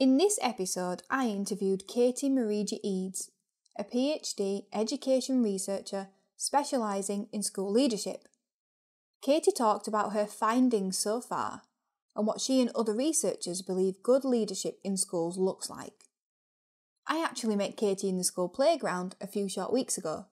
In 0.00 0.16
this 0.16 0.38
episode, 0.40 1.02
I 1.10 1.26
interviewed 1.26 1.88
Katie 1.88 2.28
Marija 2.28 2.76
Eads, 2.84 3.32
a 3.76 3.82
PhD 3.82 4.66
education 4.72 5.42
researcher 5.42 6.06
specialising 6.36 7.26
in 7.32 7.42
school 7.42 7.72
leadership. 7.72 8.28
Katie 9.22 9.50
talked 9.50 9.88
about 9.88 10.12
her 10.12 10.24
findings 10.24 10.96
so 10.96 11.20
far 11.20 11.62
and 12.14 12.28
what 12.28 12.40
she 12.40 12.60
and 12.60 12.70
other 12.76 12.94
researchers 12.94 13.60
believe 13.60 14.04
good 14.04 14.24
leadership 14.24 14.78
in 14.84 14.96
schools 14.96 15.36
looks 15.36 15.68
like. 15.68 16.04
I 17.08 17.20
actually 17.20 17.56
met 17.56 17.76
Katie 17.76 18.08
in 18.08 18.18
the 18.18 18.22
school 18.22 18.48
playground 18.48 19.16
a 19.20 19.26
few 19.26 19.48
short 19.48 19.72
weeks 19.72 19.98
ago, 19.98 20.26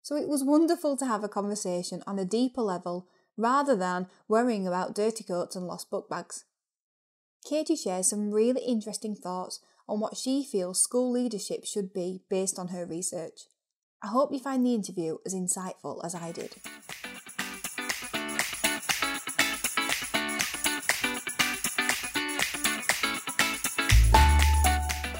so 0.00 0.14
it 0.14 0.28
was 0.28 0.44
wonderful 0.44 0.96
to 0.96 1.06
have 1.06 1.24
a 1.24 1.28
conversation 1.28 2.04
on 2.06 2.20
a 2.20 2.24
deeper 2.24 2.62
level 2.62 3.08
rather 3.36 3.74
than 3.74 4.06
worrying 4.28 4.68
about 4.68 4.94
dirty 4.94 5.24
coats 5.24 5.56
and 5.56 5.66
lost 5.66 5.90
book 5.90 6.08
bags. 6.08 6.44
Katie 7.44 7.76
shares 7.76 8.08
some 8.08 8.30
really 8.30 8.62
interesting 8.62 9.14
thoughts 9.14 9.60
on 9.88 10.00
what 10.00 10.16
she 10.16 10.44
feels 10.44 10.82
school 10.82 11.10
leadership 11.10 11.64
should 11.64 11.92
be 11.92 12.20
based 12.28 12.58
on 12.58 12.68
her 12.68 12.84
research. 12.84 13.42
I 14.02 14.08
hope 14.08 14.32
you 14.32 14.38
find 14.38 14.64
the 14.64 14.74
interview 14.74 15.18
as 15.26 15.34
insightful 15.34 16.04
as 16.04 16.14
I 16.14 16.32
did. 16.32 16.54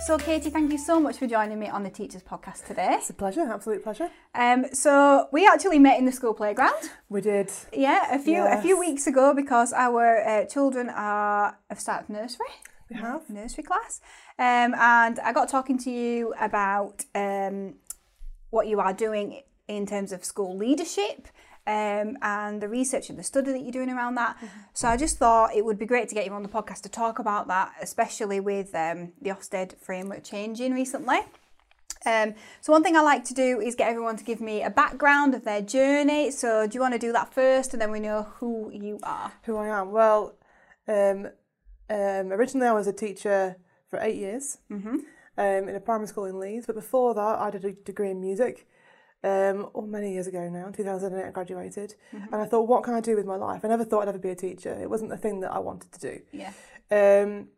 So, 0.08 0.16
Katie, 0.16 0.48
thank 0.48 0.72
you 0.72 0.78
so 0.78 0.98
much 0.98 1.18
for 1.18 1.26
joining 1.26 1.58
me 1.58 1.68
on 1.68 1.82
the 1.82 1.90
Teachers 1.90 2.22
Podcast 2.22 2.66
today. 2.66 2.92
It's 2.92 3.10
a 3.10 3.12
pleasure, 3.12 3.42
absolute 3.42 3.82
pleasure. 3.82 4.08
Um, 4.34 4.64
so 4.72 5.28
we 5.32 5.46
actually 5.46 5.78
met 5.78 5.98
in 5.98 6.06
the 6.06 6.12
school 6.12 6.32
playground. 6.32 6.88
We 7.10 7.20
did. 7.20 7.52
Yeah, 7.74 8.14
a 8.14 8.18
few 8.18 8.32
Yes. 8.32 8.58
a 8.58 8.62
few 8.62 8.78
weeks 8.78 9.06
ago 9.06 9.34
because 9.34 9.74
our 9.74 10.26
uh, 10.26 10.44
children 10.46 10.88
are 10.88 11.58
have 11.68 11.78
started 11.78 12.08
nursery. 12.08 12.46
We 12.88 12.96
have. 12.96 13.28
nursery 13.28 13.64
class, 13.64 14.00
um, 14.38 14.74
and 14.80 15.20
I 15.20 15.34
got 15.34 15.50
talking 15.50 15.76
to 15.80 15.90
you 15.90 16.32
about 16.40 17.04
um, 17.14 17.74
what 18.48 18.66
you 18.66 18.80
are 18.80 18.94
doing 18.94 19.42
in 19.66 19.84
terms 19.84 20.12
of 20.12 20.24
school 20.24 20.56
leadership. 20.56 21.28
Um, 21.68 22.16
and 22.22 22.62
the 22.62 22.68
research 22.68 23.10
and 23.10 23.18
the 23.18 23.22
study 23.22 23.52
that 23.52 23.60
you're 23.60 23.78
doing 23.78 23.90
around 23.90 24.14
that. 24.14 24.38
So 24.72 24.88
I 24.88 24.96
just 24.96 25.18
thought 25.18 25.54
it 25.54 25.62
would 25.66 25.78
be 25.78 25.84
great 25.84 26.08
to 26.08 26.14
get 26.14 26.24
you 26.24 26.32
on 26.32 26.42
the 26.42 26.48
podcast 26.48 26.80
to 26.84 26.88
talk 26.88 27.18
about 27.18 27.46
that, 27.48 27.74
especially 27.82 28.40
with 28.40 28.74
um, 28.74 29.12
the 29.20 29.28
Ofsted 29.28 29.78
framework 29.78 30.24
changing 30.24 30.72
recently. 30.72 31.18
Um, 32.06 32.32
so 32.62 32.72
one 32.72 32.82
thing 32.82 32.96
I 32.96 33.02
like 33.02 33.24
to 33.24 33.34
do 33.34 33.60
is 33.60 33.74
get 33.74 33.90
everyone 33.90 34.16
to 34.16 34.24
give 34.24 34.40
me 34.40 34.62
a 34.62 34.70
background 34.70 35.34
of 35.34 35.44
their 35.44 35.60
journey. 35.60 36.30
So 36.30 36.66
do 36.66 36.74
you 36.74 36.80
want 36.80 36.94
to 36.94 36.98
do 36.98 37.12
that 37.12 37.34
first, 37.34 37.74
and 37.74 37.82
then 37.82 37.90
we 37.90 38.00
know 38.00 38.28
who 38.38 38.70
you 38.72 38.98
are? 39.02 39.32
Who 39.42 39.56
I 39.58 39.68
am? 39.68 39.92
Well, 39.92 40.36
um, 40.86 41.28
um, 41.90 42.32
originally 42.32 42.68
I 42.68 42.72
was 42.72 42.86
a 42.86 42.94
teacher 42.94 43.56
for 43.90 43.98
eight 44.00 44.16
years 44.16 44.56
um, 45.36 45.68
in 45.68 45.76
a 45.76 45.80
primary 45.80 46.08
school 46.08 46.24
in 46.24 46.40
Leeds, 46.40 46.64
but 46.66 46.76
before 46.76 47.12
that 47.14 47.38
I 47.38 47.50
did 47.50 47.64
a 47.66 47.72
degree 47.72 48.10
in 48.10 48.22
music. 48.22 48.66
Um, 49.24 49.68
oh, 49.74 49.82
many 49.82 50.12
years 50.12 50.28
ago 50.28 50.48
now, 50.48 50.70
2008 50.70 51.26
I 51.26 51.30
graduated, 51.30 51.94
and 52.12 52.34
I 52.36 52.44
thought, 52.44 52.68
what 52.68 52.84
can 52.84 52.94
I 52.94 53.00
do 53.00 53.16
with 53.16 53.26
my 53.26 53.34
life? 53.36 53.64
I 53.64 53.68
never 53.68 53.84
thought 53.84 54.02
I'd 54.02 54.08
ever 54.08 54.18
be 54.18 54.30
a 54.30 54.36
teacher. 54.36 54.72
It 54.80 54.88
wasn't 54.88 55.10
the 55.10 55.16
thing 55.16 55.40
that 55.40 55.52
I 55.52 55.58
wanted 55.58 55.90
to 55.92 56.00
do. 56.00 56.20
Yeah. 56.32 56.52
Um, 56.90 57.48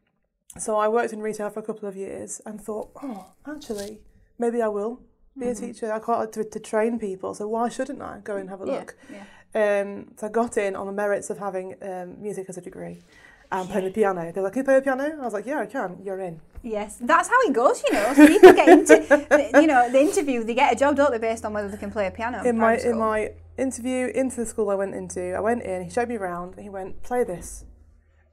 so 0.58 0.78
I 0.78 0.88
worked 0.88 1.12
in 1.12 1.20
retail 1.20 1.50
for 1.50 1.60
a 1.60 1.62
couple 1.62 1.88
of 1.88 1.96
years 1.96 2.40
and 2.46 2.60
thought, 2.60 2.90
oh, 3.02 3.32
actually, 3.46 4.00
maybe 4.38 4.62
I 4.62 4.68
will 4.68 5.00
be 5.38 5.48
a 5.48 5.54
teacher. 5.54 5.92
I 5.92 5.98
quite 5.98 6.18
like 6.18 6.32
to, 6.32 6.44
to 6.44 6.58
train 6.60 6.98
people, 6.98 7.34
so 7.34 7.46
why 7.46 7.68
shouldn't 7.68 8.00
I 8.02 8.18
go 8.24 8.36
and 8.36 8.48
have 8.48 8.62
a 8.62 8.66
Yeah, 8.66 8.72
look? 8.78 8.96
yeah. 9.12 9.24
Um, 9.52 10.12
so 10.16 10.28
I 10.28 10.30
got 10.30 10.56
in 10.56 10.76
on 10.76 10.86
the 10.86 10.92
merits 10.92 11.28
of 11.28 11.38
having 11.38 11.74
um, 11.82 12.20
music 12.22 12.46
as 12.48 12.56
a 12.56 12.60
degree 12.60 13.02
and 13.52 13.68
playing 13.68 13.86
the 13.86 13.90
piano. 13.90 14.30
They 14.32 14.40
were 14.40 14.44
like, 14.44 14.52
can 14.52 14.60
you 14.60 14.64
play 14.64 14.74
the 14.76 14.82
piano? 14.82 15.18
I 15.20 15.24
was 15.24 15.32
like, 15.32 15.46
yeah, 15.46 15.60
I 15.60 15.66
can. 15.66 15.98
You're 16.04 16.20
in. 16.20 16.40
Yes, 16.62 16.98
that's 17.00 17.28
how 17.28 17.40
it 17.42 17.52
goes, 17.52 17.82
you 17.84 17.92
know. 17.92 18.12
So 18.14 18.26
people 18.26 18.52
get 18.52 18.68
into, 18.68 19.50
you 19.60 19.66
know, 19.66 19.90
the 19.90 20.00
interview, 20.00 20.44
they 20.44 20.54
get 20.54 20.72
a 20.72 20.76
job, 20.76 20.96
don't 20.96 21.10
they, 21.10 21.18
based 21.18 21.44
on 21.44 21.52
whether 21.52 21.68
they 21.68 21.76
can 21.76 21.90
play 21.90 22.06
a 22.06 22.10
piano. 22.10 22.44
In 22.44 22.58
my 22.58 22.76
in 22.76 22.98
my 22.98 23.32
interview 23.56 24.08
into 24.08 24.36
the 24.36 24.46
school 24.46 24.70
I 24.70 24.74
went 24.74 24.94
into, 24.94 25.34
I 25.34 25.40
went 25.40 25.62
in. 25.62 25.84
He 25.84 25.90
showed 25.90 26.08
me 26.08 26.16
around. 26.16 26.54
And 26.54 26.62
he 26.62 26.68
went, 26.68 27.02
play 27.02 27.24
this. 27.24 27.64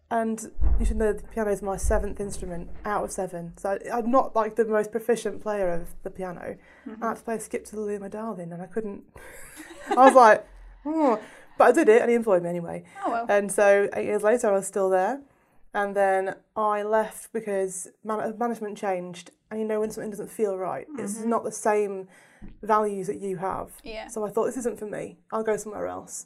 And 0.09 0.51
you 0.79 0.85
should 0.85 0.95
know 0.95 1.11
the 1.11 1.23
piano 1.23 1.51
is 1.51 1.61
my 1.61 1.75
seventh 1.75 2.21
instrument 2.21 2.69
out 2.85 3.03
of 3.03 3.11
seven. 3.11 3.53
So 3.57 3.71
I, 3.71 3.97
I'm 3.97 4.09
not 4.09 4.35
like 4.35 4.55
the 4.55 4.65
most 4.65 4.91
proficient 4.91 5.41
player 5.41 5.69
of 5.69 5.89
the 6.03 6.09
piano. 6.09 6.57
I 6.85 6.89
mm-hmm. 6.89 7.03
had 7.03 7.17
to 7.17 7.23
play 7.23 7.39
Skip 7.39 7.65
to 7.65 7.75
the 7.75 7.99
my 7.99 8.07
darling, 8.07 8.53
and 8.53 8.61
I 8.61 8.67
couldn't. 8.67 9.03
I 9.89 9.95
was 9.95 10.13
like, 10.13 10.47
oh. 10.85 11.19
But 11.57 11.69
I 11.69 11.71
did 11.71 11.89
it, 11.89 12.01
and 12.01 12.09
he 12.09 12.15
employed 12.15 12.43
me 12.43 12.49
anyway. 12.49 12.83
Oh 13.05 13.11
well. 13.11 13.25
And 13.29 13.51
so 13.51 13.89
eight 13.93 14.05
years 14.05 14.23
later, 14.23 14.49
I 14.49 14.51
was 14.53 14.67
still 14.67 14.89
there. 14.89 15.21
And 15.73 15.95
then 15.95 16.35
I 16.55 16.83
left 16.83 17.31
because 17.33 17.87
man- 18.03 18.35
management 18.37 18.77
changed. 18.77 19.31
And 19.51 19.59
you 19.59 19.67
know, 19.67 19.79
when 19.79 19.91
something 19.91 20.09
doesn't 20.09 20.31
feel 20.31 20.57
right, 20.57 20.87
it's 20.97 21.19
mm-hmm. 21.19 21.29
not 21.29 21.43
the 21.43 21.51
same 21.51 22.07
values 22.63 23.07
that 23.07 23.19
you 23.21 23.37
have. 23.37 23.71
Yeah. 23.83 24.07
So 24.07 24.25
I 24.25 24.29
thought, 24.29 24.45
this 24.45 24.57
isn't 24.57 24.79
for 24.79 24.87
me. 24.87 25.17
I'll 25.31 25.43
go 25.43 25.57
somewhere 25.57 25.87
else. 25.87 26.25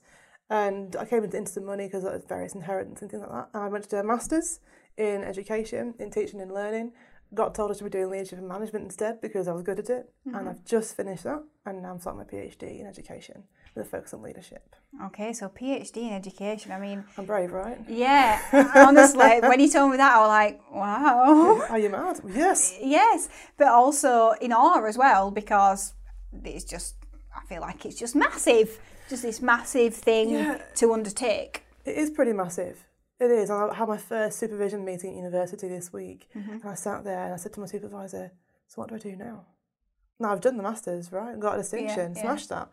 And 0.49 0.95
I 0.95 1.05
came 1.05 1.23
into 1.23 1.37
instant 1.37 1.65
money 1.65 1.85
because 1.85 2.03
of 2.03 2.27
various 2.27 2.55
inheritance 2.55 3.01
and 3.01 3.09
things 3.09 3.21
like 3.21 3.31
that. 3.31 3.49
And 3.53 3.63
I 3.63 3.67
went 3.67 3.83
to 3.85 3.89
do 3.89 3.97
a 3.97 4.03
master's 4.03 4.59
in 4.97 5.23
education, 5.23 5.95
in 5.99 6.11
teaching 6.11 6.41
and 6.41 6.53
learning. 6.53 6.91
Got 7.33 7.55
told 7.55 7.71
I 7.71 7.75
should 7.75 7.85
be 7.85 7.89
doing 7.89 8.09
leadership 8.09 8.39
and 8.39 8.47
management 8.47 8.85
instead 8.85 9.21
because 9.21 9.47
I 9.47 9.53
was 9.53 9.63
good 9.63 9.79
at 9.79 9.89
it. 9.89 10.09
And 10.25 10.35
mm-hmm. 10.35 10.47
I've 10.49 10.65
just 10.65 10.97
finished 10.97 11.23
that. 11.23 11.41
And 11.65 11.81
now 11.81 11.91
I'm 11.91 11.99
starting 11.99 12.19
my 12.19 12.25
PhD 12.25 12.79
in 12.81 12.85
education 12.85 13.43
with 13.73 13.85
a 13.85 13.89
focus 13.89 14.13
on 14.13 14.21
leadership. 14.21 14.75
Okay, 15.05 15.31
so 15.31 15.47
PhD 15.47 15.97
in 15.97 16.13
education. 16.13 16.71
I 16.71 16.79
mean, 16.79 17.05
I'm 17.17 17.25
brave, 17.25 17.53
right? 17.53 17.77
yeah, 17.87 18.41
honestly, 18.75 19.39
when 19.41 19.59
you 19.59 19.69
told 19.69 19.91
me 19.91 19.97
that, 19.97 20.15
I 20.15 20.19
was 20.19 20.27
like, 20.27 20.71
wow. 20.73 21.65
Are 21.69 21.79
you 21.79 21.89
mad? 21.89 22.19
Yes. 22.27 22.75
yes, 22.81 23.29
but 23.57 23.67
also 23.67 24.31
in 24.41 24.51
awe 24.51 24.83
as 24.85 24.97
well 24.97 25.31
because 25.31 25.93
it's 26.43 26.65
just, 26.65 26.95
I 27.35 27.45
feel 27.45 27.61
like 27.61 27.85
it's 27.85 27.97
just 27.97 28.15
massive. 28.15 28.77
Just 29.09 29.23
this 29.23 29.41
massive 29.41 29.93
thing 29.95 30.31
Yeah. 30.31 30.61
to 30.75 30.93
undertake. 30.93 31.63
It 31.85 31.95
is 31.97 32.09
pretty 32.09 32.33
massive. 32.33 32.85
It 33.21 33.29
is. 33.29 33.51
And 33.51 33.71
I 33.71 33.75
had 33.75 33.87
my 33.87 33.97
first 33.97 34.39
supervision 34.39 34.83
meeting 34.83 35.11
at 35.11 35.15
university 35.15 35.67
this 35.67 35.93
week. 35.93 36.27
Mm-hmm. 36.35 36.53
And 36.53 36.65
I 36.65 36.73
sat 36.73 37.03
there 37.03 37.25
and 37.25 37.33
I 37.33 37.37
said 37.37 37.53
to 37.53 37.59
my 37.59 37.67
supervisor, 37.67 38.31
So 38.67 38.81
what 38.81 38.89
do 38.89 38.95
I 38.95 38.97
do 38.97 39.15
now? 39.15 39.45
Now 40.19 40.31
I've 40.31 40.41
done 40.41 40.57
the 40.57 40.63
masters, 40.63 41.11
right? 41.11 41.31
And 41.31 41.39
got 41.41 41.53
a 41.53 41.59
distinction, 41.59 42.13
yeah. 42.15 42.21
smashed 42.21 42.49
that. 42.49 42.69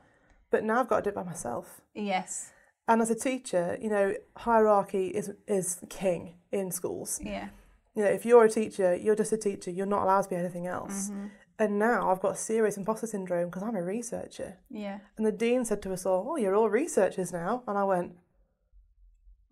But 0.51 0.65
now 0.65 0.81
I've 0.81 0.89
got 0.89 0.97
to 0.97 1.03
do 1.03 1.09
it 1.11 1.15
by 1.15 1.23
myself. 1.23 1.83
Yes. 1.95 2.53
And 2.89 3.03
as 3.03 3.11
a 3.11 3.15
teacher, 3.15 3.77
you 3.79 3.91
know, 3.91 4.15
hierarchy 4.37 5.09
is 5.09 5.33
is 5.47 5.81
king 5.91 6.37
in 6.51 6.71
schools. 6.73 7.21
Yeah. 7.23 7.51
You 7.95 8.05
know, 8.05 8.11
if 8.11 8.25
you're 8.25 8.45
a 8.45 8.51
teacher, 8.51 8.97
you're 8.97 9.17
just 9.17 9.33
a 9.33 9.37
teacher. 9.37 9.71
You're 9.71 9.85
not 9.85 10.05
allowed 10.05 10.23
to 10.23 10.31
be 10.31 10.37
anything 10.37 10.67
else. 10.67 11.11
Mm-hmm. 11.11 11.27
And 11.59 11.79
now 11.79 12.11
I've 12.11 12.21
got 12.21 12.39
serious 12.39 12.79
imposter 12.79 13.07
syndrome 13.07 13.51
because 13.51 13.63
I'm 13.63 13.77
a 13.77 13.83
researcher. 13.83 14.57
Yeah. 14.71 15.01
And 15.19 15.27
the 15.27 15.33
dean 15.33 15.67
said 15.67 15.83
to 15.83 15.93
us 15.93 16.07
all, 16.07 16.27
"Oh, 16.31 16.37
you're 16.37 16.55
all 16.55 16.71
researchers 16.71 17.33
now." 17.33 17.65
And 17.67 17.77
I 17.77 17.85
went, 17.85 18.13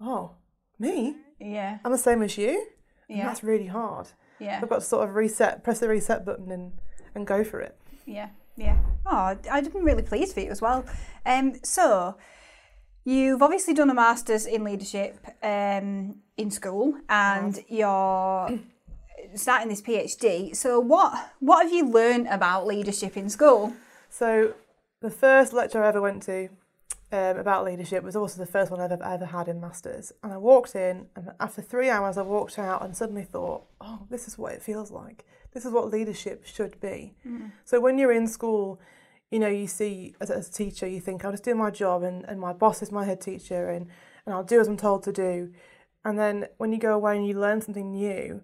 "Oh, 0.01 0.37
me? 0.79 1.17
Yeah. 1.41 1.79
I'm 1.85 1.93
the 1.93 1.99
same 1.99 2.23
as 2.23 2.37
you." 2.39 2.67
And 3.09 3.19
Yeah. 3.19 3.27
that's 3.27 3.43
really 3.45 3.67
hard. 3.67 4.09
Yeah. 4.39 4.59
I've 4.63 4.69
got 4.69 4.77
to 4.77 4.81
sort 4.87 5.09
of 5.09 5.15
reset, 5.15 5.63
press 5.65 5.81
the 5.81 5.89
reset 5.89 6.25
button, 6.25 6.51
and 6.51 6.73
and 7.15 7.27
go 7.27 7.43
for 7.45 7.61
it. 7.61 7.77
Yeah, 8.05 8.29
yeah. 8.57 8.77
Oh, 9.07 9.37
I've 9.51 9.73
been 9.73 9.85
really 9.85 10.03
pleased 10.03 10.35
for 10.35 10.41
you 10.41 10.51
as 10.51 10.61
well. 10.61 10.85
Um, 11.25 11.55
so 11.63 12.17
you've 13.05 13.41
obviously 13.43 13.73
done 13.75 13.89
a 13.91 13.95
masters 13.95 14.45
in 14.47 14.65
leadership 14.65 15.25
um, 15.43 16.17
in 16.37 16.51
school, 16.51 16.95
and 17.09 17.59
you're 17.69 18.59
starting 19.35 19.69
this 19.69 19.81
PhD. 19.83 20.55
So 20.55 20.79
what 20.81 21.33
what 21.41 21.65
have 21.65 21.73
you 21.73 21.89
learned 21.89 22.27
about 22.29 22.67
leadership 22.67 23.17
in 23.17 23.29
school? 23.31 23.73
So 24.11 24.55
the 25.01 25.11
first 25.11 25.53
lecture 25.53 25.83
I 25.83 25.89
ever 25.89 26.01
went 26.01 26.23
to 26.25 26.49
um, 27.13 27.39
about 27.39 27.65
leadership 27.65 28.03
was 28.03 28.17
also 28.17 28.39
the 28.39 28.51
first 28.51 28.71
one 28.71 28.81
I've 28.81 28.91
ever, 28.91 29.05
ever 29.05 29.27
had 29.27 29.49
in 29.49 29.61
masters. 29.61 30.13
And 30.23 30.33
I 30.33 30.39
walked 30.39 30.75
in, 30.75 31.07
and 31.15 31.31
after 31.39 31.63
three 31.63 31.89
hours, 31.89 32.19
I 32.19 32.23
walked 32.23 32.59
out 32.59 32.83
and 32.83 32.97
suddenly 32.97 33.25
thought, 33.25 33.65
"Oh, 33.81 34.07
this 34.11 34.27
is 34.27 34.37
what 34.37 34.53
it 34.53 34.63
feels 34.63 34.91
like. 34.91 35.25
This 35.53 35.65
is 35.65 35.73
what 35.73 35.91
leadership 35.91 36.45
should 36.45 36.81
be." 36.81 37.15
So 37.65 37.81
when 37.81 37.97
you're 37.99 38.13
in 38.13 38.27
school, 38.27 38.81
you 39.31 39.39
know, 39.39 39.49
you 39.49 39.67
see 39.67 40.15
as, 40.21 40.31
as 40.31 40.49
a 40.49 40.53
teacher, 40.53 40.87
you 40.87 41.01
think, 41.01 41.25
"I'll 41.25 41.31
just 41.31 41.45
do 41.45 41.55
my 41.55 41.71
job, 41.71 42.03
and, 42.03 42.25
and 42.25 42.41
my 42.41 42.53
boss 42.53 42.83
is 42.83 42.91
my 42.91 43.05
head 43.05 43.21
teacher, 43.21 43.69
and 43.69 43.87
and 44.25 44.35
I'll 44.35 44.45
do 44.45 44.61
as 44.61 44.67
I'm 44.69 44.77
told 44.77 45.05
to 45.05 45.13
do." 45.13 45.53
And 46.05 46.19
then 46.19 46.47
when 46.59 46.73
you 46.73 46.79
go 46.79 46.95
away 46.95 47.17
and 47.17 47.27
you 47.27 47.39
learn 47.39 47.61
something 47.61 47.93
new, 47.93 48.43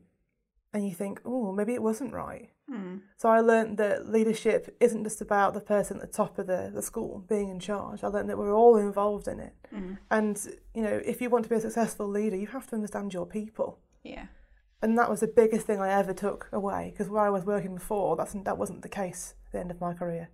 and 0.72 0.86
you 0.86 0.94
think, 0.94 1.20
oh, 1.24 1.52
maybe 1.52 1.74
it 1.74 1.82
wasn't 1.82 2.14
right. 2.14 2.50
Hmm. 2.68 2.98
So 3.18 3.28
I 3.28 3.40
learned 3.40 3.76
that 3.78 4.08
leadership 4.08 4.74
isn't 4.80 5.04
just 5.04 5.20
about 5.20 5.52
the 5.52 5.60
person 5.60 5.98
at 5.98 6.02
the 6.10 6.16
top 6.16 6.38
of 6.38 6.46
the, 6.46 6.70
the 6.74 6.80
school 6.80 7.24
being 7.28 7.50
in 7.50 7.60
charge. 7.60 8.02
I 8.02 8.08
learned 8.08 8.30
that 8.30 8.38
we're 8.38 8.54
all 8.54 8.76
involved 8.76 9.28
in 9.28 9.40
it. 9.40 9.52
Hmm. 9.70 9.94
And, 10.10 10.40
you 10.74 10.82
know, 10.82 11.02
if 11.04 11.20
you 11.20 11.28
want 11.28 11.44
to 11.44 11.50
be 11.50 11.56
a 11.56 11.60
successful 11.60 12.08
leader, 12.08 12.36
you 12.36 12.46
have 12.48 12.66
to 12.68 12.74
understand 12.74 13.12
your 13.12 13.26
people. 13.26 13.78
Yeah. 14.02 14.26
And 14.80 14.98
that 14.98 15.10
was 15.10 15.20
the 15.20 15.28
biggest 15.28 15.66
thing 15.66 15.80
I 15.80 15.92
ever 15.92 16.14
took 16.14 16.48
away 16.52 16.90
because 16.92 17.08
where 17.08 17.22
I 17.22 17.30
was 17.30 17.44
working 17.44 17.74
before, 17.74 18.16
that's, 18.16 18.32
that 18.32 18.58
wasn't 18.58 18.82
the 18.82 18.88
case 18.88 19.34
at 19.46 19.52
the 19.52 19.60
end 19.60 19.70
of 19.70 19.80
my 19.80 19.92
career. 19.92 20.30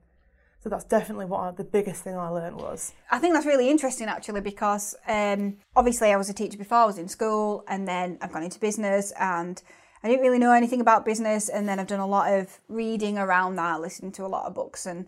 So 0.61 0.69
that's 0.69 0.85
definitely 0.85 1.27
what 1.27 1.41
I, 1.41 1.51
the 1.53 1.65
biggest 1.65 2.03
thing 2.03 2.17
I 2.17 2.29
learned 2.29 2.57
was. 2.57 2.93
I 3.11 3.19
think 3.19 3.35
that's 3.35 3.47
really 3.47 3.71
interesting 3.71 4.09
actually 4.09 4.41
because 4.41 4.95
um, 5.07 5.59
obviously 5.77 6.13
I 6.13 6.17
was 6.17 6.29
a 6.29 6.35
teacher 6.35 6.59
before 6.59 6.79
I 6.79 6.85
was 6.85 6.99
in 6.99 7.09
school 7.09 7.65
and 7.69 7.87
then 7.87 8.19
I've 8.21 8.33
gone 8.33 8.43
into 8.43 8.59
business 8.59 9.13
and 9.19 9.63
I 10.03 10.09
didn't 10.09 10.23
really 10.23 10.39
know 10.39 10.53
anything 10.53 10.81
about 10.81 11.05
business 11.05 11.49
and 11.49 11.69
then 11.69 11.79
I've 11.79 11.87
done 11.87 12.01
a 12.01 12.07
lot 12.07 12.33
of 12.33 12.61
reading 12.69 13.19
around 13.19 13.57
that, 13.57 13.81
listening 13.81 14.13
to 14.13 14.25
a 14.25 14.29
lot 14.29 14.47
of 14.47 14.55
books 14.55 14.87
and 14.87 15.07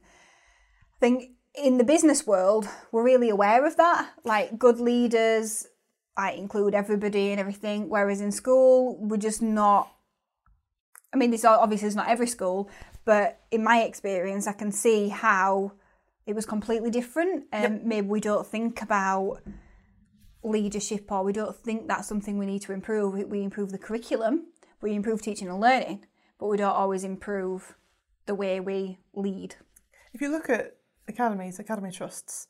I 0.96 0.98
think 1.00 1.30
in 1.54 1.78
the 1.78 1.84
business 1.84 2.26
world 2.26 2.68
we're 2.92 3.04
really 3.04 3.30
aware 3.30 3.64
of 3.66 3.76
that. 3.76 4.10
Like 4.24 4.58
good 4.58 4.80
leaders 4.80 5.66
I 6.16 6.32
include 6.32 6.74
everybody 6.74 7.30
and 7.30 7.40
everything, 7.40 7.88
whereas 7.88 8.20
in 8.20 8.32
school 8.32 8.98
we're 9.00 9.16
just 9.16 9.42
not 9.42 9.90
I 11.12 11.16
mean, 11.16 11.30
this 11.30 11.44
obviously 11.44 11.88
is 11.88 11.96
not 11.96 12.08
every 12.08 12.28
school, 12.28 12.70
but 13.04 13.40
in 13.50 13.64
my 13.64 13.82
experience, 13.82 14.46
I 14.46 14.52
can 14.52 14.70
see 14.70 15.08
how 15.08 15.72
it 16.26 16.34
was 16.34 16.46
completely 16.46 16.90
different. 16.90 17.46
Um, 17.52 17.80
Maybe 17.84 18.06
we 18.06 18.20
don't 18.20 18.46
think 18.46 18.80
about 18.82 19.40
leadership 20.44 21.10
or 21.10 21.24
we 21.24 21.32
don't 21.32 21.56
think 21.56 21.88
that's 21.88 22.06
something 22.06 22.38
we 22.38 22.46
need 22.46 22.62
to 22.62 22.72
improve. 22.72 23.14
We 23.28 23.42
improve 23.42 23.72
the 23.72 23.78
curriculum, 23.78 24.46
we 24.80 24.94
improve 24.94 25.22
teaching 25.22 25.48
and 25.48 25.60
learning, 25.60 26.04
but 26.38 26.46
we 26.46 26.56
don't 26.56 26.72
always 26.72 27.04
improve 27.04 27.76
the 28.26 28.34
way 28.34 28.60
we 28.60 28.98
lead. 29.14 29.56
If 30.12 30.20
you 30.20 30.30
look 30.30 30.48
at 30.48 30.76
academies, 31.08 31.58
academy 31.58 31.90
trusts, 31.90 32.48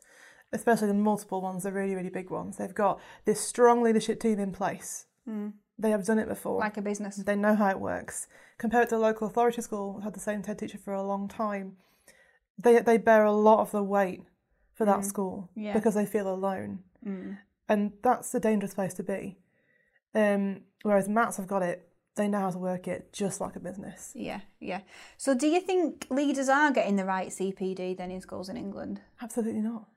especially 0.52 0.88
the 0.88 0.94
multiple 0.94 1.40
ones, 1.40 1.62
the 1.62 1.72
really, 1.72 1.94
really 1.94 2.10
big 2.10 2.30
ones, 2.30 2.56
they've 2.56 2.74
got 2.74 3.00
this 3.24 3.40
strong 3.40 3.82
leadership 3.82 4.20
team 4.20 4.38
in 4.38 4.52
place. 4.52 5.06
Hmm. 5.24 5.48
They 5.78 5.90
have 5.90 6.04
done 6.04 6.18
it 6.18 6.28
before. 6.28 6.60
Like 6.60 6.76
a 6.76 6.82
business. 6.82 7.16
They 7.16 7.36
know 7.36 7.54
how 7.54 7.70
it 7.70 7.80
works. 7.80 8.26
Compared 8.58 8.90
to 8.90 8.96
a 8.96 8.98
local 8.98 9.26
authority 9.26 9.62
school, 9.62 9.96
I've 9.98 10.04
had 10.04 10.14
the 10.14 10.20
same 10.20 10.42
TED 10.42 10.58
teacher 10.58 10.78
for 10.78 10.92
a 10.92 11.02
long 11.02 11.26
time. 11.26 11.76
They 12.58 12.78
they 12.80 12.98
bear 12.98 13.24
a 13.24 13.32
lot 13.32 13.60
of 13.60 13.70
the 13.70 13.82
weight 13.82 14.22
for 14.74 14.84
that 14.84 14.96
hmm. 14.96 15.02
school 15.02 15.50
Yeah. 15.54 15.72
because 15.72 15.94
they 15.94 16.04
feel 16.04 16.28
alone, 16.28 16.80
hmm. 17.02 17.32
and 17.68 17.92
that's 18.02 18.34
a 18.34 18.40
dangerous 18.40 18.74
place 18.74 18.92
to 18.94 19.02
be. 19.02 19.38
Um, 20.14 20.62
whereas 20.82 21.08
MATs 21.08 21.38
have 21.38 21.46
got 21.46 21.62
it; 21.62 21.88
they 22.20 22.28
know 22.28 22.40
how 22.40 22.50
to 22.50 22.58
work 22.58 22.86
it 22.86 23.12
just 23.12 23.40
like 23.40 23.56
a 23.56 23.60
business. 23.60 24.12
Yeah, 24.14 24.40
yeah. 24.60 24.82
So 25.16 25.34
do 25.34 25.46
you 25.46 25.60
think 25.60 26.06
leaders 26.10 26.48
are 26.48 26.70
getting 26.70 26.96
the 26.96 27.06
right 27.06 27.28
CPD 27.28 27.96
then 27.96 28.10
in 28.10 28.20
schools 28.20 28.48
in 28.50 28.56
England? 28.56 29.00
Absolutely 29.22 29.62
not. 29.62 29.88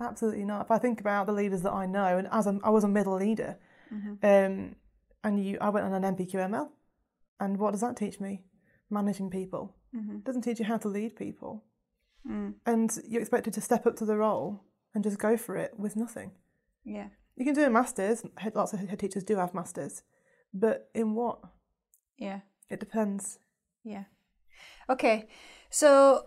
Absolutely 0.00 0.44
not. 0.44 0.66
If 0.66 0.70
I 0.72 0.78
think 0.78 1.00
about 1.00 1.26
the 1.26 1.32
leaders 1.32 1.62
that 1.62 1.72
I 1.72 1.86
know, 1.86 2.18
and 2.18 2.28
as 2.32 2.46
a, 2.46 2.58
I 2.64 2.70
was 2.70 2.82
a 2.82 2.88
middle 2.88 3.16
leader, 3.16 3.58
mm-hmm. 3.92 4.14
um, 4.24 4.74
and 5.22 5.44
you, 5.44 5.58
I 5.60 5.68
went 5.70 5.86
on 5.86 5.94
an 5.94 6.16
NPQML, 6.16 6.68
and 7.40 7.58
what 7.58 7.70
does 7.70 7.80
that 7.80 7.96
teach 7.96 8.18
me? 8.18 8.42
Managing 8.90 9.30
people. 9.30 9.76
Mm-hmm. 9.94 10.16
It 10.16 10.24
doesn't 10.24 10.42
teach 10.42 10.58
you 10.58 10.64
how 10.64 10.78
to 10.78 10.88
lead 10.88 11.14
people, 11.14 11.64
mm. 12.28 12.54
and 12.66 12.98
you're 13.08 13.20
expected 13.20 13.54
to 13.54 13.60
step 13.60 13.86
up 13.86 13.96
to 13.96 14.04
the 14.04 14.16
role 14.16 14.64
and 14.94 15.04
just 15.04 15.18
go 15.18 15.36
for 15.36 15.56
it 15.56 15.74
with 15.78 15.96
nothing. 15.96 16.32
Yeah. 16.84 17.08
You 17.36 17.44
can 17.44 17.54
do 17.54 17.64
a 17.64 17.70
masters. 17.70 18.24
Lots 18.54 18.72
of 18.72 18.80
head 18.80 18.98
teachers 18.98 19.22
do 19.22 19.36
have 19.36 19.54
masters, 19.54 20.02
but 20.52 20.90
in 20.94 21.14
what? 21.14 21.38
Yeah. 22.18 22.40
It 22.68 22.80
depends. 22.80 23.38
Yeah. 23.84 24.04
Okay. 24.90 25.26
So 25.70 26.26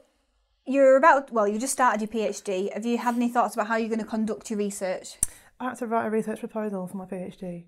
you're 0.66 0.98
about 0.98 1.32
well, 1.32 1.48
you 1.48 1.60
just 1.60 1.74
started 1.74 2.02
your 2.02 2.08
PhD. 2.08 2.74
Have 2.74 2.86
you 2.86 2.98
had 2.98 3.16
any 3.16 3.30
thoughts 3.30 3.54
about 3.54 3.68
how 3.68 3.76
you're 3.76 3.90
going 3.90 4.00
to 4.00 4.06
conduct 4.06 4.50
your 4.50 4.58
research? 4.58 5.18
I 5.60 5.66
had 5.66 5.78
to 5.78 5.86
write 5.86 6.08
a 6.08 6.10
research 6.10 6.40
proposal 6.40 6.88
for 6.88 6.98
my 6.98 7.06
PhD, 7.06 7.66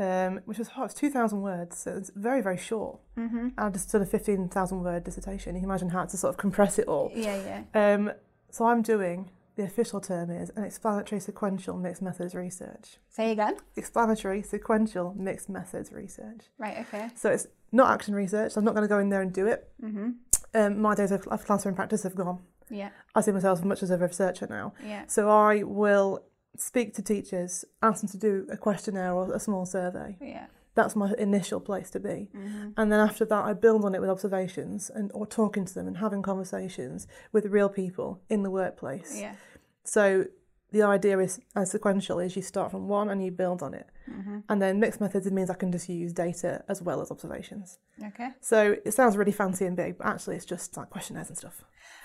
um, 0.00 0.40
which 0.46 0.58
was 0.58 0.66
hard. 0.66 0.90
It's 0.90 0.98
2,000 0.98 1.42
words, 1.42 1.78
so 1.78 1.92
it's 1.96 2.10
very, 2.16 2.40
very 2.40 2.58
short. 2.58 2.98
Mm-hmm. 3.16 3.50
I 3.56 3.70
just 3.70 3.92
did 3.92 4.02
a 4.02 4.06
15,000 4.06 4.82
word 4.82 5.04
dissertation. 5.04 5.54
You 5.54 5.60
can 5.60 5.70
imagine 5.70 5.90
how 5.90 6.06
to 6.06 6.16
sort 6.16 6.34
of 6.34 6.38
compress 6.38 6.76
it 6.80 6.88
all. 6.88 7.12
Yeah, 7.14 7.62
yeah. 7.72 7.94
Um, 7.94 8.10
so 8.50 8.66
I'm 8.66 8.82
doing, 8.82 9.30
the 9.56 9.64
official 9.64 10.00
term 10.00 10.30
is 10.30 10.50
an 10.50 10.64
explanatory 10.64 11.20
sequential 11.20 11.76
mixed 11.76 12.02
methods 12.02 12.34
research. 12.34 12.98
Say 13.08 13.32
again. 13.32 13.56
Explanatory 13.74 14.42
sequential 14.42 15.14
mixed 15.18 15.48
methods 15.48 15.90
research. 15.92 16.42
Right. 16.58 16.78
Okay. 16.80 17.08
So 17.14 17.30
it's 17.30 17.46
not 17.72 17.90
action 17.90 18.14
research. 18.14 18.52
so 18.52 18.58
I'm 18.58 18.64
not 18.64 18.74
going 18.74 18.84
to 18.84 18.88
go 18.88 18.98
in 18.98 19.08
there 19.08 19.22
and 19.22 19.32
do 19.32 19.46
it. 19.46 19.68
Mm-hmm. 19.82 20.10
Um, 20.54 20.80
my 20.80 20.94
days 20.94 21.10
of, 21.10 21.26
of 21.28 21.44
classroom 21.44 21.74
practice 21.74 22.02
have 22.02 22.14
gone. 22.14 22.40
Yeah. 22.70 22.90
I 23.14 23.22
see 23.22 23.32
myself 23.32 23.64
much 23.64 23.82
as 23.82 23.90
a 23.90 23.96
researcher 23.96 24.46
now. 24.48 24.74
Yeah. 24.84 25.04
So 25.06 25.30
I 25.30 25.62
will 25.62 26.24
speak 26.58 26.94
to 26.94 27.02
teachers, 27.02 27.64
ask 27.82 28.02
them 28.02 28.10
to 28.10 28.18
do 28.18 28.46
a 28.50 28.56
questionnaire 28.56 29.12
or 29.12 29.34
a 29.34 29.40
small 29.40 29.64
survey. 29.64 30.16
Yeah. 30.20 30.46
That's 30.76 30.94
my 30.94 31.12
initial 31.18 31.58
place 31.58 31.90
to 31.90 32.00
be. 32.00 32.28
And 32.76 32.92
then 32.92 33.00
after 33.00 33.24
that, 33.24 33.44
I 33.44 33.54
build 33.54 33.84
on 33.84 33.94
it 33.94 34.00
with 34.00 34.10
observations 34.10 34.90
and 34.94 35.10
or 35.14 35.26
talking 35.26 35.64
to 35.64 35.74
them 35.74 35.88
and 35.88 35.96
having 35.96 36.22
conversations 36.22 37.08
with 37.32 37.46
real 37.46 37.68
people 37.68 38.20
in 38.28 38.42
the 38.44 38.50
workplace. 38.50 39.18
Yeah. 39.18 39.34
So 39.82 40.26
the 40.72 40.82
idea 40.82 41.18
is 41.18 41.40
as 41.54 41.70
sequential 41.70 42.18
is 42.18 42.36
you 42.36 42.42
start 42.42 42.70
from 42.70 42.88
one 42.88 43.08
and 43.08 43.24
you 43.24 43.30
build 43.30 43.62
on 43.62 43.72
it. 43.74 43.86
And 44.48 44.62
then 44.62 44.78
mixed 44.78 45.00
methods 45.00 45.26
it 45.26 45.32
means 45.32 45.50
I 45.50 45.54
can 45.54 45.72
just 45.72 45.88
use 45.88 46.12
data 46.12 46.62
as 46.68 46.82
well 46.82 47.00
as 47.00 47.10
observations. 47.10 47.78
Okay. 48.04 48.28
So 48.40 48.76
it 48.84 48.92
sounds 48.92 49.16
really 49.16 49.32
fancy 49.32 49.64
and 49.64 49.76
big, 49.76 49.98
but 49.98 50.06
actually 50.06 50.36
it's 50.36 50.44
just 50.44 50.76
like 50.76 50.90
questionnaires 50.90 51.28
and 51.28 51.38
stuff. 51.38 51.64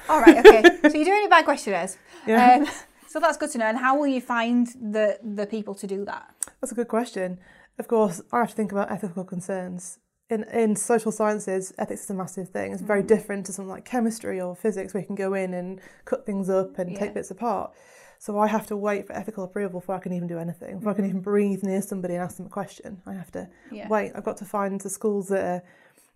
All 0.09 0.21
right. 0.21 0.37
Okay. 0.37 0.61
so 0.89 0.95
you're 0.95 1.05
doing 1.05 1.25
it 1.25 1.29
by 1.29 1.41
questionnaires. 1.41 1.97
Yeah. 2.25 2.55
Um, 2.55 2.67
so 3.07 3.19
that's 3.19 3.37
good 3.37 3.51
to 3.51 3.57
know. 3.57 3.65
And 3.65 3.77
how 3.77 3.97
will 3.97 4.07
you 4.07 4.21
find 4.21 4.67
the 4.67 5.19
the 5.21 5.45
people 5.45 5.75
to 5.75 5.85
do 5.85 6.05
that? 6.05 6.33
That's 6.61 6.71
a 6.71 6.75
good 6.75 6.87
question. 6.87 7.39
Of 7.81 7.87
course, 7.87 8.21
I 8.31 8.37
have 8.41 8.49
to 8.51 8.55
think 8.55 8.71
about 8.71 8.91
ethical 8.91 9.23
concerns. 9.23 9.97
In, 10.29 10.43
in 10.43 10.75
social 10.75 11.11
sciences, 11.11 11.73
ethics 11.79 12.03
is 12.03 12.11
a 12.11 12.13
massive 12.13 12.49
thing. 12.49 12.73
It's 12.73 12.83
very 12.83 13.01
mm. 13.01 13.07
different 13.07 13.47
to 13.47 13.53
something 13.53 13.71
like 13.71 13.85
chemistry 13.85 14.39
or 14.39 14.55
physics, 14.55 14.93
where 14.93 15.01
you 15.01 15.07
can 15.07 15.15
go 15.15 15.33
in 15.33 15.55
and 15.55 15.81
cut 16.05 16.23
things 16.23 16.47
up 16.47 16.77
and 16.77 16.91
Yeah. 16.91 16.99
take 16.99 17.15
bits 17.15 17.31
apart. 17.31 17.73
So 18.19 18.37
I 18.37 18.45
have 18.45 18.67
to 18.67 18.77
wait 18.77 19.07
for 19.07 19.13
ethical 19.13 19.43
approval 19.43 19.79
before 19.79 19.95
I 19.95 19.99
can 19.99 20.13
even 20.13 20.27
do 20.27 20.37
anything. 20.37 20.77
Before 20.77 20.91
I 20.91 20.93
can 20.93 21.05
mm-hmm. 21.05 21.09
even 21.09 21.21
breathe 21.21 21.63
near 21.63 21.81
somebody 21.81 22.13
and 22.13 22.23
ask 22.23 22.37
them 22.37 22.45
a 22.45 22.49
question, 22.49 23.01
I 23.07 23.13
have 23.13 23.31
to 23.31 23.49
Yeah. 23.71 23.87
wait. 23.87 24.11
I've 24.13 24.23
got 24.23 24.37
to 24.37 24.45
find 24.45 24.79
the 24.79 24.91
schools 24.91 25.29
that 25.29 25.43
are 25.43 25.63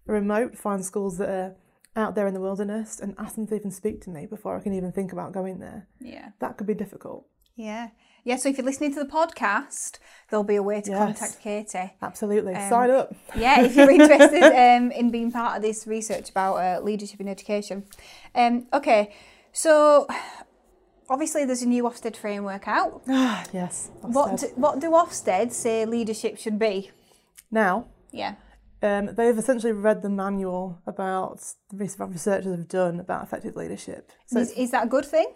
remote, 0.05 0.55
find 0.55 0.85
schools 0.85 1.17
that 1.17 1.29
are 1.29 1.55
out 1.95 2.13
there 2.13 2.27
in 2.27 2.35
the 2.35 2.41
wilderness, 2.41 2.99
and 2.99 3.15
ask 3.17 3.33
them 3.33 3.47
to 3.47 3.55
even 3.55 3.71
speak 3.71 4.01
to 4.01 4.11
me 4.11 4.27
before 4.27 4.55
I 4.55 4.59
can 4.59 4.73
even 4.73 4.91
think 4.91 5.13
about 5.13 5.31
going 5.31 5.57
there. 5.57 5.87
Yeah. 5.99 6.29
That 6.41 6.57
could 6.57 6.67
be 6.67 6.75
difficult. 6.75 7.25
Yeah. 7.55 7.89
Yeah. 8.25 8.35
So 8.35 8.49
if 8.49 8.57
you're 8.57 8.65
listening 8.65 8.93
to 8.95 8.99
the 9.03 9.09
podcast, 9.09 9.99
there'll 10.29 10.43
be 10.43 10.55
a 10.57 10.63
way 10.63 10.81
to 10.81 10.89
Yes. 10.91 10.97
contact 10.99 11.39
Katie. 11.41 11.93
Absolutely. 12.01 12.53
Um, 12.55 12.69
Sign 12.69 12.89
up. 12.89 13.13
Yeah, 13.35 13.61
if 13.61 13.75
you're 13.75 13.89
interested 14.01 14.43
um, 14.43 14.91
in 14.91 15.11
being 15.11 15.31
part 15.31 15.55
of 15.55 15.61
this 15.61 15.87
research 15.87 16.29
about 16.31 16.55
uh, 16.55 16.81
leadership 16.83 17.21
in 17.21 17.27
education. 17.27 17.85
Um, 18.33 18.67
okay, 18.73 19.13
so 19.53 20.07
obviously 21.09 21.45
there's 21.45 21.61
a 21.61 21.67
new 21.67 21.83
Ofsted 21.83 22.15
framework 22.17 22.67
out. 22.67 23.03
Ah, 23.07 23.45
yes. 23.53 23.91
What 24.01 24.37
do, 24.39 24.47
what 24.55 24.79
do 24.79 24.89
Ofsted 24.91 25.51
say 25.51 25.85
leadership 25.85 26.37
should 26.37 26.59
be? 26.59 26.91
Now, 27.51 27.87
Yeah. 28.11 28.35
Um, 28.81 29.15
they've 29.15 29.37
essentially 29.37 29.71
read 29.73 30.01
the 30.03 30.09
manual 30.09 30.79
about 30.85 31.39
the 31.71 31.77
research 31.77 32.09
researchers 32.11 32.55
have 32.55 32.67
done 32.67 32.99
about 32.99 33.23
effective 33.23 33.55
leadership. 33.55 34.11
So 34.27 34.39
Is, 34.39 34.51
is 34.51 34.71
that 34.71 34.83
a 34.85 34.87
good 34.89 35.05
thing? 35.05 35.27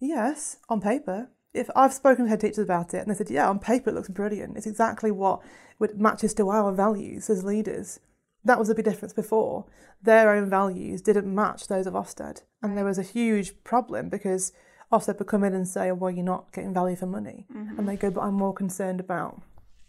yes, 0.00 0.56
on 0.68 0.80
paper. 0.80 1.28
If 1.54 1.70
I've 1.76 1.92
spoken 1.92 2.24
to 2.24 2.28
head 2.28 2.40
teachers 2.40 2.58
about 2.58 2.92
it 2.92 2.98
and 2.98 3.10
they 3.10 3.14
said, 3.14 3.30
yeah, 3.30 3.48
on 3.48 3.58
paper 3.58 3.90
it 3.90 3.94
looks 3.94 4.08
brilliant. 4.08 4.56
It's 4.56 4.66
exactly 4.66 5.10
what 5.10 5.40
would 5.78 6.00
matches 6.00 6.34
to 6.34 6.50
our 6.50 6.72
values 6.72 7.30
as 7.30 7.44
leaders. 7.44 8.00
That 8.44 8.58
was 8.58 8.68
a 8.68 8.74
big 8.74 8.84
difference 8.84 9.14
before. 9.14 9.64
Their 10.02 10.34
own 10.34 10.50
values 10.50 11.00
didn't 11.00 11.32
match 11.32 11.68
those 11.68 11.86
of 11.86 11.94
Ofsted. 11.94 12.42
And 12.62 12.76
there 12.76 12.84
was 12.84 12.98
a 12.98 13.02
huge 13.02 13.62
problem 13.64 14.08
because 14.08 14.52
Ofsted 14.92 15.18
would 15.18 15.28
come 15.28 15.44
in 15.44 15.54
and 15.54 15.66
say, 15.66 15.90
well, 15.92 16.10
you're 16.10 16.24
not 16.24 16.52
getting 16.52 16.74
value 16.74 16.96
for 16.96 17.06
money. 17.06 17.46
Mm-hmm. 17.54 17.78
And 17.78 17.88
they 17.88 17.96
go, 17.96 18.10
but 18.10 18.20
I'm 18.20 18.34
more 18.34 18.52
concerned 18.52 19.00
about 19.00 19.40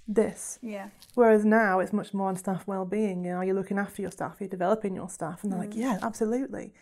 this. 0.08 0.60
Yeah. 0.62 0.90
Whereas 1.16 1.44
now 1.44 1.80
it's 1.80 1.92
much 1.92 2.14
more 2.14 2.30
on 2.30 2.36
staff 2.38 2.68
well-being. 2.68 3.26
You 3.26 3.32
know, 3.32 3.38
are 3.38 3.44
you're 3.44 3.56
looking 3.56 3.80
after 3.80 4.02
your 4.02 4.12
staff, 4.12 4.40
Are 4.40 4.44
you're 4.44 4.50
developing 4.50 4.96
your 4.96 5.10
staff, 5.10 5.44
and 5.44 5.52
they're 5.52 5.60
like, 5.60 5.72
mm. 5.72 5.78
yeah, 5.78 5.98
absolutely. 6.02 6.74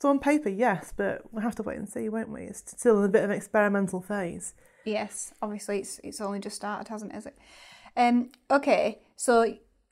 So 0.00 0.10
on 0.10 0.18
paper, 0.18 0.48
yes, 0.50 0.92
but 0.96 1.22
we'll 1.32 1.42
have 1.42 1.54
to 1.56 1.62
wait 1.62 1.78
and 1.78 1.88
see, 1.88 2.08
won't 2.08 2.28
we? 2.30 2.42
It's 2.42 2.62
still 2.78 2.98
in 2.98 3.04
a 3.04 3.08
bit 3.08 3.24
of 3.24 3.30
an 3.30 3.36
experimental 3.36 4.00
phase. 4.02 4.54
Yes. 4.84 5.32
Obviously, 5.40 5.78
it's 5.80 6.00
it's 6.04 6.20
only 6.20 6.38
just 6.38 6.56
started, 6.56 6.88
hasn't 6.88 7.12
it? 7.12 7.16
Is 7.18 7.26
it? 7.26 7.38
Um, 7.96 8.30
okay. 8.50 9.00
So 9.16 9.42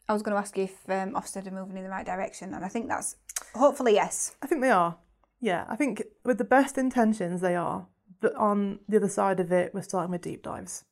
I 0.09 0.13
was 0.13 0.23
going 0.23 0.35
to 0.35 0.41
ask 0.41 0.57
you 0.59 0.65
if 0.65 0.77
um, 0.91 1.15
Ofsted 1.15 1.47
are 1.47 1.51
moving 1.51 1.77
in 1.79 1.85
the 1.85 1.91
right 1.91 2.05
direction, 2.05 2.53
and 2.55 2.65
I 2.65 2.69
think 2.69 2.89
that's 2.89 3.17
hopefully 3.55 3.95
yes. 3.95 4.37
I 4.43 4.47
think 4.47 4.61
they 4.61 4.71
are. 4.71 4.99
Yeah, 5.41 5.65
I 5.69 5.77
think 5.77 6.03
with 6.25 6.39
the 6.39 6.45
best 6.45 6.77
intentions 6.79 7.41
they 7.41 7.57
are, 7.57 7.87
but 8.21 8.35
on 8.35 8.81
the 8.89 8.97
other 8.99 9.09
side 9.09 9.41
of 9.41 9.51
it, 9.53 9.73
we're 9.75 9.83
starting 9.83 10.11
with 10.11 10.23
deep 10.23 10.43
dives. 10.43 10.85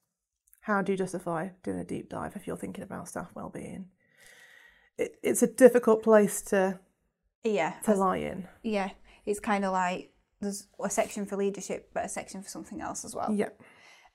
How 0.63 0.81
do 0.83 0.93
you 0.93 0.99
justify 0.99 1.51
doing 1.63 1.79
a 1.79 1.85
deep 1.85 2.09
dive 2.09 2.37
if 2.37 2.47
you're 2.47 2.57
thinking 2.57 2.85
about 2.85 3.09
staff 3.09 3.31
well-being? 3.35 3.87
it, 4.99 5.17
it's 5.23 5.43
a 5.43 5.47
difficult 5.47 6.03
place 6.03 6.43
to 6.43 6.79
Yeah. 7.45 7.75
to 7.85 7.95
lie 7.95 8.19
in. 8.19 8.47
Yeah. 8.63 8.91
It's 9.27 9.41
kind 9.41 9.65
of 9.65 9.73
like 9.73 10.13
there's 10.41 10.67
a 10.83 10.91
section 10.91 11.27
for 11.27 11.37
leadership, 11.37 11.91
but 11.95 12.05
a 12.05 12.09
section 12.09 12.43
for 12.43 12.49
something 12.49 12.81
else 12.81 13.05
as 13.05 13.15
well. 13.15 13.33
Yeah. 13.33 13.51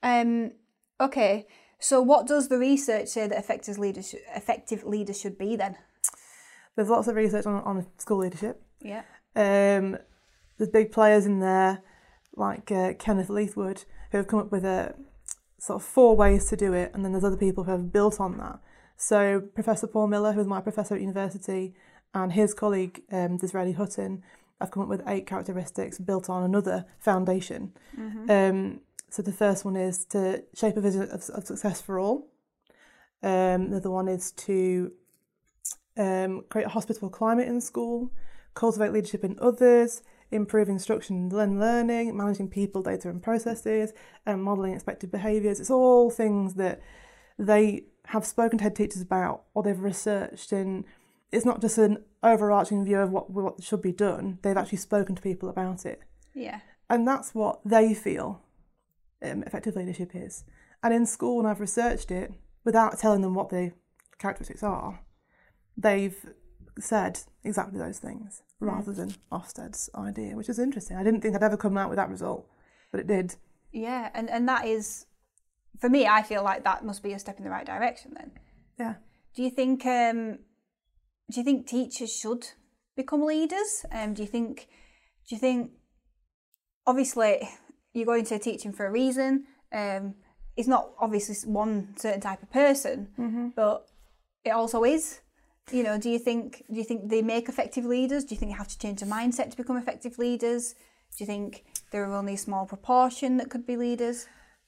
Um, 0.02 0.52
okay. 1.00 1.46
So, 1.80 2.02
what 2.02 2.26
does 2.26 2.48
the 2.48 2.58
research 2.58 3.08
say 3.08 3.26
that 3.26 3.38
effective 3.38 3.78
leaders, 3.78 4.10
sh- 4.10 4.36
effective 4.36 4.84
leaders 4.84 5.20
should 5.20 5.38
be 5.38 5.56
then? 5.56 5.76
There's 6.76 6.88
lots 6.88 7.08
of 7.08 7.16
research 7.16 7.46
on, 7.46 7.62
on 7.62 7.86
school 7.98 8.18
leadership. 8.18 8.62
Yeah. 8.80 9.02
Um, 9.34 9.98
there's 10.56 10.70
big 10.70 10.92
players 10.92 11.26
in 11.26 11.40
there 11.40 11.82
like 12.36 12.70
uh, 12.70 12.94
Kenneth 12.94 13.28
Leithwood 13.28 13.84
who 14.10 14.18
have 14.18 14.28
come 14.28 14.38
up 14.38 14.52
with 14.52 14.64
a 14.64 14.94
sort 15.58 15.82
of 15.82 15.86
four 15.86 16.16
ways 16.16 16.46
to 16.46 16.56
do 16.56 16.72
it, 16.72 16.92
and 16.94 17.04
then 17.04 17.12
there's 17.12 17.24
other 17.24 17.36
people 17.36 17.64
who 17.64 17.72
have 17.72 17.92
built 17.92 18.20
on 18.20 18.38
that. 18.38 18.60
So 18.96 19.40
Professor 19.40 19.86
Paul 19.86 20.08
Miller, 20.08 20.32
who 20.32 20.38
was 20.38 20.46
my 20.46 20.60
professor 20.60 20.94
at 20.94 21.00
university, 21.00 21.74
and 22.14 22.32
his 22.32 22.54
colleague 22.54 23.02
um, 23.12 23.36
Disraeli 23.36 23.72
Hutton 23.72 24.22
have 24.60 24.70
come 24.70 24.82
up 24.82 24.88
with 24.88 25.02
eight 25.06 25.26
characteristics 25.26 25.98
built 25.98 26.28
on 26.28 26.42
another 26.42 26.84
foundation. 26.98 27.72
Um, 28.30 28.80
so 29.10 29.22
the 29.22 29.32
first 29.32 29.64
one 29.64 29.76
is 29.76 30.04
to 30.06 30.44
shape 30.54 30.76
a 30.76 30.80
vision 30.80 31.02
of, 31.02 31.28
of 31.30 31.46
success 31.46 31.80
for 31.80 31.98
all. 31.98 32.28
Um, 33.22 33.70
the 33.70 33.78
other 33.78 33.90
one 33.90 34.08
is 34.08 34.32
to 34.32 34.92
um, 35.96 36.44
create 36.48 36.66
a 36.66 36.70
hospitable 36.70 37.10
climate 37.10 37.48
in 37.48 37.60
school, 37.60 38.12
cultivate 38.54 38.92
leadership 38.92 39.24
in 39.24 39.38
others, 39.40 40.02
improve 40.30 40.68
instruction 40.68 41.30
and 41.32 41.58
learning, 41.58 42.16
managing 42.16 42.48
people, 42.48 42.82
data 42.82 43.08
and 43.08 43.22
processes, 43.22 43.92
and 44.26 44.42
modelling 44.42 44.74
expected 44.74 45.10
behaviours. 45.10 45.58
It's 45.58 45.70
all 45.70 46.10
things 46.10 46.54
that 46.54 46.80
they 47.38 47.84
have 48.06 48.26
spoken 48.26 48.58
to 48.58 48.64
head 48.64 48.76
teachers 48.76 49.02
about 49.02 49.44
or 49.54 49.62
they've 49.62 49.78
researched 49.78 50.52
and 50.52 50.84
it's 51.30 51.44
not 51.44 51.60
just 51.60 51.78
an 51.78 52.04
overarching 52.22 52.84
view 52.84 52.98
of 52.98 53.10
what, 53.10 53.30
what 53.30 53.62
should 53.62 53.82
be 53.82 53.92
done, 53.92 54.38
they've 54.42 54.56
actually 54.56 54.78
spoken 54.78 55.14
to 55.14 55.22
people 55.22 55.48
about 55.48 55.84
it. 55.84 56.00
Yeah. 56.34 56.60
And 56.88 57.06
that's 57.06 57.34
what 57.34 57.60
they 57.64 57.94
feel 57.94 58.42
um, 59.22 59.42
effective 59.42 59.76
leadership 59.76 60.12
is. 60.14 60.44
And 60.82 60.94
in 60.94 61.06
school, 61.06 61.36
when 61.36 61.46
I've 61.46 61.60
researched 61.60 62.10
it, 62.10 62.32
without 62.64 62.98
telling 62.98 63.20
them 63.20 63.34
what 63.34 63.50
the 63.50 63.72
characteristics 64.18 64.62
are, 64.62 65.00
they've 65.76 66.16
said 66.78 67.20
exactly 67.44 67.78
those 67.78 67.98
things 67.98 68.42
rather 68.60 68.92
than 68.92 69.14
Ofsted's 69.30 69.90
idea, 69.94 70.36
which 70.36 70.48
is 70.48 70.58
interesting. 70.58 70.96
I 70.96 71.02
didn't 71.02 71.20
think 71.20 71.34
I'd 71.34 71.42
ever 71.42 71.56
come 71.56 71.76
out 71.76 71.90
with 71.90 71.96
that 71.96 72.08
result, 72.08 72.48
but 72.90 73.00
it 73.00 73.06
did. 73.06 73.36
Yeah. 73.72 74.10
And, 74.14 74.30
and 74.30 74.48
that 74.48 74.66
is, 74.66 75.06
for 75.80 75.88
me, 75.88 76.06
I 76.06 76.22
feel 76.22 76.42
like 76.42 76.64
that 76.64 76.84
must 76.84 77.02
be 77.02 77.12
a 77.12 77.18
step 77.18 77.38
in 77.38 77.44
the 77.44 77.50
right 77.50 77.66
direction 77.66 78.12
then. 78.16 78.32
Yeah. 78.78 78.94
Do 79.34 79.42
you 79.42 79.50
think, 79.50 79.84
um, 79.86 80.38
do 81.30 81.40
you 81.40 81.44
think 81.44 81.66
teachers 81.66 82.12
should 82.12 82.46
become 82.96 83.22
leaders? 83.22 83.84
Um, 83.92 84.14
do 84.14 84.22
you 84.22 84.28
think, 84.28 84.68
do 85.28 85.34
you 85.34 85.38
think, 85.38 85.70
obviously, 86.86 87.48
you're 87.92 88.06
going 88.06 88.24
to 88.24 88.38
teaching 88.38 88.72
for 88.72 88.86
a 88.86 88.90
reason. 88.90 89.44
Um, 89.72 90.14
it's 90.56 90.68
not 90.68 90.90
obviously 91.00 91.36
one 91.50 91.94
certain 91.96 92.20
type 92.20 92.42
of 92.42 92.50
person, 92.50 93.08
but 93.54 93.86
it 94.44 94.50
also 94.50 94.84
is. 94.84 95.20
You 95.70 95.82
know, 95.82 95.98
do 95.98 96.08
you 96.08 96.18
think 96.18 96.64
do 96.70 96.76
you 96.76 96.84
think 96.84 97.10
they 97.10 97.20
make 97.20 97.48
effective 97.48 97.84
leaders? 97.84 98.24
Do 98.24 98.34
you 98.34 98.38
think 98.38 98.52
they 98.52 98.56
have 98.56 98.68
to 98.68 98.78
change 98.78 99.00
their 99.00 99.10
mindset 99.10 99.50
to 99.50 99.56
become 99.56 99.76
effective 99.76 100.18
leaders? 100.18 100.74
Do 101.16 101.24
you 101.24 101.26
think 101.26 101.64
there 101.92 102.04
are 102.04 102.14
only 102.14 102.34
a 102.34 102.38
small 102.38 102.64
proportion 102.66 103.36
that 103.36 103.50
could 103.50 103.66
be 103.66 103.76
leaders? 103.76 104.26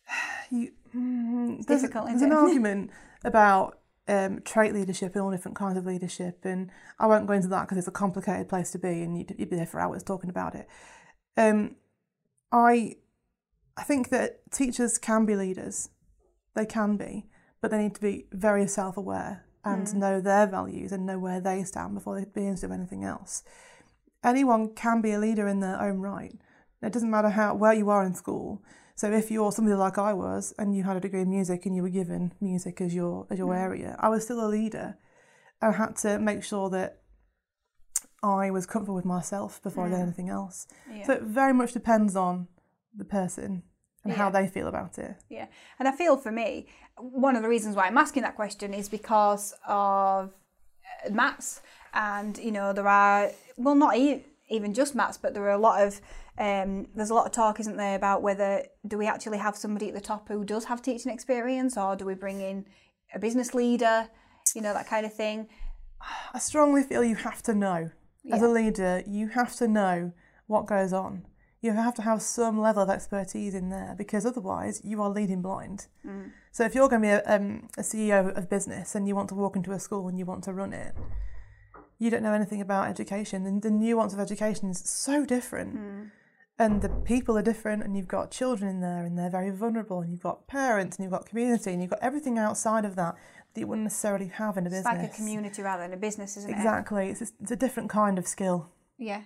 You, 0.53 0.73
mm, 0.95 1.59
It's 1.59 1.67
there's, 1.67 1.83
difficult, 1.83 2.07
there's 2.07 2.23
an 2.23 2.33
argument 2.45 2.91
about 3.25 3.79
um, 4.11 4.43
trait 4.43 4.75
leadership 4.75 5.15
and 5.15 5.23
all 5.23 5.31
different 5.31 5.57
kinds 5.57 5.79
of 5.79 5.87
leadership, 5.87 6.41
and 6.45 6.71
I 6.99 7.07
won't 7.07 7.27
go 7.27 7.33
into 7.33 7.49
that 7.49 7.63
because 7.63 7.79
it's 7.79 7.89
a 7.89 7.93
complicated 7.93 8.49
place 8.49 8.71
to 8.73 8.79
be, 8.79 9.03
and 9.03 9.17
you'd, 9.17 9.35
you'd 9.39 9.51
be 9.51 9.57
there 9.57 9.67
for 9.67 9.81
hours 9.81 10.03
talking 10.03 10.31
about 10.31 10.55
it. 10.55 10.67
Um, 11.37 11.77
I, 12.51 12.97
I 13.77 13.85
think 13.85 14.11
that 14.11 14.51
teachers 14.51 14.99
can 14.99 15.25
be 15.25 15.37
leaders, 15.37 15.91
they 16.55 16.67
can 16.67 16.97
be, 16.97 17.27
but 17.61 17.71
they 17.71 17.79
need 17.79 17.95
to 17.95 18.01
be 18.01 18.27
very 18.33 18.67
self-aware 18.67 19.47
and 19.63 19.95
know 19.95 20.21
their 20.21 20.47
values 20.47 20.91
and 20.91 21.05
know 21.05 21.19
where 21.19 21.41
they 21.41 21.63
stand 21.65 21.95
before 21.95 22.19
they 22.19 22.25
begin 22.25 22.57
to 22.57 22.67
do 22.67 22.73
anything 22.73 23.05
else. 23.05 23.45
Anyone 24.25 24.75
can 24.75 25.03
be 25.03 25.13
a 25.13 25.19
leader 25.19 25.47
in 25.47 25.61
their 25.61 25.81
own 25.81 25.99
right. 26.01 26.35
It 26.83 26.93
doesn't 26.93 27.11
matter 27.11 27.29
how 27.29 27.55
where 27.55 27.75
you 27.75 27.91
are 27.91 28.03
in 28.03 28.15
school. 28.15 28.63
So 29.01 29.11
if 29.11 29.31
you're 29.31 29.51
somebody 29.51 29.75
like 29.77 29.97
I 29.97 30.13
was 30.13 30.53
and 30.59 30.77
you 30.77 30.83
had 30.83 30.95
a 30.95 31.01
degree 31.01 31.23
in 31.23 31.31
music 31.31 31.65
and 31.65 31.75
you 31.75 31.81
were 31.81 31.89
given 31.89 32.35
music 32.39 32.83
as 32.83 32.95
your 32.95 33.27
as 33.31 33.39
your 33.39 33.55
area, 33.55 33.97
I 33.99 34.11
was 34.11 34.25
still 34.25 34.45
a 34.45 34.51
leader. 34.59 34.99
I 35.63 35.71
had 35.71 35.97
to 36.05 36.19
make 36.19 36.45
sure 36.45 36.69
that 36.69 36.99
I 38.23 38.51
was 38.51 38.67
comfortable 38.67 38.97
with 38.97 39.07
myself 39.07 39.63
before 39.63 39.87
I 39.87 39.89
did 39.89 40.01
anything 40.01 40.29
else. 40.29 40.67
Yeah. 40.95 41.07
So 41.07 41.13
it 41.15 41.23
very 41.23 41.55
much 41.55 41.73
depends 41.73 42.15
on 42.15 42.49
the 42.95 43.07
person 43.07 43.63
and 44.05 44.13
how 44.13 44.29
they 44.29 44.47
feel 44.47 44.67
about 44.67 44.99
it. 44.99 45.17
Yeah, 45.31 45.47
and 45.79 45.89
I 45.89 45.93
feel 45.93 46.19
for 46.19 46.31
me, 46.31 46.67
one 46.99 47.37
of 47.37 47.43
the 47.43 47.49
reasons 47.49 47.77
why 47.77 47.87
I'm 47.87 47.97
asking 47.97 48.25
that 48.25 48.37
question 48.37 48.75
is 48.75 48.91
because 48.91 49.55
of 49.67 50.35
uh, 51.07 51.11
maths, 51.11 51.63
and 51.95 52.37
you 52.37 52.53
know 52.53 52.75
there 52.75 52.87
are 52.87 53.31
well 53.57 53.75
not 53.75 53.97
e- 53.97 54.27
even 54.51 54.75
just 54.75 54.95
maths, 54.95 55.17
but 55.17 55.35
there 55.35 55.45
are 55.45 55.51
a 55.51 55.59
lot 55.59 55.83
of 55.87 56.01
um, 56.39 56.87
there's 56.95 57.11
a 57.11 57.15
lot 57.15 57.27
of 57.27 57.33
talk, 57.33 57.61
isn't 57.61 57.77
there, 57.77 57.97
about 57.97 58.23
whether 58.23 58.65
do 58.87 58.97
we 58.99 59.07
actually 59.07 59.39
have 59.39 59.57
somebody 59.57 59.89
at 59.89 59.95
the 59.95 60.01
top 60.01 60.29
who 60.29 60.45
does 60.45 60.65
have 60.65 60.83
teaching 60.83 61.13
experience, 61.13 61.77
or 61.77 61.97
do 61.97 62.05
we 62.05 62.15
bring 62.15 62.41
in 62.41 62.67
a 63.15 63.19
business 63.19 63.55
leader, 63.55 64.09
you 64.55 64.63
know 64.63 64.73
that 64.73 64.89
kind 64.89 65.07
of 65.07 65.15
thing. 65.15 65.49
I 66.33 66.39
strongly 66.39 66.83
feel 66.83 67.05
you 67.05 67.17
have 67.17 67.43
to 67.43 67.55
know. 67.55 67.91
As 68.33 68.43
a 68.43 68.49
leader, 68.49 69.03
you 69.07 69.29
have 69.29 69.55
to 69.57 69.69
know 69.69 70.13
what 70.47 70.67
goes 70.67 70.93
on. 70.93 71.27
You 71.63 71.73
have 71.73 71.95
to 71.97 72.03
have 72.03 72.23
some 72.23 72.61
level 72.61 72.83
of 72.83 72.91
expertise 72.91 73.55
in 73.55 73.69
there 73.71 73.95
because 73.97 74.25
otherwise 74.25 74.81
you 74.83 75.03
are 75.03 75.11
leading 75.11 75.43
blind. 75.43 75.87
So 76.53 76.65
if 76.65 76.75
you're 76.75 76.89
going 76.89 77.03
to 77.03 77.07
be 77.07 77.13
a, 77.13 77.37
um, 77.37 77.69
a 77.77 77.83
CEO 77.83 78.37
of 78.37 78.49
business 78.49 78.95
and 78.95 79.07
you 79.07 79.15
want 79.15 79.29
to 79.29 79.35
walk 79.35 79.57
into 79.57 79.73
a 79.73 79.79
school 79.79 80.09
and 80.09 80.19
you 80.19 80.25
want 80.25 80.45
to 80.45 80.53
run 80.53 80.73
it, 80.73 80.95
you 82.01 82.11
don't 82.11 82.23
know 82.23 82.33
anything 82.33 82.61
about 82.61 82.89
education. 82.89 83.47
And 83.47 83.63
the 83.63 83.71
nuance 83.71 84.13
of 84.13 84.19
education 84.19 84.71
is 84.71 84.81
so 84.81 85.25
different. 85.25 86.11
And 86.59 86.83
the 86.83 86.89
people 86.89 87.39
are 87.39 87.43
different, 87.43 87.85
and 87.85 87.97
you've 87.97 88.09
got 88.09 88.31
children 88.31 88.69
in 88.69 88.81
there, 88.81 89.05
and 89.05 89.17
they're 89.17 89.31
very 89.31 89.51
vulnerable, 89.51 90.01
and 90.01 90.11
you've 90.11 90.23
got 90.23 90.47
parents, 90.47 90.97
and 90.97 91.05
you've 91.05 91.13
got 91.13 91.27
community, 91.27 91.71
and 91.71 91.81
you've 91.81 91.91
got 91.91 92.01
everything 92.03 92.39
outside 92.39 92.85
of 92.85 92.97
that 92.97 93.15
that 93.55 93.61
you 93.61 93.67
wouldn't 93.67 93.85
necessarily 93.85 94.29
have 94.29 94.57
in 94.57 94.65
a 94.65 94.67
It's 94.67 94.77
business. 94.77 94.95
It's 94.95 95.03
like 95.03 95.13
a 95.13 95.17
community 95.17 95.63
rather 95.63 95.83
than 95.83 95.93
a 95.93 95.97
business, 95.97 96.37
isn't 96.37 96.51
it? 96.51 96.55
Exactly. 96.55 97.09
It's, 97.11 97.33
it's 97.41 97.51
a 97.51 97.57
different 97.57 97.89
kind 97.91 98.19
of 98.19 98.27
skill. 98.27 98.69
Yeah, 98.99 99.23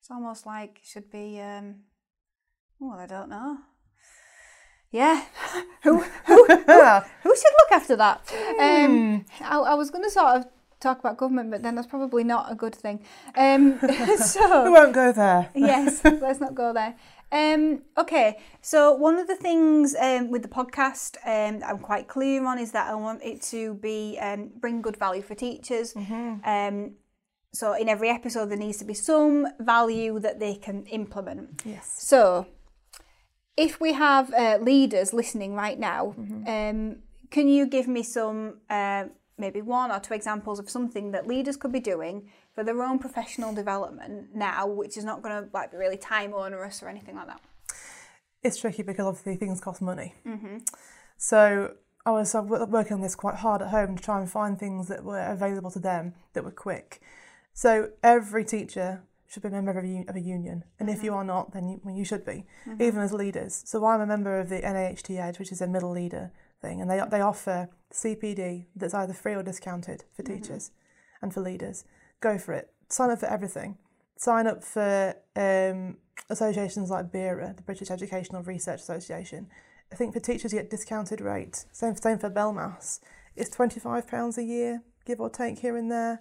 it's 0.00 0.10
almost 0.10 0.46
like 0.46 0.78
it 0.82 0.86
should 0.86 1.10
be. 1.10 1.40
Um, 1.40 1.80
well, 2.78 2.98
I 2.98 3.06
don't 3.06 3.28
know. 3.28 3.58
Yeah, 4.90 5.24
who 5.82 6.00
who 6.26 6.46
who 6.46 7.36
should 7.36 7.56
look 7.60 7.72
after 7.72 7.96
that? 7.96 8.32
Um, 8.58 9.24
I, 9.40 9.58
I 9.58 9.74
was 9.74 9.90
going 9.90 10.04
to 10.04 10.10
sort 10.10 10.36
of 10.36 10.46
talk 10.80 10.98
about 10.98 11.16
government, 11.16 11.50
but 11.50 11.62
then 11.62 11.74
that's 11.74 11.86
probably 11.86 12.24
not 12.24 12.50
a 12.50 12.54
good 12.54 12.74
thing. 12.74 13.00
Um, 13.36 13.78
we 13.82 14.70
won't 14.70 14.94
go 14.94 15.12
there. 15.12 15.50
yes, 15.54 16.02
let's 16.04 16.40
not 16.40 16.54
go 16.54 16.72
there. 16.72 16.96
Um, 17.32 17.82
okay, 17.96 18.38
so 18.60 18.92
one 18.94 19.16
of 19.16 19.28
the 19.28 19.36
things 19.36 19.94
um, 19.94 20.30
with 20.30 20.42
the 20.42 20.48
podcast 20.48 21.16
um, 21.24 21.62
I'm 21.64 21.78
quite 21.78 22.08
clear 22.08 22.44
on 22.44 22.58
is 22.58 22.72
that 22.72 22.90
I 22.90 22.94
want 22.94 23.22
it 23.22 23.40
to 23.42 23.74
be 23.74 24.18
um, 24.20 24.50
bring 24.58 24.82
good 24.82 24.96
value 24.96 25.22
for 25.22 25.34
teachers. 25.34 25.94
Um, 26.44 26.94
so 27.52 27.74
in 27.74 27.88
every 27.88 28.08
episode, 28.08 28.46
there 28.46 28.58
needs 28.58 28.78
to 28.78 28.84
be 28.84 28.94
some 28.94 29.46
value 29.58 30.18
that 30.20 30.40
they 30.40 30.54
can 30.54 30.86
implement. 30.86 31.62
Yes. 31.64 31.92
So, 31.98 32.46
if 33.56 33.80
we 33.80 33.92
have 33.92 34.32
uh, 34.32 34.58
leaders 34.60 35.12
listening 35.12 35.54
right 35.54 35.78
now, 35.78 36.14
um, 36.46 37.02
can 37.30 37.48
you 37.48 37.66
give 37.66 37.88
me 37.88 38.02
some, 38.02 38.60
uh, 38.70 39.04
maybe 39.40 39.62
one 39.62 39.90
or 39.90 39.98
two 39.98 40.14
examples 40.14 40.58
of 40.58 40.68
something 40.70 41.10
that 41.12 41.26
leaders 41.26 41.56
could 41.56 41.72
be 41.72 41.80
doing 41.80 42.30
for 42.54 42.62
their 42.62 42.82
own 42.82 42.98
professional 42.98 43.54
development 43.54 44.34
now, 44.34 44.66
which 44.66 44.96
is 44.96 45.04
not 45.04 45.22
going 45.22 45.42
to 45.42 45.48
like 45.52 45.72
be 45.72 45.76
really 45.78 45.96
time 45.96 46.32
onerous 46.34 46.82
or 46.82 46.88
anything 46.88 47.16
like 47.16 47.26
that? 47.26 47.40
It's 48.42 48.58
tricky 48.58 48.82
because 48.82 49.06
obviously 49.06 49.36
things 49.36 49.60
cost 49.60 49.82
money. 49.82 50.14
Mm-hmm. 50.26 50.58
So 51.16 51.74
I 52.06 52.10
was 52.12 52.34
working 52.34 52.94
on 52.94 53.00
this 53.02 53.14
quite 53.14 53.36
hard 53.36 53.60
at 53.62 53.68
home 53.68 53.96
to 53.96 54.02
try 54.02 54.20
and 54.20 54.30
find 54.30 54.58
things 54.58 54.88
that 54.88 55.04
were 55.04 55.26
available 55.26 55.70
to 55.72 55.78
them 55.78 56.14
that 56.32 56.44
were 56.44 56.50
quick. 56.50 57.00
So 57.52 57.90
every 58.02 58.44
teacher 58.44 59.02
should 59.28 59.42
be 59.42 59.48
a 59.48 59.52
member 59.52 59.70
of 59.70 59.84
a, 59.84 59.86
un- 59.86 60.06
of 60.08 60.16
a 60.16 60.20
union, 60.20 60.64
and 60.80 60.90
if 60.90 61.04
you 61.04 61.10
mm-hmm. 61.10 61.20
are 61.20 61.24
not, 61.24 61.52
then 61.52 61.68
you, 61.68 61.80
well, 61.84 61.94
you 61.94 62.04
should 62.04 62.24
be, 62.24 62.46
mm-hmm. 62.66 62.82
even 62.82 63.00
as 63.00 63.12
leaders. 63.12 63.62
So 63.64 63.84
I'm 63.84 64.00
a 64.00 64.06
member 64.06 64.40
of 64.40 64.48
the 64.48 64.60
NAHT 64.60 65.10
Edge, 65.10 65.38
which 65.38 65.52
is 65.52 65.60
a 65.60 65.68
middle 65.68 65.92
leader 65.92 66.32
thing, 66.60 66.80
and 66.80 66.90
they 66.90 67.00
they 67.10 67.20
offer 67.20 67.68
CPD 67.92 68.66
that's 68.74 68.94
either 68.94 69.12
free 69.12 69.34
or 69.34 69.42
discounted 69.42 70.04
for 70.14 70.22
teachers 70.22 70.70
and 71.22 71.32
for 71.32 71.40
leaders. 71.40 71.84
Go 72.20 72.38
for 72.38 72.52
it. 72.52 72.70
Sign 72.88 73.10
up 73.10 73.20
for 73.20 73.26
everything. 73.26 73.78
Sign 74.16 74.46
up 74.46 74.62
for 74.62 75.14
um, 75.36 75.96
associations 76.28 76.90
like 76.90 77.10
BERA, 77.10 77.54
the 77.56 77.62
British 77.62 77.90
Educational 77.90 78.42
Research 78.42 78.80
Association. 78.80 79.48
I 79.92 79.96
think 79.96 80.12
for 80.12 80.20
teachers 80.20 80.52
you 80.52 80.58
get 80.58 80.70
discounted 80.70 81.20
rates. 81.20 81.66
Same 81.72 81.96
same 81.96 82.18
for 82.18 82.30
BELMAS. 82.30 83.00
It's 83.36 83.50
twenty 83.50 83.80
five 83.80 84.06
pounds 84.06 84.38
a 84.38 84.44
year 84.44 84.82
give 85.10 85.20
or 85.20 85.30
take 85.30 85.58
here 85.58 85.76
and 85.76 85.90
there. 85.90 86.20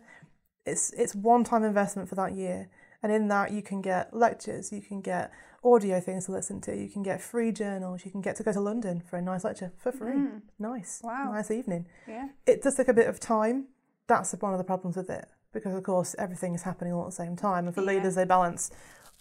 It's 0.66 0.92
it's 0.94 1.16
one 1.16 1.44
time 1.44 1.64
investment 1.64 2.10
for 2.10 2.16
that 2.16 2.36
year, 2.36 2.70
and 3.02 3.12
in 3.12 3.28
that 3.30 3.52
you 3.52 3.62
can 3.62 3.82
get 3.82 4.14
lectures, 4.14 4.72
you 4.72 4.82
can 4.82 5.02
get 5.02 5.32
audio 5.64 6.00
things 6.00 6.26
to 6.26 6.32
listen 6.32 6.62
to, 6.62 6.76
you 6.76 6.90
can 6.90 7.04
get 7.04 7.22
free 7.22 7.52
journals, 7.52 8.06
you 8.06 8.12
can 8.12 8.22
get 8.22 8.36
to 8.38 8.44
go 8.44 8.52
to 8.54 8.60
London 8.62 9.02
for 9.02 9.18
a 9.18 9.22
nice 9.22 9.44
lecture 9.44 9.72
for 9.78 9.92
free. 9.92 10.14
Mm. 10.16 10.42
Nice, 10.58 11.02
Wow. 11.04 11.32
nice 11.34 11.52
evening. 11.52 11.86
Yeah. 12.08 12.30
It 12.46 12.62
does 12.62 12.76
take 12.76 12.88
a 12.88 12.94
bit 12.94 13.08
of 13.08 13.20
time. 13.20 13.68
That's 14.08 14.32
one 14.40 14.54
of 14.54 14.58
the 14.58 14.64
problems 14.64 14.96
with 14.96 15.10
it 15.10 15.28
because, 15.52 15.74
of 15.76 15.84
course, 15.84 16.16
everything 16.18 16.56
is 16.56 16.64
happening 16.64 16.94
all 16.94 17.02
at 17.04 17.08
the 17.10 17.16
same 17.24 17.36
time, 17.36 17.66
and 17.66 17.76
for 17.76 17.82
Yeah. 17.82 17.88
leaders, 17.88 18.16
they 18.16 18.26
balance 18.26 18.72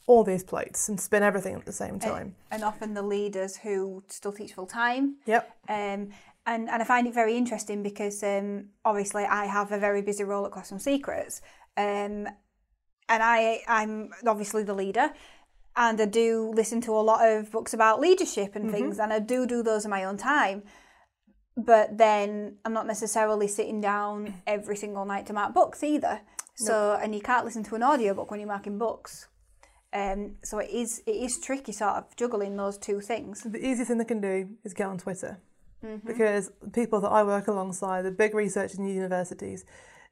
all 0.07 0.25
these 0.25 0.43
plates 0.43 0.89
and 0.89 0.99
spin 0.99 1.23
everything 1.23 1.55
at 1.55 1.67
the 1.67 1.73
same 1.73 1.99
time. 1.99 2.35
And 2.51 2.63
often 2.65 2.95
the 2.95 3.03
leaders 3.03 3.59
who 3.59 4.03
still 4.09 4.33
teach 4.33 4.55
full 4.55 4.67
time. 4.67 5.17
Yep. 5.27 5.51
Um, 5.69 6.09
and, 6.47 6.71
and 6.71 6.81
I 6.81 6.85
find 6.85 7.07
it 7.07 7.13
very 7.13 7.37
interesting 7.37 7.83
because 7.83 8.23
um, 8.23 8.71
obviously 8.87 9.25
I 9.25 9.45
have 9.45 9.71
a 9.71 9.79
very 9.79 10.01
busy 10.01 10.25
role 10.25 10.47
at 10.47 10.53
Classroom 10.53 10.79
Secrets. 10.79 11.43
Um, 11.77 12.27
and 13.11 13.23
I, 13.23 13.61
I'm 13.69 14.11
obviously 14.27 14.63
the 14.63 14.73
leader. 14.73 15.11
And 15.79 16.01
I 16.01 16.07
do 16.07 16.53
listen 16.55 16.81
to 16.83 16.93
a 16.93 17.01
lot 17.11 17.27
of 17.27 17.53
books 17.53 17.73
about 17.73 18.01
leadership 18.01 18.57
and 18.57 18.69
things, 18.71 18.99
and 18.99 19.13
I 19.13 19.21
do 19.21 19.47
do 19.47 19.63
those 19.63 19.85
in 19.85 19.91
my 19.91 20.03
own 20.03 20.17
time. 20.17 20.65
But 21.57 21.97
then 21.97 22.57
I'm 22.65 22.73
not 22.73 22.87
necessarily 22.87 23.47
sitting 23.47 23.81
down 23.81 24.35
every 24.47 24.77
single 24.77 25.05
night 25.05 25.27
to 25.27 25.33
mark 25.33 25.55
books 25.55 25.85
either. 25.85 26.21
So, 26.57 26.99
and 27.01 27.15
you 27.15 27.21
can't 27.21 27.45
listen 27.45 27.63
to 27.65 27.77
an 27.77 27.85
audiobook 27.85 28.31
when 28.31 28.41
you're 28.41 28.49
marking 28.49 28.79
books. 28.79 29.29
Um, 29.93 30.35
so 30.43 30.59
it 30.59 30.71
is 30.71 31.01
it 31.07 31.15
is 31.15 31.39
tricky 31.39 31.73
sort 31.73 31.95
of 31.95 32.17
juggling 32.17 32.57
those 32.57 32.77
two 32.77 33.01
things. 33.01 33.43
The 33.43 33.65
easiest 33.65 33.89
thing 33.89 33.99
they 33.99 34.05
can 34.05 34.21
do 34.21 34.49
is 34.65 34.75
get 34.75 34.89
on 34.89 34.99
Twitter 34.99 35.39
Mm-hmm. 35.85 36.09
because 36.09 36.51
people 36.73 37.01
that 37.03 37.09
I 37.09 37.23
work 37.23 37.47
alongside, 37.47 38.03
the 38.03 38.11
big 38.11 38.35
researchers 38.35 38.81
in 38.81 38.89
universities, 38.89 39.65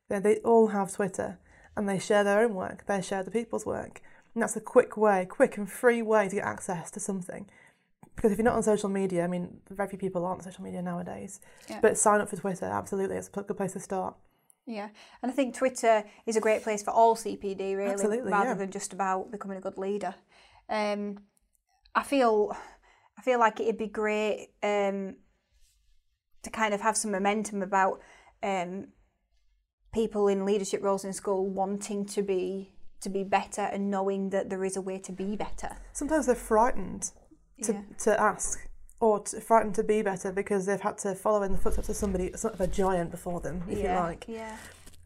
they, 0.08 0.20
they 0.20 0.36
all 0.44 0.68
have 0.68 0.92
Twitter 0.92 1.40
and 1.76 1.88
they 1.88 1.98
share 1.98 2.22
their 2.22 2.38
own 2.44 2.54
work, 2.54 2.86
they 2.86 3.02
share 3.02 3.24
the 3.24 3.32
people's 3.32 3.66
work. 3.66 4.00
And 4.36 4.42
that's 4.42 4.54
a 4.54 4.60
quick 4.60 4.98
way, 4.98 5.24
quick 5.24 5.56
and 5.56 5.66
free 5.66 6.02
way 6.02 6.28
to 6.28 6.34
get 6.34 6.44
access 6.44 6.90
to 6.90 7.00
something. 7.00 7.48
Because 8.14 8.32
if 8.32 8.36
you're 8.36 8.44
not 8.44 8.54
on 8.54 8.62
social 8.62 8.90
media, 8.90 9.24
I 9.24 9.28
mean, 9.28 9.60
very 9.70 9.88
few 9.88 9.98
people 9.98 10.26
aren't 10.26 10.40
on 10.40 10.44
social 10.44 10.62
media 10.62 10.82
nowadays. 10.82 11.40
Yeah. 11.70 11.78
But 11.80 11.96
sign 11.96 12.20
up 12.20 12.28
for 12.28 12.36
Twitter, 12.36 12.66
absolutely, 12.66 13.16
it's 13.16 13.30
a 13.32 13.40
good 13.40 13.56
place 13.56 13.72
to 13.72 13.80
start. 13.80 14.14
Yeah, 14.66 14.90
and 15.22 15.32
I 15.32 15.34
think 15.34 15.54
Twitter 15.54 16.04
is 16.26 16.36
a 16.36 16.40
great 16.42 16.62
place 16.62 16.82
for 16.82 16.90
all 16.90 17.16
CPD 17.16 17.78
really, 17.78 17.92
Absolutely, 17.92 18.30
rather 18.30 18.50
yeah. 18.50 18.54
than 18.56 18.70
just 18.70 18.92
about 18.92 19.32
becoming 19.32 19.56
a 19.56 19.60
good 19.62 19.78
leader. 19.78 20.14
Um, 20.68 21.20
I 21.94 22.02
feel, 22.02 22.54
I 23.16 23.22
feel 23.22 23.38
like 23.38 23.58
it'd 23.58 23.78
be 23.78 23.86
great 23.86 24.48
um, 24.62 25.16
to 26.42 26.50
kind 26.50 26.74
of 26.74 26.82
have 26.82 26.98
some 26.98 27.10
momentum 27.10 27.62
about 27.62 28.02
um, 28.42 28.88
people 29.94 30.28
in 30.28 30.44
leadership 30.44 30.82
roles 30.82 31.06
in 31.06 31.14
school 31.14 31.48
wanting 31.48 32.04
to 32.04 32.20
be 32.20 32.75
to 33.06 33.10
be 33.18 33.24
better 33.24 33.62
and 33.62 33.90
knowing 33.90 34.30
that 34.30 34.50
there 34.50 34.64
is 34.64 34.76
a 34.76 34.80
way 34.80 34.98
to 34.98 35.12
be 35.12 35.36
better. 35.36 35.70
Sometimes 35.92 36.26
they're 36.26 36.34
frightened 36.54 37.02
to, 37.62 37.72
Yeah. 37.72 37.82
to 38.04 38.20
ask 38.20 38.58
or 39.00 39.20
to, 39.20 39.40
frightened 39.40 39.74
to 39.76 39.84
be 39.84 40.02
better 40.02 40.30
because 40.32 40.66
they've 40.66 40.80
had 40.88 40.98
to 40.98 41.14
follow 41.14 41.42
in 41.42 41.52
the 41.52 41.58
footsteps 41.58 41.88
of 41.88 41.96
somebody, 41.96 42.32
sort 42.36 42.54
of 42.54 42.60
a 42.60 42.66
giant 42.66 43.10
before 43.10 43.40
them, 43.40 43.62
if 43.68 43.78
yeah, 43.78 43.94
you 43.94 44.00
like. 44.08 44.24
yeah, 44.28 44.56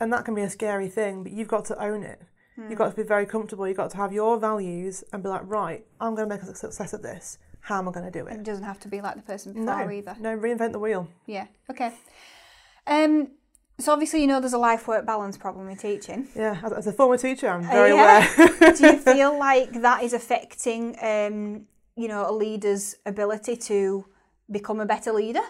And 0.00 0.12
that 0.12 0.24
can 0.24 0.34
be 0.34 0.42
a 0.42 0.50
scary 0.50 0.88
thing, 0.88 1.22
but 1.24 1.32
you've 1.32 1.48
got 1.56 1.64
to 1.66 1.76
own 1.82 2.02
it. 2.02 2.20
Hmm. 2.56 2.68
You've 2.68 2.78
got 2.78 2.90
to 2.90 2.96
be 2.96 3.06
very 3.16 3.26
comfortable. 3.26 3.66
You've 3.68 3.76
got 3.76 3.90
to 3.90 3.96
have 3.98 4.12
your 4.12 4.38
values 4.38 5.04
and 5.12 5.22
be 5.22 5.28
like, 5.28 5.42
right, 5.44 5.84
I'm 6.00 6.14
going 6.14 6.28
to 6.28 6.34
make 6.34 6.42
a 6.42 6.54
success 6.54 6.92
of 6.92 7.02
this. 7.02 7.38
How 7.62 7.78
am 7.78 7.88
I 7.88 7.92
going 7.92 8.10
to 8.10 8.18
do 8.18 8.26
it 8.26 8.34
it? 8.34 8.42
doesn't 8.42 8.64
have 8.64 8.80
to 8.80 8.88
be 8.88 9.00
like 9.00 9.16
the 9.16 9.22
person 9.22 9.52
before 9.52 9.66
No, 9.84 9.90
either. 9.90 10.16
no, 10.18 10.36
reinvent 10.36 10.72
the 10.72 10.78
wheel. 10.78 11.08
Yeah, 11.26 11.46
okay. 11.70 11.92
Um, 12.86 13.28
so 13.80 13.92
obviously 13.92 14.20
you 14.20 14.26
know 14.26 14.40
there's 14.40 14.52
a 14.52 14.58
life 14.58 14.86
work 14.88 15.04
balance 15.06 15.36
problem 15.36 15.68
in 15.68 15.76
teaching. 15.76 16.28
Yeah, 16.36 16.60
as, 16.76 16.86
a 16.86 16.92
former 16.92 17.16
teacher, 17.16 17.48
I'm 17.48 17.62
very 17.62 17.92
Uh, 17.92 17.94
yeah. 17.96 18.34
aware. 18.34 18.72
Do 18.74 18.86
you 18.86 18.96
feel 19.12 19.38
like 19.38 19.72
that 19.82 20.02
is 20.02 20.12
affecting, 20.12 20.96
um, 21.02 21.66
you 21.96 22.08
know, 22.08 22.28
a 22.28 22.32
leader's 22.32 22.96
ability 23.06 23.56
to 23.56 24.06
become 24.50 24.80
a 24.80 24.86
better 24.86 25.12
leader? 25.12 25.42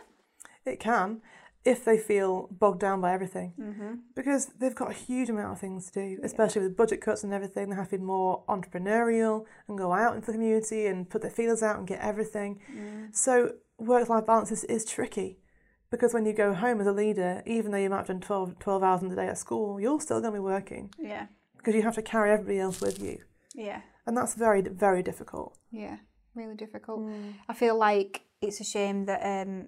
it 0.66 0.78
can, 0.78 1.22
if 1.64 1.84
they 1.84 1.96
feel 1.98 2.48
bogged 2.52 2.80
down 2.80 3.00
by 3.00 3.12
everything, 3.12 3.52
Mm-hmm. 3.58 3.94
because 4.14 4.46
they've 4.58 4.74
got 4.74 4.90
a 4.90 4.94
huge 4.94 5.28
amount 5.30 5.52
of 5.52 5.58
things 5.58 5.90
to 5.90 5.92
do, 6.00 6.20
especially 6.22 6.62
with 6.62 6.76
budget 6.76 7.00
cuts 7.00 7.24
and 7.24 7.32
everything. 7.32 7.70
They 7.70 7.76
have 7.76 7.88
to 7.90 7.98
be 7.98 8.04
more 8.04 8.44
entrepreneurial 8.48 9.44
and 9.68 9.76
go 9.76 9.92
out 9.92 10.14
into 10.14 10.26
the 10.26 10.32
community 10.34 10.86
and 10.86 11.08
put 11.08 11.22
their 11.22 11.30
feelers 11.30 11.62
out 11.62 11.78
and 11.78 11.86
get 11.86 12.00
everything. 12.00 12.60
Mm. 12.72 13.14
So 13.16 13.54
work-life 13.78 14.26
balance 14.26 14.52
is, 14.52 14.64
is 14.64 14.84
tricky. 14.84 15.38
Because 15.90 16.14
when 16.14 16.24
you 16.24 16.32
go 16.32 16.54
home 16.54 16.80
as 16.80 16.86
a 16.86 16.92
leader, 16.92 17.42
even 17.46 17.72
though 17.72 17.78
you 17.78 17.90
might 17.90 17.98
have 17.98 18.06
done 18.06 18.20
12, 18.20 18.58
12 18.58 18.82
hours 18.82 19.02
in 19.02 19.08
the 19.08 19.16
day 19.16 19.26
at 19.26 19.38
school, 19.38 19.80
you're 19.80 20.00
still 20.00 20.20
going 20.20 20.32
to 20.32 20.36
be 20.38 20.42
working 20.44 20.92
Yeah, 20.98 21.26
because 21.56 21.74
you 21.74 21.82
have 21.82 21.96
to 21.96 22.02
carry 22.02 22.30
everybody 22.30 22.60
else 22.60 22.80
with 22.80 23.00
you. 23.02 23.18
yeah, 23.54 23.80
And 24.06 24.16
that's 24.16 24.34
very, 24.34 24.62
very 24.62 25.02
difficult. 25.02 25.56
yeah. 25.70 25.96
Really 26.36 26.54
difficult. 26.54 27.10
I 27.48 27.54
feel 27.54 27.76
like 27.76 28.22
it's 28.40 28.60
a 28.60 28.64
shame 28.64 29.06
that, 29.06 29.20
um, 29.24 29.66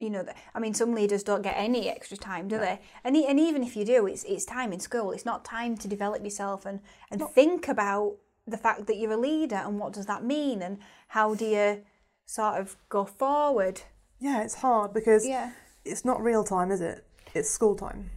you 0.00 0.08
know, 0.08 0.22
that, 0.22 0.38
I 0.54 0.58
mean, 0.58 0.72
some 0.72 0.94
leaders 0.94 1.22
don't 1.22 1.42
get 1.42 1.54
any 1.54 1.86
extra 1.90 2.16
time, 2.16 2.48
do 2.48 2.56
they? 2.56 2.80
And, 3.04 3.14
and 3.14 3.38
even 3.38 3.62
if 3.62 3.76
you 3.76 3.84
do, 3.84 4.06
it's 4.06 4.24
it's 4.24 4.46
time 4.46 4.72
in 4.72 4.80
school. 4.80 5.12
It's 5.12 5.26
not 5.26 5.44
time 5.44 5.76
to 5.76 5.86
develop 5.86 6.24
yourself 6.24 6.64
and 6.64 6.80
and 7.10 7.22
think 7.34 7.68
about 7.68 8.16
the 8.46 8.56
fact 8.56 8.86
that 8.86 8.96
you're 8.96 9.12
a 9.12 9.18
leader 9.18 9.56
and 9.56 9.78
what 9.78 9.92
does 9.92 10.06
that 10.06 10.24
mean 10.24 10.62
and 10.62 10.78
how 11.08 11.34
do 11.34 11.44
you 11.44 11.82
sort 12.24 12.58
of 12.58 12.78
go 12.88 13.04
forward. 13.04 13.82
Yeah, 14.20 14.42
it's 14.42 14.54
hard 14.56 14.92
because 14.92 15.26
Yeah. 15.26 15.50
it's 15.84 16.04
not 16.04 16.22
real 16.22 16.44
time, 16.44 16.70
is 16.70 16.80
it? 16.80 17.04
It's 17.34 17.50
school 17.50 17.74
time. 17.74 18.10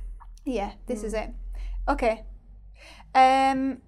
Yeah, 0.46 0.74
this 0.88 1.04
is 1.04 1.14
it. 1.14 1.30
Okay. 1.88 2.26
Um 3.16 3.82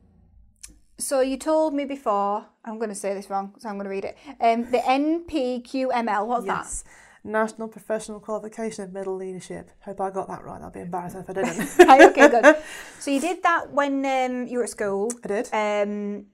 so 0.97 1.19
you 1.19 1.38
told 1.38 1.73
me 1.73 1.84
before, 1.84 2.45
I'm 2.63 2.78
going 2.78 2.88
to 2.89 2.95
say 2.95 3.13
this 3.13 3.30
wrong, 3.30 3.54
so 3.60 3.67
I'm 3.67 3.75
going 3.75 3.84
to 3.84 3.89
read 3.89 4.06
it. 4.06 4.17
Um 4.39 4.71
the 4.71 4.78
NPQML, 4.80 6.25
what's 6.28 6.45
Yes. 6.45 6.84
National 7.23 7.67
Professional 7.67 8.19
Qualification 8.19 8.84
of 8.86 8.93
Middle 8.93 9.15
Leadership. 9.15 9.71
Hope 9.82 9.99
I 9.99 10.12
got 10.12 10.28
that 10.28 10.43
right. 10.43 10.60
That'd 10.60 10.73
be 10.73 10.82
embarrassed 10.82 11.15
if 11.17 11.30
I 11.30 11.34
didn't. 11.34 11.78
Right, 11.88 12.01
okay, 12.10 12.30
good. 12.30 12.56
So 12.99 13.12
you 13.12 13.19
did 13.19 13.43
that 13.43 13.71
when 13.71 14.06
um 14.06 14.47
you 14.47 14.60
were 14.60 14.63
at 14.63 14.69
school. 14.69 15.12
I 15.23 15.28
did. 15.28 15.49
Um 15.51 16.28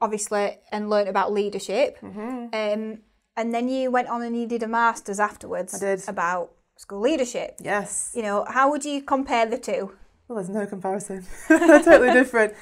obviously 0.00 0.58
and 0.72 0.90
learnt 0.90 1.08
about 1.08 1.32
leadership. 1.32 1.98
Mm-hmm. 2.02 2.46
Um 2.82 2.98
and 3.36 3.52
then 3.54 3.68
you 3.68 3.90
went 3.90 4.08
on 4.08 4.22
and 4.22 4.36
you 4.36 4.46
did 4.46 4.62
a 4.62 4.68
masters 4.68 5.20
afterwards 5.20 5.74
I 5.74 5.78
did. 5.78 6.08
about 6.08 6.52
school 6.76 7.00
leadership. 7.00 7.56
yes. 7.60 8.12
You 8.14 8.22
know, 8.22 8.44
how 8.48 8.70
would 8.70 8.84
you 8.84 9.02
compare 9.02 9.46
the 9.46 9.58
two? 9.58 9.92
Well, 10.28 10.36
there's 10.36 10.48
no 10.48 10.66
comparison. 10.66 11.26
They're 11.48 11.82
totally 11.82 12.12
different. 12.12 12.54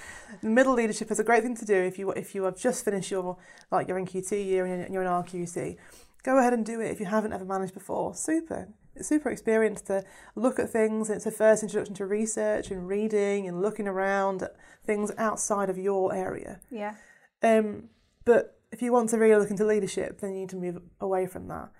Middle 0.42 0.74
leadership 0.74 1.10
is 1.10 1.20
a 1.20 1.24
great 1.24 1.42
thing 1.42 1.56
to 1.56 1.64
do 1.64 1.74
if 1.74 1.98
you 1.98 2.10
if 2.12 2.34
you 2.34 2.44
have 2.44 2.56
just 2.58 2.84
finished 2.84 3.10
your 3.10 3.36
like 3.70 3.86
your 3.86 3.98
NQT 4.00 4.44
year 4.44 4.64
and 4.66 4.92
you're 4.92 5.02
in 5.02 5.08
RQT. 5.08 5.76
Go 6.22 6.38
ahead 6.38 6.52
and 6.52 6.66
do 6.66 6.80
it 6.80 6.90
if 6.90 7.00
you 7.00 7.06
haven't 7.06 7.32
ever 7.32 7.44
managed 7.44 7.74
before. 7.74 8.14
Super. 8.14 8.68
It's 8.96 9.08
super 9.08 9.30
experience 9.30 9.80
to 9.82 10.04
look 10.34 10.58
at 10.58 10.68
things. 10.70 11.08
It's 11.10 11.26
a 11.26 11.30
first 11.30 11.62
introduction 11.62 11.94
to 11.94 12.06
research 12.06 12.70
and 12.70 12.88
reading 12.88 13.46
and 13.46 13.62
looking 13.62 13.86
around 13.86 14.42
at 14.42 14.56
things 14.84 15.12
outside 15.16 15.70
of 15.70 15.78
your 15.78 16.12
area. 16.12 16.60
Yeah. 16.70 16.96
Um, 17.42 17.90
but 18.24 18.59
if 18.72 18.82
you 18.82 18.92
want 18.92 19.10
to 19.10 19.18
really 19.18 19.36
look 19.38 19.50
into 19.50 19.64
leadership, 19.66 20.20
then 20.20 20.32
you 20.32 20.40
need 20.40 20.48
to 20.50 20.56
move 20.56 20.80
away 21.00 21.26
from 21.26 21.48
that. 21.48 21.70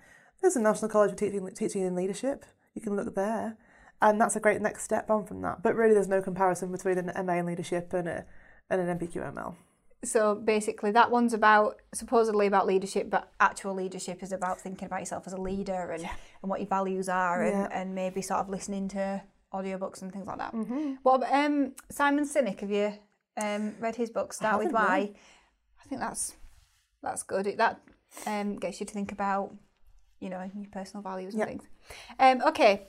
There's 0.41 0.55
a 0.55 0.61
National 0.61 0.89
College 0.89 1.11
for 1.11 1.17
Teaching, 1.17 1.47
Teaching 1.55 1.83
in 1.83 1.95
Leadership. 1.95 2.45
You 2.73 2.81
can 2.81 2.95
look 2.95 3.15
there. 3.15 3.57
And 4.01 4.19
that's 4.19 4.35
a 4.35 4.39
great 4.39 4.61
next 4.61 4.83
step 4.83 5.11
on 5.11 5.25
from 5.25 5.41
that. 5.43 5.61
But 5.61 5.75
really, 5.75 5.93
there's 5.93 6.07
no 6.07 6.21
comparison 6.21 6.71
between 6.71 6.97
an 6.97 7.25
MA 7.25 7.33
in 7.33 7.45
leadership 7.45 7.93
and, 7.93 8.07
a, 8.07 8.25
and 8.69 8.81
an 8.81 8.97
NPQML. 8.97 9.55
So 10.03 10.33
basically, 10.33 10.89
that 10.91 11.11
one's 11.11 11.33
about 11.33 11.79
supposedly 11.93 12.47
about 12.47 12.65
leadership, 12.65 13.11
but 13.11 13.31
actual 13.39 13.75
leadership 13.75 14.23
is 14.23 14.31
about 14.31 14.59
thinking 14.59 14.87
about 14.87 15.01
yourself 15.01 15.27
as 15.27 15.33
a 15.33 15.37
leader 15.37 15.91
and, 15.91 16.01
and 16.41 16.49
what 16.49 16.59
your 16.59 16.67
values 16.67 17.07
are, 17.07 17.43
and, 17.43 17.53
Yeah. 17.55 17.67
and 17.71 17.93
maybe 17.93 18.23
sort 18.23 18.39
of 18.39 18.49
listening 18.49 18.87
to 18.89 19.21
audiobooks 19.53 20.01
and 20.01 20.11
things 20.11 20.25
like 20.25 20.39
that. 20.39 20.53
Mm-hmm. 20.53 20.93
What 21.03 21.15
about 21.17 21.33
um, 21.33 21.73
Simon 21.91 22.27
Sinek? 22.27 22.61
Have 22.61 22.71
you 22.71 22.93
um, 23.39 23.75
read 23.79 23.95
his 23.95 24.09
book? 24.09 24.33
Start 24.33 24.57
with. 24.63 24.71
Why. 24.71 25.11
I 25.79 25.87
think 25.87 26.01
that's 26.01 26.33
that's 27.01 27.23
good. 27.23 27.47
It, 27.47 27.57
that 27.57 27.81
um, 28.25 28.57
gets 28.57 28.79
you 28.79 28.85
to 28.85 28.93
think 28.93 29.11
about 29.11 29.53
you 30.19 30.29
know 30.29 30.49
your 30.55 30.65
personal 30.71 31.01
values 31.03 31.33
and 31.33 31.41
Yeah. 31.41 31.45
things. 31.47 31.63
Um, 32.19 32.41
okay, 32.47 32.87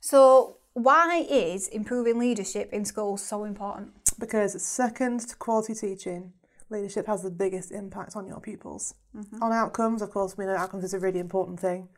so 0.00 0.58
why 0.74 1.24
is 1.28 1.68
improving 1.68 2.18
leadership 2.18 2.72
in 2.72 2.84
schools 2.84 3.22
so 3.22 3.44
important? 3.44 3.92
Because 4.18 4.60
second 4.62 5.20
to 5.28 5.36
quality 5.36 5.74
teaching, 5.74 6.32
leadership 6.70 7.06
has 7.06 7.22
the 7.22 7.30
biggest 7.30 7.72
impact 7.72 8.16
on 8.16 8.26
your 8.26 8.40
pupils. 8.40 8.94
On 9.40 9.52
outcomes, 9.52 10.02
of 10.02 10.10
course, 10.10 10.36
we 10.36 10.44
know 10.44 10.56
outcomes 10.56 10.82
is 10.84 10.92
a 10.94 10.98
really 10.98 11.20
important 11.20 11.60
thing, 11.60 11.88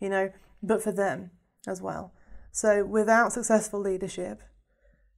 you 0.00 0.08
know, 0.08 0.32
but 0.62 0.82
for 0.82 0.92
them 0.92 1.30
as 1.66 1.82
well. 1.82 2.12
So 2.50 2.84
without 2.84 3.32
successful 3.32 3.80
leadership, 3.80 4.42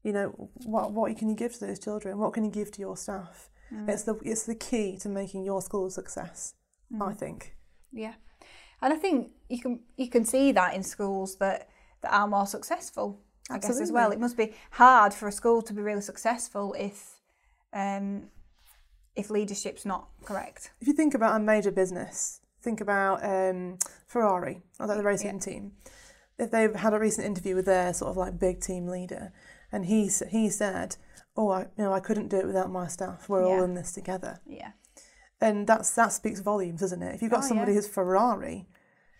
you 0.02 0.12
know, 0.12 0.50
what 0.66 0.92
what 0.92 1.16
can 1.16 1.28
you 1.28 1.36
give 1.36 1.52
to 1.54 1.66
those 1.66 1.78
children? 1.78 2.18
What 2.18 2.32
can 2.32 2.44
you 2.44 2.50
give 2.50 2.70
to 2.72 2.80
your 2.80 2.96
staff? 2.96 3.48
It's 3.88 4.02
the 4.02 4.14
it's 4.24 4.44
the 4.44 4.54
key 4.54 4.96
to 4.98 5.08
making 5.08 5.44
your 5.44 5.62
school 5.62 5.86
a 5.86 5.90
success, 5.90 6.54
I 7.00 7.12
think. 7.12 7.56
Yeah, 7.92 8.14
and 8.82 8.92
I 8.92 8.96
think 8.96 9.30
you 9.48 9.60
can 9.60 9.80
you 9.96 10.08
can 10.08 10.24
see 10.24 10.52
that 10.52 10.74
in 10.74 10.82
schools 10.82 11.36
that 11.36 11.68
that 12.02 12.12
are 12.12 12.26
more 12.26 12.46
successful. 12.46 13.20
I 13.50 13.58
guess 13.58 13.80
as 13.80 13.90
well. 13.90 14.12
It 14.12 14.20
must 14.20 14.36
be 14.36 14.54
hard 14.72 15.12
for 15.12 15.26
a 15.26 15.32
school 15.32 15.60
to 15.62 15.72
be 15.72 15.82
really 15.82 16.02
successful 16.02 16.74
if 16.78 17.20
um, 17.72 18.28
if 19.16 19.30
leadership's 19.30 19.84
not 19.84 20.08
correct. 20.24 20.70
If 20.80 20.86
you 20.86 20.94
think 20.94 21.14
about 21.14 21.36
a 21.36 21.44
major 21.44 21.72
business, 21.72 22.40
think 22.62 22.80
about 22.80 23.24
um, 23.24 23.78
Ferrari, 24.06 24.62
or 24.78 24.86
like 24.86 24.96
the 24.96 25.04
racing 25.04 25.40
team. 25.40 25.72
If 26.38 26.50
they've 26.50 26.74
had 26.74 26.94
a 26.94 26.98
recent 26.98 27.26
interview 27.26 27.54
with 27.54 27.66
their 27.66 27.92
sort 27.92 28.10
of 28.10 28.16
like 28.16 28.38
big 28.38 28.60
team 28.60 28.86
leader, 28.86 29.32
and 29.72 29.86
he 29.86 30.10
he 30.30 30.48
said, 30.48 30.96
"Oh, 31.36 31.50
I, 31.50 31.60
you 31.76 31.84
know, 31.84 31.92
I 31.92 32.00
couldn't 32.00 32.28
do 32.28 32.38
it 32.38 32.46
without 32.46 32.70
my 32.70 32.86
staff. 32.86 33.28
We're 33.28 33.44
all 33.44 33.62
in 33.62 33.74
this 33.74 33.92
together." 33.92 34.40
Yeah. 34.46 34.72
And 35.40 35.66
that's 35.66 35.90
that 35.92 36.12
speaks 36.12 36.40
volumes, 36.40 36.80
doesn't 36.80 37.02
it? 37.02 37.14
If 37.14 37.22
you've 37.22 37.30
got 37.30 37.44
Oh, 37.44 37.48
somebody 37.48 37.72
yeah. 37.72 37.76
who's 37.76 37.88
Ferrari 37.88 38.66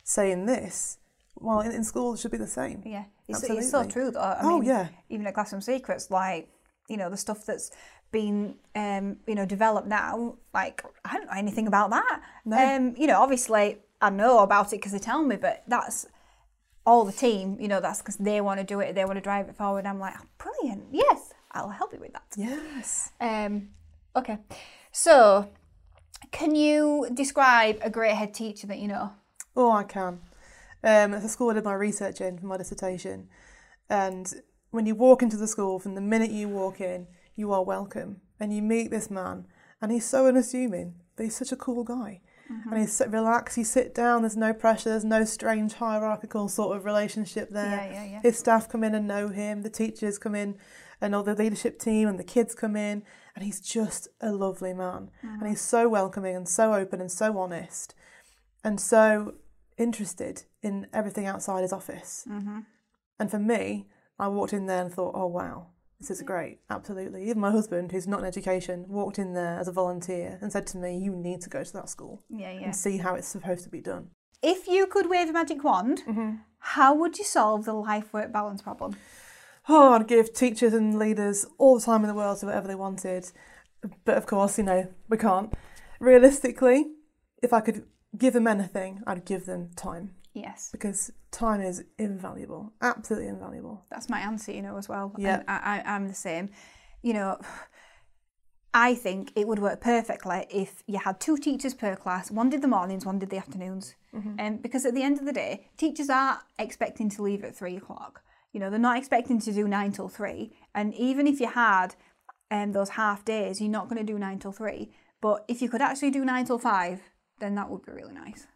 saying 0.05 0.47
this, 0.47 0.99
well, 1.37 1.61
in, 1.61 1.73
in 1.73 1.85
school 1.85 2.15
it 2.15 2.21
should 2.21 2.31
be 2.31 2.37
the 2.37 2.47
same. 2.47 2.83
Yeah. 2.85 3.05
It's, 3.29 3.43
it's 3.45 3.71
so 3.71 3.85
true 3.85 4.11
though. 4.11 4.21
I 4.21 4.41
oh 4.43 4.59
mean, 4.59 4.69
yeah, 4.69 4.89
even 5.09 5.27
at 5.27 5.35
Classroom 5.35 5.63
Secrets, 5.63 6.11
like, 6.11 6.51
you 6.89 6.97
know, 6.97 7.09
the 7.09 7.17
stuff 7.17 7.47
that's 7.47 7.71
been, 8.11 8.57
um, 8.75 9.19
you 9.27 9.37
know, 9.37 9.47
developed 9.47 9.87
now, 9.87 10.37
like, 10.53 10.85
I 11.05 11.15
don't 11.17 11.27
know 11.27 11.37
anything 11.37 11.69
about 11.69 11.91
that. 11.91 12.21
No. 12.45 12.59
Um, 12.59 12.95
you 12.99 13.07
know, 13.07 13.21
obviously 13.23 13.79
I 14.01 14.11
know 14.11 14.41
about 14.41 14.73
it 14.73 14.77
because 14.77 14.93
they 14.93 14.99
tell 14.99 15.23
me, 15.23 15.37
but 15.37 15.63
that's 15.69 16.07
all 16.85 17.05
the 17.05 17.13
team, 17.13 17.57
you 17.61 17.69
know, 17.69 17.81
that's 17.81 18.01
because 18.01 18.17
they 18.17 18.41
want 18.41 18.59
to 18.59 18.65
do 18.67 18.81
it, 18.81 18.95
they 18.95 19.05
want 19.05 19.17
to 19.17 19.21
drive 19.23 19.49
it 19.49 19.57
forward. 19.57 19.87
I'm 19.87 20.01
like, 20.01 20.15
oh, 20.19 20.27
brilliant. 20.39 20.87
Yes, 20.91 21.33
I'll 21.53 21.69
help 21.69 21.93
you 21.93 22.01
with 22.01 22.13
that. 22.13 22.23
yes. 22.37 23.11
Um, 23.21 23.71
okay. 24.15 24.39
So, 24.93 25.49
can 26.31 26.55
you 26.55 27.09
describe 27.13 27.79
a 27.83 27.91
great 27.91 28.15
head 28.15 28.35
teacher 28.35 28.67
that 28.67 28.79
you 28.79 28.89
know? 28.89 29.13
Oh, 29.57 29.73
I 29.73 29.83
can. 29.85 30.21
Um, 30.83 31.15
at 31.15 31.23
the 31.23 31.29
school 31.29 31.51
I 31.51 31.55
did 31.55 31.65
my 31.65 31.75
research 31.75 32.21
in 32.21 32.39
for 32.39 32.47
my 32.47 32.57
dissertation, 32.57 33.29
and 33.89 34.33
when 34.71 34.87
you 34.87 34.95
walk 34.95 35.23
into 35.23 35.37
the 35.37 35.47
school, 35.49 35.79
from 35.79 35.95
the 35.95 36.01
minute 36.01 36.31
you 36.31 36.49
walk 36.49 36.81
in, 36.81 37.07
you 37.37 37.53
are 37.53 37.63
welcome, 37.63 38.23
and 38.39 38.55
you 38.55 38.63
meet 38.63 38.91
this 38.91 39.11
man, 39.11 39.47
and 39.83 39.93
he's 39.93 40.07
so 40.09 40.27
unassuming, 40.27 40.95
but 41.17 41.25
he's 41.25 41.37
such 41.37 41.53
a 41.53 41.57
cool 41.57 41.85
guy, 41.85 42.21
and 42.71 42.79
he's 42.81 42.95
so 42.95 43.07
relaxed. 43.07 43.59
You 43.59 43.65
sit 43.65 43.95
down. 43.95 44.23
There's 44.23 44.37
no 44.37 44.53
pressure. 44.55 44.89
There's 44.91 45.05
no 45.05 45.25
strange 45.25 45.75
hierarchical 45.75 46.49
sort 46.49 46.77
of 46.77 46.85
relationship 46.85 47.51
there. 47.51 47.91
Yeah, 47.93 47.93
yeah, 47.93 48.05
yeah. 48.13 48.21
His 48.23 48.39
staff 48.39 48.69
come 48.69 48.83
in 48.83 48.95
and 48.95 49.07
know 49.07 49.29
him. 49.29 49.63
The 49.63 49.71
teachers 49.71 50.19
come 50.19 50.35
in, 50.35 50.57
and 51.01 51.15
all 51.15 51.23
the 51.23 51.35
leadership 51.35 51.79
team 51.79 52.09
and 52.09 52.19
the 52.19 52.25
kids 52.25 52.55
come 52.55 52.77
in, 52.77 53.03
and 53.35 53.45
he's 53.45 53.61
just 53.61 54.09
a 54.21 54.33
lovely 54.33 54.73
man, 54.73 55.11
and 55.23 55.43
mm. 55.43 55.49
he's 55.49 55.61
so 55.61 55.89
welcoming 55.89 56.37
and 56.37 56.49
so 56.49 56.75
open 56.75 57.01
and 57.01 57.11
so 57.11 57.39
honest, 57.39 57.95
and 58.63 58.81
so 58.81 59.35
interested 59.79 60.45
in 60.63 60.87
everything 60.93 61.27
outside 61.27 61.63
his 61.63 61.73
office. 61.73 62.27
Mm-hmm. 62.31 62.61
And 63.19 63.31
for 63.31 63.39
me, 63.39 63.89
I 64.19 64.29
walked 64.29 64.53
in 64.53 64.67
there 64.67 64.83
and 64.83 64.93
thought, 64.93 65.15
oh 65.15 65.27
wow, 65.27 65.69
this 65.99 66.11
is 66.11 66.19
mm-hmm. 66.19 66.27
great. 66.27 66.59
Absolutely. 66.69 67.25
Even 67.25 67.41
my 67.41 67.51
husband, 67.51 67.93
who's 67.93 68.07
not 68.07 68.21
in 68.21 68.27
education, 68.27 68.85
walked 68.89 69.19
in 69.19 69.33
there 69.35 69.59
as 69.59 69.69
a 69.69 69.73
volunteer 69.73 70.39
and 70.41 70.53
said 70.53 70.67
to 70.69 70.79
me, 70.79 70.99
you 70.99 71.15
need 71.15 71.41
to 71.43 71.51
go 71.51 71.65
to 71.65 71.73
that 71.73 71.89
school 71.89 72.23
Yeah, 72.29 72.53
yeah. 72.53 72.61
and 72.61 72.77
see 72.77 72.99
how 72.99 73.15
it's 73.15 73.29
supposed 73.29 73.65
to 73.65 73.71
be 73.71 73.81
done. 73.81 74.11
If 74.43 74.67
you 74.67 74.87
could 74.87 75.09
wave 75.09 75.29
a 75.29 75.33
magic 75.33 75.63
wand, 75.63 76.03
mm-hmm. 76.07 76.37
how 76.59 76.95
would 76.95 77.19
you 77.19 77.25
solve 77.25 77.65
the 77.65 77.75
life 77.75 78.13
work 78.13 78.33
balance 78.33 78.63
problem? 78.63 78.97
Oh, 79.73 79.93
I'd 79.93 80.09
give 80.09 80.33
teachers 80.33 80.73
and 80.73 80.99
leaders 80.99 81.47
all 81.57 81.79
the 81.79 81.85
time 81.85 82.03
in 82.03 82.09
the 82.09 82.15
world 82.15 82.41
to 82.41 82.47
whatever 82.47 82.67
they 82.67 82.75
wanted. 82.75 83.31
But 84.05 84.17
of 84.17 84.27
course, 84.27 84.59
you 84.59 84.65
know, 84.65 84.89
we 85.09 85.17
can't. 85.17 85.55
Realistically, 86.01 86.87
if 87.41 87.53
I 87.53 87.61
could 87.61 87.85
give 88.19 88.33
them 88.33 88.49
anything, 88.49 89.01
I'd 89.07 89.25
give 89.25 89.47
them 89.47 89.71
time 89.77 90.15
Yes, 90.35 90.71
because 90.73 91.13
time 91.31 91.61
is 91.61 91.85
invaluable, 91.99 92.73
absolutely 92.83 93.29
invaluable. 93.29 93.85
that's 93.91 94.09
my 94.09 94.21
answer, 94.21 94.53
you 94.53 94.63
know, 94.63 94.77
as 94.77 94.89
well. 94.89 95.13
Yeah. 95.17 95.43
I, 95.47 95.83
I, 95.85 95.95
I'm 95.95 96.09
the 96.09 96.15
same. 96.15 96.51
You 97.03 97.15
know, 97.15 97.41
I 98.75 98.95
think 98.95 99.33
it 99.37 99.49
would 99.49 99.59
work 99.59 99.81
perfectly 99.81 100.47
if 100.51 100.83
you 100.87 100.99
had 100.99 101.21
two 101.21 101.37
teachers 101.37 101.75
per 101.75 101.95
class. 101.97 102.31
One 102.31 102.51
did 102.51 102.63
the 102.63 102.69
mornings, 102.69 103.05
one 103.05 103.19
did 103.19 103.31
the 103.31 103.39
afternoons. 103.39 103.95
Um, 104.41 104.57
because 104.57 104.85
at 104.85 104.95
the 104.95 105.03
end 105.03 105.19
of 105.19 105.27
the 105.27 105.33
day, 105.33 105.69
teachers 105.77 106.11
are 106.11 106.41
expecting 106.59 107.09
to 107.11 107.23
leave 107.23 107.45
at 107.45 107.55
three 107.55 107.77
o'clock. 107.77 108.23
You 108.53 108.61
know, 108.61 108.71
they're 108.71 108.79
not 108.79 108.99
expecting 108.99 109.41
to 109.41 109.53
do 109.53 109.69
nine 109.69 109.93
till 109.93 110.09
three. 110.09 110.53
And 110.75 110.95
even 110.95 111.27
if 111.27 111.41
you 111.41 111.49
had 111.49 111.95
um, 112.51 112.73
those 112.73 112.91
half 112.91 113.25
days, 113.25 113.61
you're 113.61 113.71
not 113.71 113.89
going 113.89 114.05
to 114.05 114.13
do 114.13 114.19
nine 114.19 114.39
till 114.39 114.53
three. 114.53 114.91
But 115.21 115.45
if 115.49 115.63
you 115.63 115.69
could 115.69 115.83
actually 115.83 116.11
do 116.11 116.25
nine 116.25 116.47
till 116.47 116.59
five, 116.59 117.01
then 117.39 117.55
that 117.55 117.71
would 117.71 117.85
be 117.85 117.93
really 117.93 118.15
nice. 118.15 118.47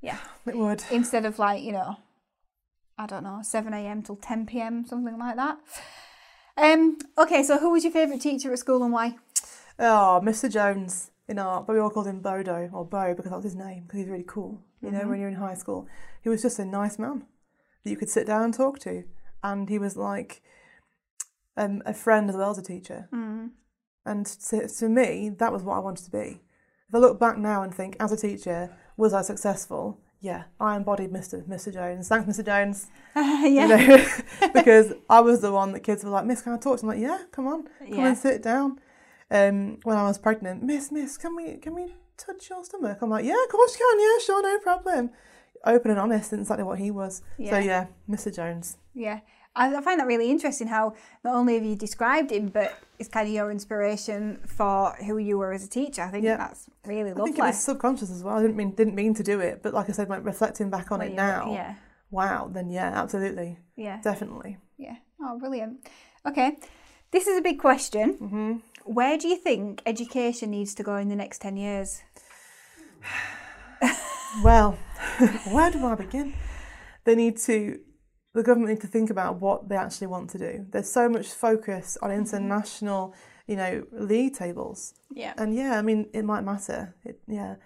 Yeah. 0.00 0.18
It 0.46 0.56
would. 0.56 0.82
Instead 0.90 1.26
of 1.26 1.38
like, 1.38 1.62
you 1.62 1.72
know, 1.72 1.98
I 2.98 3.06
don't 3.06 3.22
know, 3.22 3.40
7 3.42 3.72
a.m. 3.72 4.02
till 4.02 4.16
10 4.16 4.46
p.m., 4.46 4.84
something 4.86 5.18
like 5.18 5.36
that. 5.36 5.58
Um, 6.56 6.98
okay, 7.16 7.42
so 7.42 7.58
who 7.58 7.70
was 7.70 7.84
your 7.84 7.92
favourite 7.92 8.20
teacher 8.20 8.52
at 8.52 8.58
school 8.58 8.82
and 8.82 8.92
why? 8.92 9.16
Oh, 9.78 10.20
Mr. 10.22 10.50
Jones 10.50 11.10
in 11.28 11.38
art, 11.38 11.66
but 11.66 11.74
we 11.74 11.78
all 11.78 11.90
called 11.90 12.06
him 12.06 12.20
Bodo 12.20 12.68
or 12.72 12.84
Bo 12.84 13.14
because 13.14 13.30
that 13.30 13.36
was 13.36 13.44
his 13.44 13.54
name 13.54 13.84
because 13.84 14.00
he's 14.00 14.08
really 14.08 14.24
cool. 14.26 14.60
You 14.82 14.90
know, 14.90 15.06
when 15.06 15.20
you're 15.20 15.28
in 15.28 15.36
high 15.36 15.54
school, 15.54 15.86
he 16.22 16.28
was 16.28 16.42
just 16.42 16.58
a 16.58 16.64
nice 16.64 16.98
man 16.98 17.24
that 17.84 17.90
you 17.90 17.96
could 17.96 18.10
sit 18.10 18.26
down 18.26 18.42
and 18.42 18.54
talk 18.54 18.78
to, 18.80 19.04
and 19.42 19.68
he 19.68 19.78
was 19.78 19.96
like 19.96 20.42
um, 21.56 21.82
a 21.86 21.94
friend 21.94 22.28
as 22.30 22.36
well 22.36 22.50
as 22.50 22.58
a 22.58 22.62
teacher. 22.62 23.08
Mm. 23.12 23.50
And 24.06 24.26
to, 24.26 24.66
to 24.68 24.88
me, 24.88 25.30
that 25.38 25.52
was 25.52 25.62
what 25.62 25.76
I 25.76 25.80
wanted 25.80 26.04
to 26.06 26.10
be. 26.10 26.40
If 26.88 26.94
I 26.94 26.98
look 26.98 27.20
back 27.20 27.38
now 27.38 27.62
and 27.62 27.74
think, 27.74 27.96
as 28.00 28.12
a 28.12 28.16
teacher, 28.16 28.74
was 28.96 29.12
I 29.14 29.22
successful? 29.22 30.00
Yeah, 30.22 30.44
I 30.58 30.76
embodied 30.76 31.10
Mr. 31.12 31.42
Mr. 31.48 31.72
Jones. 31.72 32.08
Thanks, 32.08 32.26
Mr. 32.38 32.44
Jones. 32.44 32.88
yeah. 33.16 33.44
You 33.46 33.68
know, 33.68 34.06
because 34.54 34.92
I 35.08 35.20
was 35.20 35.40
the 35.40 35.52
one 35.52 35.72
that 35.72 35.80
kids 35.80 36.04
were 36.04 36.10
like, 36.10 36.26
Miss, 36.26 36.42
can 36.42 36.52
I 36.52 36.58
talk 36.58 36.78
to? 36.78 36.82
I'm 36.82 36.88
like, 36.88 36.98
yeah, 37.00 37.22
come 37.32 37.46
on, 37.46 37.64
come 37.78 37.88
Yeah. 37.88 38.08
and 38.08 38.18
sit 38.18 38.42
down. 38.42 38.78
Um, 39.30 39.78
when 39.84 39.96
I 39.96 40.02
was 40.02 40.18
pregnant, 40.18 40.62
Miss, 40.62 40.90
Miss, 40.90 41.16
can 41.16 41.36
we 41.36 41.56
can 41.56 41.74
we 41.74 41.94
touch 42.18 42.50
your 42.50 42.64
stomach? 42.64 42.98
I'm 43.00 43.08
like, 43.10 43.24
yeah, 43.24 43.40
of 43.44 43.48
course 43.50 43.78
you 43.78 43.86
can. 43.88 44.00
Yeah, 44.00 44.24
sure, 44.24 44.42
no 44.42 44.58
problem. 44.58 45.10
Open 45.64 45.90
and 45.90 46.00
honest, 46.00 46.32
and 46.32 46.40
exactly 46.42 46.64
what 46.64 46.78
he 46.78 46.90
was. 46.90 47.22
Yeah. 47.38 47.50
So 47.50 47.58
yeah, 47.58 47.86
Mr. 48.08 48.34
Jones. 48.34 48.76
Yeah. 48.94 49.20
I, 49.56 49.74
I 49.76 49.80
find 49.82 49.98
that 50.00 50.06
really 50.06 50.30
interesting 50.30 50.68
how 50.68 50.94
not 51.24 51.34
only 51.34 51.54
have 51.54 51.64
you 51.64 51.74
described 51.76 52.30
him, 52.30 52.48
but 52.48 52.72
it's 53.00 53.08
kind 53.08 53.26
of 53.28 53.34
your 53.34 53.50
inspiration 53.50 54.38
for 54.46 54.92
who 55.04 55.18
you 55.18 55.36
were 55.38 55.52
as 55.52 55.64
a 55.64 55.68
teacher. 55.68 56.02
I 56.02 56.08
think 56.08 56.24
Yeah. 56.24 56.36
that's 56.36 56.70
really 56.86 57.10
I 57.10 57.14
lovely. 57.14 57.32
think 57.32 57.38
it 57.38 57.42
was 57.48 57.58
subconscious 57.62 58.10
as 58.10 58.22
well. 58.22 58.36
I 58.38 58.42
didn't 58.42 58.56
mean 58.56 58.70
didn't 58.74 58.94
mean 58.94 59.12
to 59.14 59.22
do 59.24 59.40
it, 59.40 59.60
but 59.62 59.74
like 59.74 59.88
I 59.88 59.92
said, 59.92 60.08
like 60.08 60.24
reflecting 60.24 60.70
back 60.70 60.92
on 60.92 61.00
When 61.00 61.08
it 61.08 61.14
now, 61.14 61.52
Yeah. 61.52 61.74
wow, 62.10 62.48
then 62.50 62.70
yeah, 62.70 62.92
absolutely, 62.94 63.58
Yeah. 63.76 64.00
definitely. 64.02 64.56
Yeah. 64.78 64.96
Oh, 65.20 65.38
brilliant. 65.38 65.86
Okay. 66.24 66.58
This 67.10 67.26
is 67.26 67.36
a 67.36 67.42
big 67.42 67.58
question. 67.58 68.12
hmm 68.14 68.52
Where 68.84 69.18
do 69.18 69.26
you 69.28 69.36
think 69.36 69.82
education 69.84 70.50
needs 70.52 70.74
to 70.76 70.82
go 70.84 70.94
in 70.96 71.08
the 71.08 71.16
next 71.16 71.40
10 71.42 71.56
years? 71.56 72.02
Well, 74.44 74.78
where 75.50 75.70
do 75.70 75.84
I 75.86 75.94
begin? 75.94 76.34
They 77.04 77.14
need 77.14 77.38
to, 77.38 77.78
the 78.34 78.42
government 78.42 78.70
need 78.70 78.80
to 78.82 78.86
think 78.86 79.10
about 79.10 79.40
what 79.40 79.68
they 79.68 79.76
actually 79.76 80.08
want 80.08 80.30
to 80.30 80.38
do. 80.38 80.66
There's 80.70 80.90
so 80.90 81.08
much 81.08 81.28
focus 81.28 81.96
on 82.02 82.10
international, 82.10 83.14
you 83.46 83.56
know, 83.56 83.84
league 83.92 84.34
tables. 84.34 84.94
Yeah. 85.12 85.34
And 85.36 85.54
yeah, 85.54 85.78
I 85.78 85.82
mean, 85.82 86.08
it 86.12 86.24
might 86.24 86.42
matter. 86.42 86.94
It, 87.04 87.20
yeah. 87.26 87.56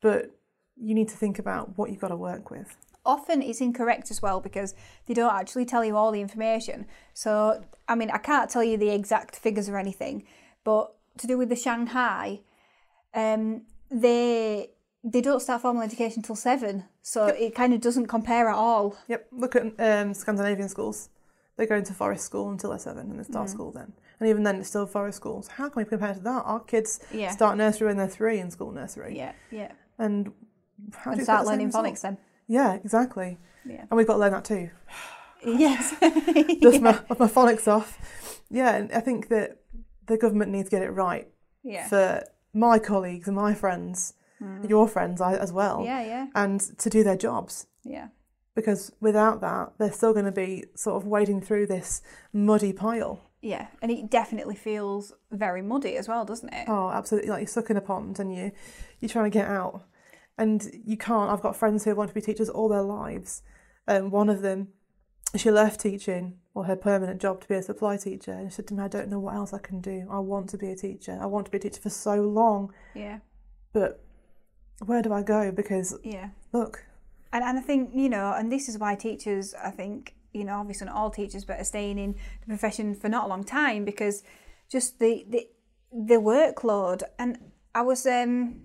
But 0.00 0.30
you 0.76 0.94
need 0.94 1.08
to 1.08 1.16
think 1.16 1.38
about 1.38 1.78
what 1.78 1.90
you've 1.90 2.00
got 2.00 2.08
to 2.08 2.16
work 2.16 2.50
with. 2.50 2.76
often 3.04 3.42
it's 3.42 3.60
incorrect 3.60 4.10
as 4.10 4.22
well 4.22 4.40
because 4.40 4.74
they 5.06 5.14
don't 5.14 5.34
actually 5.34 5.64
tell 5.64 5.84
you 5.84 5.96
all 5.96 6.12
the 6.12 6.20
information. 6.20 6.86
So, 7.14 7.64
I 7.88 7.94
mean, 7.94 8.10
I 8.10 8.18
can't 8.18 8.50
tell 8.50 8.64
you 8.64 8.76
the 8.76 8.90
exact 8.90 9.36
figures 9.36 9.68
or 9.68 9.76
anything, 9.76 10.24
but 10.64 10.94
to 11.18 11.26
do 11.26 11.36
with 11.36 11.48
the 11.48 11.56
Shanghai, 11.56 12.40
um, 13.14 13.62
they 13.90 14.70
they 15.04 15.20
don't 15.20 15.40
start 15.40 15.62
formal 15.62 15.82
education 15.82 16.20
until 16.20 16.36
seven, 16.36 16.84
so 17.02 17.26
it 17.26 17.54
kind 17.54 17.72
of 17.74 17.80
doesn't 17.80 18.06
compare 18.06 18.48
at 18.48 18.54
all. 18.54 18.96
Yep. 19.08 19.26
Look 19.32 19.56
at 19.56 19.62
um, 19.78 20.14
Scandinavian 20.14 20.68
schools. 20.68 21.08
They 21.56 21.66
go 21.66 21.76
into 21.76 21.92
forest 21.92 22.24
school 22.24 22.48
until 22.50 22.70
they're 22.70 22.78
seven 22.78 23.10
and 23.10 23.18
they 23.18 23.24
start 23.24 23.46
Mm. 23.48 23.50
school 23.50 23.70
then. 23.72 23.92
And 24.20 24.28
even 24.28 24.42
then, 24.44 24.56
it's 24.56 24.68
still 24.68 24.86
forest 24.86 25.16
schools. 25.16 25.48
How 25.48 25.68
can 25.68 25.82
we 25.82 25.84
compare 25.88 26.14
to 26.14 26.20
that? 26.20 26.42
Our 26.44 26.60
kids 26.60 27.00
Yeah, 27.12 27.30
start 27.30 27.56
nursery 27.58 27.88
when 27.88 27.96
they're 27.96 28.06
three 28.08 28.38
in 28.38 28.50
school 28.50 28.70
nursery. 28.72 29.16
yeah, 29.16 29.32
yeah. 29.50 29.72
And 29.98 30.32
how 30.94 31.12
do 31.12 31.18
you 31.18 31.24
start 31.24 31.42
expect 31.42 31.44
the 31.44 31.50
learning 31.50 31.72
phonics 31.72 32.00
then. 32.02 32.18
Yeah, 32.46 32.74
exactly. 32.74 33.38
Yeah. 33.66 33.82
And 33.90 33.96
we've 33.96 34.06
got 34.06 34.14
to 34.14 34.18
learn 34.20 34.32
that 34.32 34.44
too. 34.44 34.70
Yes. 35.44 35.90
Dust 36.60 36.80
my, 36.80 36.92
my 37.18 37.26
phonics 37.26 37.66
off. 37.66 37.98
Yeah, 38.48 38.76
and 38.76 38.92
I 38.92 39.00
think 39.00 39.26
that 39.28 39.56
the 40.06 40.16
government 40.16 40.52
needs 40.52 40.70
to 40.70 40.76
get 40.76 40.82
it 40.84 40.90
right 40.90 41.26
yeah. 41.64 41.88
for 41.88 42.24
my 42.54 42.78
colleagues 42.78 43.26
and 43.26 43.34
my 43.36 43.52
friends, 43.52 44.14
Mm. 44.42 44.68
your 44.68 44.88
friends 44.88 45.20
as 45.20 45.52
well, 45.52 45.82
Yeah, 45.84 46.02
yeah, 46.04 46.26
and 46.34 46.60
to 46.78 46.90
do 46.90 47.02
their 47.04 47.16
jobs. 47.16 47.66
yeah. 47.84 48.08
Because 48.54 48.92
without 49.00 49.40
that, 49.40 49.72
they're 49.78 49.92
still 49.92 50.12
going 50.12 50.26
to 50.26 50.32
be 50.32 50.64
sort 50.74 50.96
of 51.00 51.06
wading 51.08 51.40
through 51.40 51.66
this 51.68 52.02
muddy 52.34 52.72
pile. 52.74 53.30
Yeah, 53.40 53.68
and 53.80 53.90
it 53.90 54.10
definitely 54.10 54.56
feels 54.56 55.12
very 55.30 55.62
muddy 55.62 55.96
as 55.96 56.06
well, 56.06 56.24
doesn't 56.26 56.52
it? 56.52 56.68
Oh, 56.68 56.90
absolutely! 56.90 57.30
Like 57.30 57.40
you're 57.40 57.46
stuck 57.48 57.70
in 57.70 57.76
a 57.78 57.80
pond 57.80 58.20
and 58.20 58.34
you 58.34 58.52
you're 59.00 59.08
trying 59.08 59.30
to 59.30 59.38
get 59.38 59.48
out, 59.48 59.82
and 60.36 60.70
you 60.84 60.96
can't. 60.98 61.30
I've 61.30 61.40
got 61.40 61.56
friends 61.56 61.84
who 61.84 61.94
want 61.94 62.08
to 62.10 62.14
be 62.14 62.20
teachers 62.20 62.48
all 62.50 62.68
their 62.68 62.82
lives. 62.82 63.42
Um, 63.88 64.10
one 64.10 64.28
of 64.28 64.42
them 64.42 64.68
she 65.34 65.50
left 65.50 65.80
teaching 65.80 66.38
or 66.54 66.64
her 66.64 66.76
permanent 66.76 67.20
job 67.22 67.40
to 67.40 67.48
be 67.48 67.54
a 67.54 67.62
supply 67.62 67.96
teacher, 67.96 68.32
and 68.32 68.50
she 68.50 68.56
said 68.56 68.66
to 68.68 68.74
me, 68.74 68.82
"I 68.82 68.88
don't 68.88 69.08
know 69.08 69.18
what 69.18 69.34
else 69.34 69.54
I 69.54 69.58
can 69.58 69.80
do. 69.80 70.06
I 70.10 70.18
want 70.18 70.50
to 70.50 70.58
be 70.58 70.70
a 70.70 70.76
teacher. 70.76 71.18
I 71.20 71.24
want 71.26 71.46
to 71.46 71.50
be 71.50 71.56
a 71.56 71.60
teacher 71.60 71.80
for 71.80 71.88
so 71.90 72.16
long, 72.16 72.70
Yeah. 72.94 73.20
but 73.72 74.04
where 74.86 75.02
do 75.02 75.12
I 75.12 75.22
go? 75.22 75.50
Because 75.52 75.96
Yeah. 76.02 76.28
look, 76.52 76.84
And, 77.32 77.42
and 77.44 77.58
I 77.58 77.62
think, 77.62 77.90
you 77.94 78.08
know, 78.08 78.32
and 78.36 78.50
this 78.52 78.68
is 78.68 78.76
why 78.78 78.94
teachers, 78.94 79.54
I 79.54 79.70
think, 79.70 80.14
you 80.34 80.44
know, 80.44 80.56
obviously 80.60 80.86
not 80.86 80.96
all 80.96 81.10
teachers, 81.10 81.44
but 81.44 81.58
are 81.60 81.64
staying 81.64 81.98
in 81.98 82.12
the 82.40 82.46
profession 82.46 82.94
for 82.94 83.08
not 83.08 83.24
a 83.24 83.28
long 83.28 83.44
time 83.44 83.84
because 83.84 84.22
just 84.68 84.98
the 84.98 85.24
the, 85.28 85.48
the 85.92 86.16
workload. 86.16 87.02
And 87.18 87.38
I 87.74 87.82
was, 87.82 88.06
um, 88.06 88.62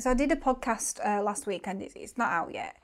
so 0.00 0.10
I 0.10 0.14
did 0.14 0.32
a 0.32 0.36
podcast 0.36 0.98
uh, 1.04 1.22
last 1.22 1.46
week 1.46 1.66
and 1.68 1.82
it's, 1.82 1.94
it's 1.94 2.16
not 2.18 2.30
out 2.32 2.52
yet. 2.52 2.74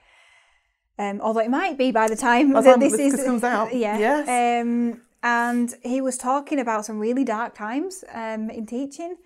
Um, 0.99 1.21
although 1.21 1.41
it 1.41 1.51
might 1.51 1.79
be 1.79 1.91
by 1.93 2.09
the 2.09 2.17
time 2.17 2.53
that 2.53 2.79
this 2.81 2.93
this 2.97 3.15
is 3.15 3.25
comes 3.25 3.43
out, 3.43 3.75
Yeah. 3.87 3.99
yes. 3.99 4.29
Um, 4.29 5.01
and 5.23 5.75
he 5.83 6.01
was 6.01 6.17
talking 6.19 6.59
about 6.61 6.85
some 6.87 6.99
really 6.99 7.25
dark 7.25 7.55
times 7.55 8.05
um, 8.13 8.49
in 8.51 8.67
teaching. 8.67 9.17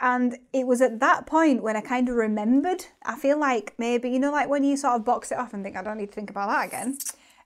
And 0.00 0.38
it 0.52 0.66
was 0.66 0.80
at 0.80 1.00
that 1.00 1.26
point 1.26 1.62
when 1.62 1.76
I 1.76 1.80
kind 1.80 2.08
of 2.08 2.16
remembered. 2.16 2.86
I 3.04 3.16
feel 3.16 3.38
like 3.38 3.74
maybe, 3.78 4.10
you 4.10 4.18
know, 4.18 4.32
like 4.32 4.48
when 4.48 4.64
you 4.64 4.76
sort 4.76 4.96
of 4.96 5.04
box 5.04 5.30
it 5.30 5.38
off 5.38 5.54
and 5.54 5.62
think, 5.62 5.76
I 5.76 5.82
don't 5.82 5.98
need 5.98 6.08
to 6.08 6.14
think 6.14 6.30
about 6.30 6.48
that 6.48 6.66
again. 6.66 6.98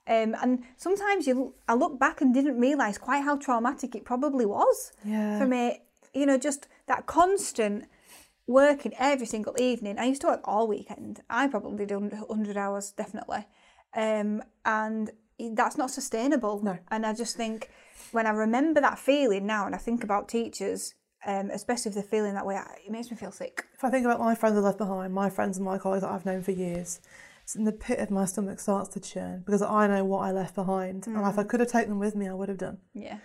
Um, 0.07 0.35
and 0.43 0.65
sometimes 0.79 1.27
you, 1.27 1.55
I 1.69 1.75
look 1.75 1.99
back 1.99 2.23
and 2.23 2.33
didn't 2.33 2.59
realise 2.59 2.97
quite 2.97 3.25
how 3.25 3.37
traumatic 3.37 3.95
it 3.95 4.07
probably 4.07 4.47
was 4.47 4.93
yeah, 5.05 5.39
for 5.39 5.47
me. 5.47 5.83
You 6.15 6.25
know, 6.25 6.39
just 6.39 6.67
that 6.87 7.05
constant 7.05 7.85
working 8.47 8.95
every 8.99 9.27
single 9.27 9.55
evening. 9.61 9.99
I 9.99 10.07
used 10.07 10.23
to 10.23 10.29
work 10.29 10.41
all 10.45 10.67
weekend. 10.67 11.21
I 11.29 11.47
probably 11.49 11.85
did 11.85 12.01
100 12.01 12.57
hours, 12.57 12.93
definitely. 12.93 13.47
Um, 13.95 14.43
and 14.65 15.11
that's 15.39 15.77
not 15.77 15.91
sustainable. 15.91 16.63
No. 16.63 16.79
And 16.91 17.05
I 17.05 17.13
just 17.13 17.37
think 17.37 17.71
when 18.11 18.27
I 18.27 18.31
remember 18.31 18.81
that 18.81 18.99
feeling 18.99 19.47
now 19.47 19.67
and 19.67 19.75
I 19.75 19.79
think 19.79 20.03
about 20.03 20.29
teachers, 20.29 20.95
um, 21.27 21.51
especially 21.51 21.89
if 21.91 21.95
they're 21.95 22.03
feeling 22.03 22.35
that 22.35 22.47
way, 22.47 22.61
it 22.85 22.91
makes 22.91 23.11
me 23.11 23.17
feel 23.17 23.33
sick. 23.33 23.67
if 23.75 23.85
I 23.85 23.91
think 23.91 24.05
about 24.07 24.21
my 24.21 24.35
friends 24.35 24.57
I 24.57 24.61
left 24.61 24.79
behind, 24.79 25.13
my 25.13 25.31
friends 25.31 25.57
and 25.57 25.65
my 25.65 25.79
colleagues 25.79 26.03
that 26.03 26.11
I've 26.11 26.27
known 26.27 26.43
for 26.43 26.53
years, 26.53 27.01
it's 27.43 27.57
in 27.57 27.65
the 27.65 27.73
pit 27.73 27.99
of 27.99 28.11
my 28.11 28.25
stomach 28.25 28.61
starts 28.61 28.89
to 28.91 29.01
churn 29.01 29.43
because 29.45 29.63
I 29.63 29.87
know 29.87 30.05
what 30.05 30.21
I 30.21 30.33
left 30.33 30.55
behind, 30.55 31.07
and 31.07 31.17
if 31.17 31.39
I 31.39 31.43
Mm. 31.45 31.49
could 31.49 31.61
have 31.61 31.71
taken 31.71 31.91
them 31.91 31.99
with 31.99 32.15
me, 32.15 32.29
I 32.29 32.35
would 32.35 32.49
have 32.49 32.59
done. 32.59 32.79
Yeah. 32.95 33.19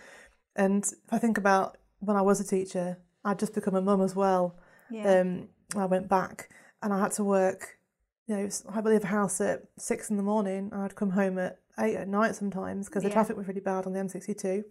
And 0.55 0.83
if 0.83 1.11
I 1.11 1.17
think 1.19 1.37
about 1.37 1.77
when 1.99 2.15
I 2.17 2.21
was 2.21 2.39
a 2.39 2.43
teacher, 2.43 2.97
I'd 3.25 3.39
just 3.39 3.53
become 3.53 3.75
a 3.75 3.81
mum 3.81 4.01
as 4.01 4.15
well. 4.15 4.55
Yeah. 4.89 5.19
Um, 5.19 5.49
I 5.75 5.85
went 5.85 6.07
back 6.09 6.49
and 6.81 6.93
I 6.93 6.99
had 6.99 7.11
to 7.13 7.23
work. 7.23 7.79
You 8.27 8.37
know, 8.37 8.49
I 8.69 8.79
believe 8.81 9.03
a 9.03 9.07
house 9.07 9.41
at 9.41 9.63
six 9.77 10.09
in 10.09 10.15
the 10.17 10.23
morning, 10.23 10.69
and 10.71 10.81
I'd 10.81 10.95
come 10.95 11.09
home 11.11 11.37
at 11.39 11.59
eight 11.79 11.95
at 11.95 12.07
night 12.07 12.35
sometimes 12.35 12.87
because 12.87 13.03
the 13.03 13.09
Yeah. 13.09 13.13
traffic 13.15 13.35
was 13.35 13.47
really 13.47 13.59
bad 13.61 13.85
on 13.85 13.93
the 13.93 13.99
M62. 13.99 14.63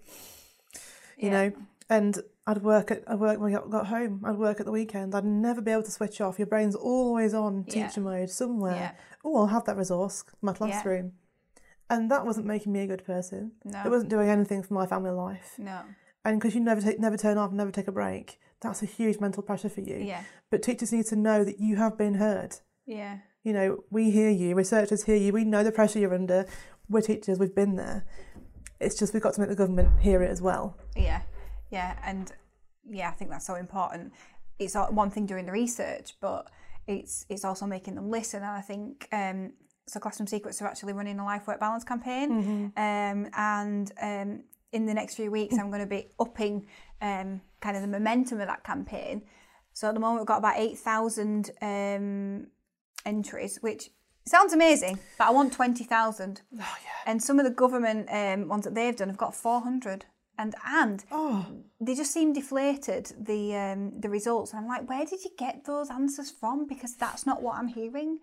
You 1.18 1.28
Yeah. 1.28 1.30
know, 1.30 1.52
and 1.90 2.18
I'd 2.46 2.62
work 2.62 2.90
at 2.90 3.02
I 3.06 3.14
work 3.14 3.38
when 3.40 3.54
I 3.54 3.58
got, 3.58 3.70
got 3.70 3.86
home. 3.86 4.22
I'd 4.24 4.38
work 4.38 4.60
at 4.60 4.66
the 4.66 4.72
weekend. 4.72 5.14
I'd 5.14 5.24
never 5.24 5.60
be 5.60 5.70
able 5.70 5.82
to 5.84 5.90
switch 5.90 6.20
off. 6.20 6.38
Your 6.38 6.46
brain's 6.46 6.74
always 6.74 7.34
on 7.34 7.64
Yeah. 7.68 7.86
teacher 7.88 8.00
mode 8.00 8.30
somewhere. 8.30 8.74
Yeah. 8.74 8.92
Oh, 9.24 9.36
I'll 9.38 9.46
have 9.48 9.64
that 9.66 9.76
resource 9.76 10.24
my 10.40 10.52
classroom, 10.52 11.12
and 11.90 12.10
that 12.10 12.24
wasn't 12.26 12.46
making 12.46 12.72
me 12.72 12.80
a 12.80 12.86
good 12.86 13.04
person. 13.04 13.52
No. 13.64 13.82
It 13.84 13.90
wasn't 13.90 14.10
doing 14.10 14.28
anything 14.28 14.62
for 14.62 14.74
my 14.74 14.86
family 14.86 15.10
life. 15.10 15.54
No. 15.58 15.80
And 16.24 16.40
because 16.40 16.54
you 16.54 16.60
never 16.60 16.80
take, 16.80 16.98
never 17.00 17.16
turn 17.16 17.36
off, 17.38 17.52
never 17.52 17.70
take 17.72 17.88
a 17.88 17.92
break, 17.92 18.38
that's 18.60 18.82
a 18.82 18.86
huge 18.86 19.18
mental 19.20 19.42
pressure 19.42 19.68
for 19.68 19.80
you. 19.80 19.96
Yeah. 19.96 20.22
But 20.50 20.62
teachers 20.62 20.92
need 20.92 21.06
to 21.06 21.16
know 21.16 21.42
that 21.44 21.58
you 21.58 21.76
have 21.76 21.98
been 21.98 22.14
heard. 22.14 22.56
Yeah. 22.86 23.18
You 23.42 23.52
know, 23.52 23.78
we 23.90 24.10
hear 24.12 24.30
you, 24.30 24.54
researchers 24.54 25.02
hear 25.04 25.16
you, 25.16 25.32
we 25.32 25.44
know 25.44 25.64
the 25.64 25.72
pressure 25.72 25.98
you're 25.98 26.14
under. 26.14 26.46
We're 26.88 27.00
teachers, 27.00 27.40
we've 27.40 27.54
been 27.54 27.74
there. 27.74 28.04
It's 28.80 28.96
just 28.96 29.12
we've 29.14 29.22
got 29.22 29.34
to 29.34 29.40
make 29.40 29.48
the 29.50 29.56
government 29.56 30.00
hear 30.00 30.22
it 30.22 30.30
as 30.30 30.40
well. 30.40 30.76
Yeah, 30.96 31.22
yeah, 31.72 31.96
and 32.04 32.30
yeah, 32.88 33.08
I 33.08 33.12
think 33.12 33.30
that's 33.30 33.46
so 33.46 33.54
important. 33.54 34.12
It's 34.58 34.74
one 34.74 35.10
thing 35.10 35.26
doing 35.26 35.46
the 35.46 35.52
research, 35.52 36.14
but 36.20 36.48
it's 36.86 37.24
it's 37.28 37.44
also 37.44 37.66
making 37.66 37.94
them 37.94 38.10
listen. 38.10 38.42
And 38.42 38.52
I 38.52 38.60
think 38.60 39.08
um, 39.10 39.54
so. 39.86 39.98
Classroom 39.98 40.26
Secrets 40.26 40.60
are 40.60 40.68
actually 40.68 40.92
running 40.92 41.18
a 41.18 41.24
life 41.24 41.46
work 41.46 41.58
balance 41.58 41.82
campaign, 41.82 42.72
um, 42.76 43.28
and 43.34 43.90
um, 44.00 44.44
in 44.72 44.86
the 44.86 44.94
next 44.94 45.14
few 45.14 45.30
weeks, 45.30 45.56
I'm 45.58 45.70
going 45.70 45.80
to 45.80 45.86
be 45.86 46.08
upping 46.20 46.66
um, 47.00 47.40
kind 47.60 47.76
of 47.76 47.82
the 47.82 47.88
momentum 47.88 48.40
of 48.40 48.46
that 48.46 48.62
campaign. 48.64 49.22
So 49.72 49.88
at 49.88 49.94
the 49.94 50.00
moment, 50.00 50.20
we've 50.20 50.26
got 50.26 50.38
about 50.38 50.58
eight 50.58 50.78
thousand 50.78 51.50
um, 51.62 52.48
entries, 53.06 53.58
which 53.62 53.88
sounds 54.26 54.52
amazing, 54.52 54.98
but 55.16 55.26
I 55.28 55.30
want 55.30 55.54
twenty 55.54 55.84
thousand. 55.84 56.42
Oh, 56.54 56.76
yeah. 56.84 57.10
And 57.10 57.22
some 57.22 57.38
of 57.38 57.46
the 57.46 57.50
government 57.50 58.08
um, 58.12 58.48
ones 58.48 58.64
that 58.64 58.74
they've 58.74 58.94
done 58.94 59.08
have 59.08 59.16
got 59.16 59.34
400. 59.34 60.04
And 60.38 60.54
and 60.66 61.04
Oh, 61.10 61.46
they 61.80 61.94
just 61.94 62.12
seem 62.12 62.32
deflated 62.32 63.12
the 63.20 63.54
um, 63.56 64.00
the 64.00 64.08
results. 64.08 64.52
And 64.52 64.60
I'm 64.60 64.68
like, 64.68 64.88
where 64.88 65.04
did 65.04 65.22
you 65.24 65.30
get 65.38 65.64
those 65.64 65.90
answers 65.90 66.30
from? 66.30 66.66
Because 66.66 66.96
that's 66.96 67.26
not 67.26 67.42
what 67.42 67.56
I'm 67.56 67.68
hearing. 67.68 68.18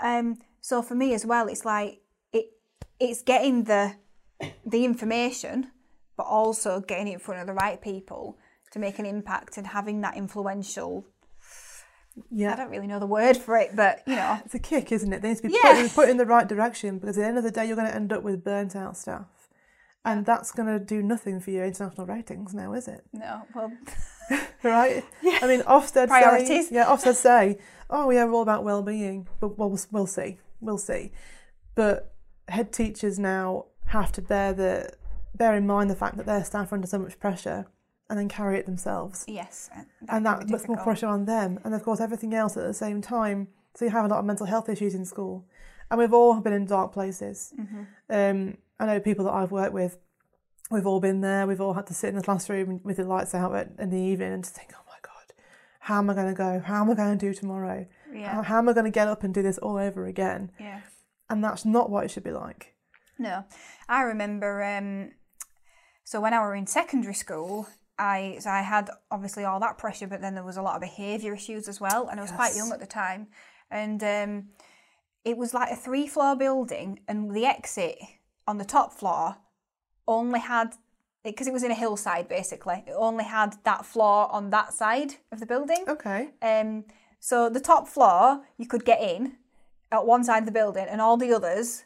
Um, 0.00 0.38
so 0.60 0.82
for 0.82 0.94
me 0.94 1.14
as 1.14 1.24
well, 1.26 1.48
it's 1.48 1.64
like 1.64 2.00
it 2.32 2.46
it's 3.00 3.22
getting 3.22 3.64
the 3.64 3.94
the 4.66 4.84
information, 4.84 5.70
but 6.16 6.24
also 6.24 6.80
getting 6.80 7.08
it 7.08 7.14
in 7.14 7.18
front 7.18 7.40
of 7.40 7.46
the 7.46 7.54
right 7.54 7.80
people 7.80 8.38
to 8.70 8.78
make 8.78 8.98
an 8.98 9.06
impact 9.06 9.56
and 9.56 9.68
having 9.68 10.02
that 10.02 10.16
influential. 10.16 11.06
yeah. 12.30 12.52
I 12.52 12.56
don't 12.56 12.70
really 12.70 12.86
know 12.86 12.98
the 13.00 13.06
word 13.06 13.36
for 13.38 13.56
it, 13.56 13.74
but 13.74 14.02
you 14.06 14.14
know, 14.16 14.38
It's 14.44 14.54
a 14.54 14.58
kick, 14.58 14.92
isn't 14.92 15.12
it? 15.12 15.22
They 15.22 15.28
need 15.30 15.36
to 15.38 15.42
be 15.44 15.54
Yeah. 15.62 15.72
put, 15.72 15.78
in, 15.78 15.88
put 15.90 16.08
in 16.10 16.16
the 16.18 16.26
right 16.26 16.46
direction 16.46 16.98
because 16.98 17.16
at 17.16 17.22
the 17.22 17.26
end 17.26 17.38
of 17.38 17.44
the 17.44 17.50
day, 17.50 17.66
you're 17.66 17.76
going 17.76 17.88
to 17.88 17.94
end 17.94 18.12
up 18.12 18.22
with 18.22 18.44
burnt 18.44 18.76
out 18.76 18.96
staff. 18.96 19.26
And 20.04 20.24
that's 20.24 20.52
going 20.52 20.68
to 20.68 20.82
do 20.82 21.02
nothing 21.02 21.40
for 21.40 21.50
your 21.50 21.64
international 21.66 22.06
ratings 22.06 22.54
now, 22.54 22.72
is 22.72 22.88
it? 22.88 23.04
no, 23.12 23.42
well, 23.54 23.72
right? 24.62 25.04
Yeah. 25.22 25.38
I 25.42 25.46
mean, 25.46 25.60
Ofsted 25.62 26.08
Priorities. 26.08 26.68
say, 26.68 26.74
yeah, 26.74 26.86
Ofsted 26.86 27.14
say, 27.14 27.58
oh, 27.90 28.10
yeah, 28.10 28.24
we're 28.24 28.32
all 28.34 28.42
about 28.42 28.64
well-being, 28.64 29.26
but 29.40 29.58
well, 29.58 29.68
we'll, 29.70 29.80
we'll 29.90 30.06
see, 30.06 30.38
we'll 30.60 30.78
see. 30.78 31.12
But 31.74 32.14
head 32.48 32.72
teachers 32.72 33.18
now 33.18 33.66
have 33.86 34.12
to 34.12 34.22
bear 34.22 34.52
the 34.52 34.90
bear 35.34 35.54
in 35.54 35.66
mind 35.66 35.88
the 35.90 35.94
fact 35.94 36.16
that 36.16 36.26
their 36.26 36.42
staff 36.44 36.72
are 36.72 36.74
under 36.74 36.86
so 36.86 36.98
much 36.98 37.18
pressure, 37.20 37.66
and 38.10 38.18
then 38.18 38.28
carry 38.28 38.58
it 38.58 38.66
themselves, 38.66 39.24
yes, 39.28 39.68
that 39.74 39.86
and 40.08 40.26
that 40.26 40.48
puts 40.48 40.66
more 40.66 40.76
pressure 40.78 41.06
on 41.06 41.26
them, 41.26 41.58
and 41.64 41.74
of 41.74 41.82
course 41.82 42.00
everything 42.00 42.34
else 42.34 42.56
at 42.56 42.64
the 42.66 42.74
same 42.74 43.00
time. 43.00 43.48
So 43.74 43.84
you 43.84 43.90
have 43.92 44.04
a 44.04 44.08
lot 44.08 44.18
of 44.18 44.24
mental 44.24 44.46
health 44.46 44.68
issues 44.68 44.94
in 44.94 45.04
school, 45.04 45.44
and 45.90 45.98
we've 45.98 46.12
all 46.12 46.40
been 46.40 46.52
in 46.52 46.66
dark 46.66 46.92
places. 46.92 47.52
Mm-hmm. 47.58 47.82
Um, 48.10 48.58
I 48.78 48.86
know 48.86 49.00
people 49.00 49.24
that 49.26 49.32
I've 49.32 49.50
worked 49.50 49.72
with, 49.72 49.98
we've 50.70 50.86
all 50.86 51.00
been 51.00 51.20
there. 51.20 51.46
We've 51.46 51.60
all 51.60 51.74
had 51.74 51.86
to 51.88 51.94
sit 51.94 52.08
in 52.08 52.16
the 52.16 52.22
classroom 52.22 52.80
with 52.84 52.98
the 52.98 53.04
lights 53.04 53.34
out 53.34 53.54
at, 53.54 53.70
in 53.78 53.90
the 53.90 54.00
evening 54.00 54.32
and 54.32 54.44
just 54.44 54.54
think, 54.54 54.70
oh 54.74 54.82
my 54.86 54.96
God, 55.02 55.32
how 55.80 55.98
am 55.98 56.10
I 56.10 56.14
going 56.14 56.28
to 56.28 56.34
go? 56.34 56.60
How 56.64 56.82
am 56.82 56.90
I 56.90 56.94
going 56.94 57.18
to 57.18 57.26
do 57.26 57.34
tomorrow? 57.34 57.86
How, 58.12 58.18
Yeah, 58.18 58.42
how 58.42 58.58
am 58.58 58.68
I 58.68 58.72
going 58.72 58.84
to 58.84 58.90
get 58.90 59.08
up 59.08 59.24
and 59.24 59.34
do 59.34 59.42
this 59.42 59.58
all 59.58 59.76
over 59.76 60.06
again? 60.06 60.52
yeah. 60.60 60.80
And 61.30 61.44
that's 61.44 61.66
not 61.66 61.90
what 61.90 62.04
it 62.04 62.10
should 62.10 62.24
be 62.24 62.32
like. 62.32 62.74
No, 63.18 63.44
I 63.86 64.00
remember. 64.02 64.62
Um, 64.62 65.10
so 66.04 66.22
when 66.22 66.32
I 66.32 66.40
were 66.40 66.54
in 66.54 66.66
secondary 66.66 67.12
school, 67.12 67.68
I 67.98 68.38
so 68.40 68.48
I 68.48 68.62
had 68.62 68.88
obviously 69.10 69.44
all 69.44 69.60
that 69.60 69.76
pressure, 69.76 70.06
but 70.06 70.22
then 70.22 70.34
there 70.34 70.44
was 70.44 70.56
a 70.56 70.62
lot 70.62 70.76
of 70.76 70.80
behaviour 70.80 71.34
issues 71.34 71.68
as 71.68 71.82
well, 71.82 72.08
and 72.08 72.18
I 72.18 72.22
was 72.22 72.32
quite 72.32 72.56
young 72.56 72.72
at 72.72 72.80
the 72.80 72.86
time, 72.86 73.26
and 73.70 74.02
um, 74.02 74.48
it 75.24 75.36
was 75.36 75.54
like 75.54 75.70
a 75.70 75.76
three-floor 75.76 76.36
building, 76.36 77.00
and 77.08 77.34
the 77.34 77.44
exit 77.44 77.98
on 78.46 78.58
the 78.58 78.64
top 78.64 78.92
floor 78.92 79.36
only 80.06 80.40
had 80.40 80.74
because 81.24 81.46
it 81.46 81.52
was 81.52 81.62
in 81.62 81.70
a 81.70 81.74
hillside 81.74 82.28
basically. 82.28 82.84
It 82.86 82.94
only 82.96 83.24
had 83.24 83.56
that 83.64 83.84
floor 83.84 84.30
on 84.32 84.50
that 84.50 84.72
side 84.72 85.16
of 85.30 85.40
the 85.40 85.46
building. 85.46 85.84
Okay. 85.86 86.30
Um, 86.40 86.84
so 87.20 87.50
the 87.50 87.60
top 87.60 87.88
floor 87.88 88.42
you 88.56 88.66
could 88.66 88.84
get 88.84 89.00
in 89.02 89.36
at 89.90 90.06
one 90.06 90.24
side 90.24 90.40
of 90.40 90.46
the 90.46 90.52
building, 90.52 90.86
and 90.88 91.00
all 91.00 91.16
the 91.16 91.32
others 91.32 91.84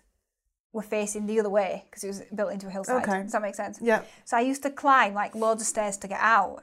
were 0.72 0.82
facing 0.82 1.26
the 1.26 1.38
other 1.38 1.50
way 1.50 1.84
because 1.86 2.02
it 2.04 2.08
was 2.08 2.22
built 2.34 2.52
into 2.52 2.66
a 2.66 2.70
hillside. 2.70 3.02
Okay. 3.02 3.22
Does 3.22 3.32
that 3.32 3.42
make 3.42 3.54
sense? 3.54 3.78
Yeah. 3.82 4.02
So 4.24 4.36
I 4.36 4.40
used 4.40 4.62
to 4.62 4.70
climb 4.70 5.14
like 5.14 5.34
loads 5.34 5.62
of 5.62 5.68
stairs 5.68 5.96
to 5.98 6.08
get 6.08 6.20
out. 6.20 6.62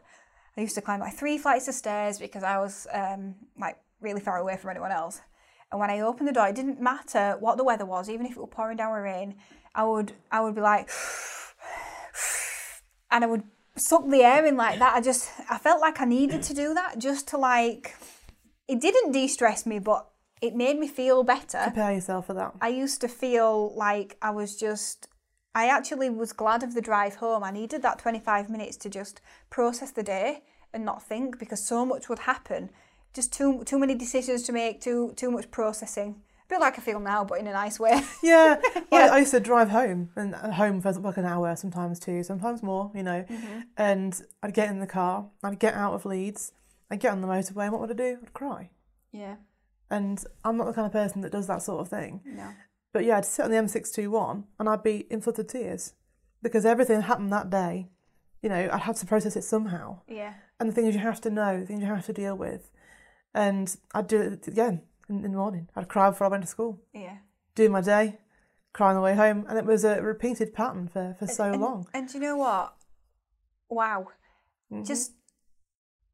I 0.58 0.62
used 0.62 0.75
to 0.75 0.82
climb 0.82 0.99
like 0.99 1.13
three 1.13 1.38
flights 1.38 1.67
of 1.67 1.75
stairs 1.75 2.19
because 2.19 2.43
I 2.43 2.58
was 2.58 2.88
um, 2.91 3.36
like 3.58 3.77
really 4.01 4.19
far 4.19 4.38
away 4.38 4.58
from 4.58 4.71
anyone 4.71 4.91
else. 4.91 5.21
And 5.71 5.79
when 5.79 5.89
I 5.89 5.99
opened 5.99 6.27
the 6.27 6.34
door, 6.34 6.47
it 6.47 6.55
didn't 6.55 6.82
matter 6.82 7.38
what 7.39 7.58
the 7.58 7.63
weather 7.63 7.86
was, 7.86 8.10
even 8.10 8.25
if 8.25 8.32
it 8.34 8.39
were 8.39 8.47
pouring 8.47 8.77
down 8.77 8.91
with 8.91 9.03
rain. 9.03 9.36
I 9.75 9.84
would 9.84 10.13
I 10.32 10.41
would 10.41 10.55
be 10.55 10.62
like, 10.62 10.89
and 13.12 13.23
I 13.23 13.27
would 13.27 13.43
suck 13.75 14.10
the 14.10 14.23
air 14.23 14.45
in 14.45 14.58
like 14.58 14.79
that. 14.79 14.95
I 14.95 15.01
just 15.01 15.29
I 15.49 15.58
felt 15.58 15.82
like 15.82 16.01
I 16.01 16.05
needed 16.05 16.41
to 16.43 16.53
do 16.53 16.73
that 16.73 16.97
just 16.97 17.27
to 17.29 17.38
like. 17.38 17.95
It 18.67 18.82
didn't 18.82 19.13
de-stress 19.13 19.65
me, 19.65 19.79
but 19.79 20.08
it 20.41 20.55
made 20.55 20.77
me 20.77 20.88
feel 20.88 21.23
better. 21.23 21.60
Prepare 21.63 21.93
yourself 21.93 22.27
for 22.27 22.36
that. 22.36 22.53
I 22.62 22.69
used 22.69 23.01
to 23.01 23.08
feel 23.08 23.75
like 23.75 24.17
I 24.21 24.32
was 24.32 24.55
just. 24.55 25.08
I 25.55 25.67
actually 25.67 26.10
was 26.10 26.32
glad 26.32 26.63
of 26.63 26.75
the 26.75 26.82
drive 26.82 27.15
home. 27.15 27.43
I 27.43 27.51
needed 27.51 27.82
that 27.82 27.99
25 27.99 28.49
minutes 28.49 28.77
to 28.77 28.89
just 28.89 29.19
process 29.49 29.91
the 29.91 30.03
day 30.03 30.43
and 30.73 30.86
not 30.86 31.01
think 31.01 31.39
because 31.39 31.65
so 31.65 31.86
much 31.86 32.08
would 32.08 32.19
happen. 32.19 32.69
Just 33.13 33.34
too 33.34 33.63
too 33.65 33.80
many 33.80 33.95
decisions 33.95 34.43
to 34.43 34.52
make, 34.54 34.82
too 34.82 35.13
too 35.15 35.32
much 35.32 35.50
processing, 35.52 36.22
A 36.45 36.48
bit 36.50 36.60
like 36.60 36.78
I 36.78 36.82
feel 36.82 37.00
now, 37.00 37.24
but 37.24 37.39
in 37.39 37.48
a 37.48 37.52
nice 37.54 37.80
way. 37.80 38.02
Yeah, 38.24 38.60
Yeah. 38.91 39.10
I, 39.12 39.15
I 39.15 39.19
used 39.19 39.32
to 39.32 39.39
drive 39.39 39.69
home 39.69 40.10
and 40.15 40.36
home 40.36 40.82
for 40.82 40.91
like 40.93 41.17
an 41.17 41.26
hour, 41.26 41.56
sometimes 41.56 42.00
two, 42.00 42.24
sometimes 42.24 42.62
more, 42.62 42.91
you 42.93 43.04
know. 43.04 43.26
Mm-hmm. 43.30 43.60
And 43.78 44.22
I'd 44.43 44.54
get 44.54 44.69
in 44.69 44.80
the 44.80 44.88
car, 44.88 45.28
I'd 45.43 45.60
get 45.60 45.74
out 45.74 45.93
of 45.93 46.06
Leeds, 46.06 46.52
I'd 46.91 47.00
get 47.00 47.12
on 47.12 47.22
the 47.22 47.28
motorway, 47.28 47.63
and 47.63 47.72
what 47.72 47.82
would 47.82 47.91
I 47.91 47.93
do? 47.95 48.17
I'd 48.22 48.34
cry. 48.34 48.69
Yeah. 49.12 49.36
And 49.89 50.24
I'm 50.43 50.56
not 50.58 50.67
the 50.67 50.74
kind 50.74 50.86
of 50.86 50.91
person 50.91 51.22
that 51.22 51.32
does 51.32 51.48
that 51.48 51.63
sort 51.63 51.82
of 51.82 51.88
thing. 51.88 52.22
No. 52.26 52.50
But 52.93 53.06
yeah, 53.06 53.17
I'd 53.17 53.26
sit 53.26 53.45
on 53.45 53.52
the 53.52 53.58
M621 53.58 54.43
and 54.60 54.69
I'd 54.69 54.84
be 54.84 55.06
in 55.10 55.22
floods 55.22 55.39
of 55.39 55.48
tears 55.48 55.93
because 56.43 56.65
everything 56.65 57.02
happened 57.02 57.32
that 57.34 57.50
day. 57.50 57.89
You 58.41 58.50
know, 58.50 58.69
I'd 58.72 58.82
have 58.82 58.98
to 59.00 59.06
process 59.06 59.36
it 59.36 59.43
somehow. 59.43 60.02
Yeah. 60.08 60.34
And 60.60 60.69
the 60.69 60.74
things 60.74 60.93
you 60.93 61.02
have 61.02 61.22
to 61.22 61.30
know, 61.30 61.60
the 61.60 61.65
things 61.65 61.82
you 61.82 61.88
have 61.88 62.06
to 62.06 62.13
deal 62.13 62.36
with. 62.36 62.69
And 63.33 63.75
I'd 63.93 64.07
do 64.07 64.19
it 64.21 64.47
again 64.47 64.81
in, 65.09 65.23
in 65.25 65.31
the 65.31 65.37
morning. 65.37 65.69
I'd 65.75 65.87
cry 65.87 66.09
before 66.09 66.27
I 66.27 66.29
went 66.29 66.43
to 66.43 66.49
school, 66.49 66.81
Yeah. 66.93 67.17
do 67.55 67.69
my 67.69 67.81
day, 67.81 68.19
cry 68.73 68.89
on 68.89 68.95
the 68.95 69.01
way 69.01 69.15
home. 69.15 69.45
And 69.47 69.57
it 69.57 69.65
was 69.65 69.83
a 69.83 70.01
repeated 70.01 70.53
pattern 70.53 70.87
for, 70.87 71.15
for 71.19 71.27
so 71.27 71.51
and, 71.53 71.61
long. 71.61 71.87
And 71.93 72.07
do 72.07 72.15
you 72.15 72.19
know 72.21 72.37
what? 72.37 72.75
Wow. 73.69 74.07
Mhm. 74.71 74.85
Just 74.85 75.13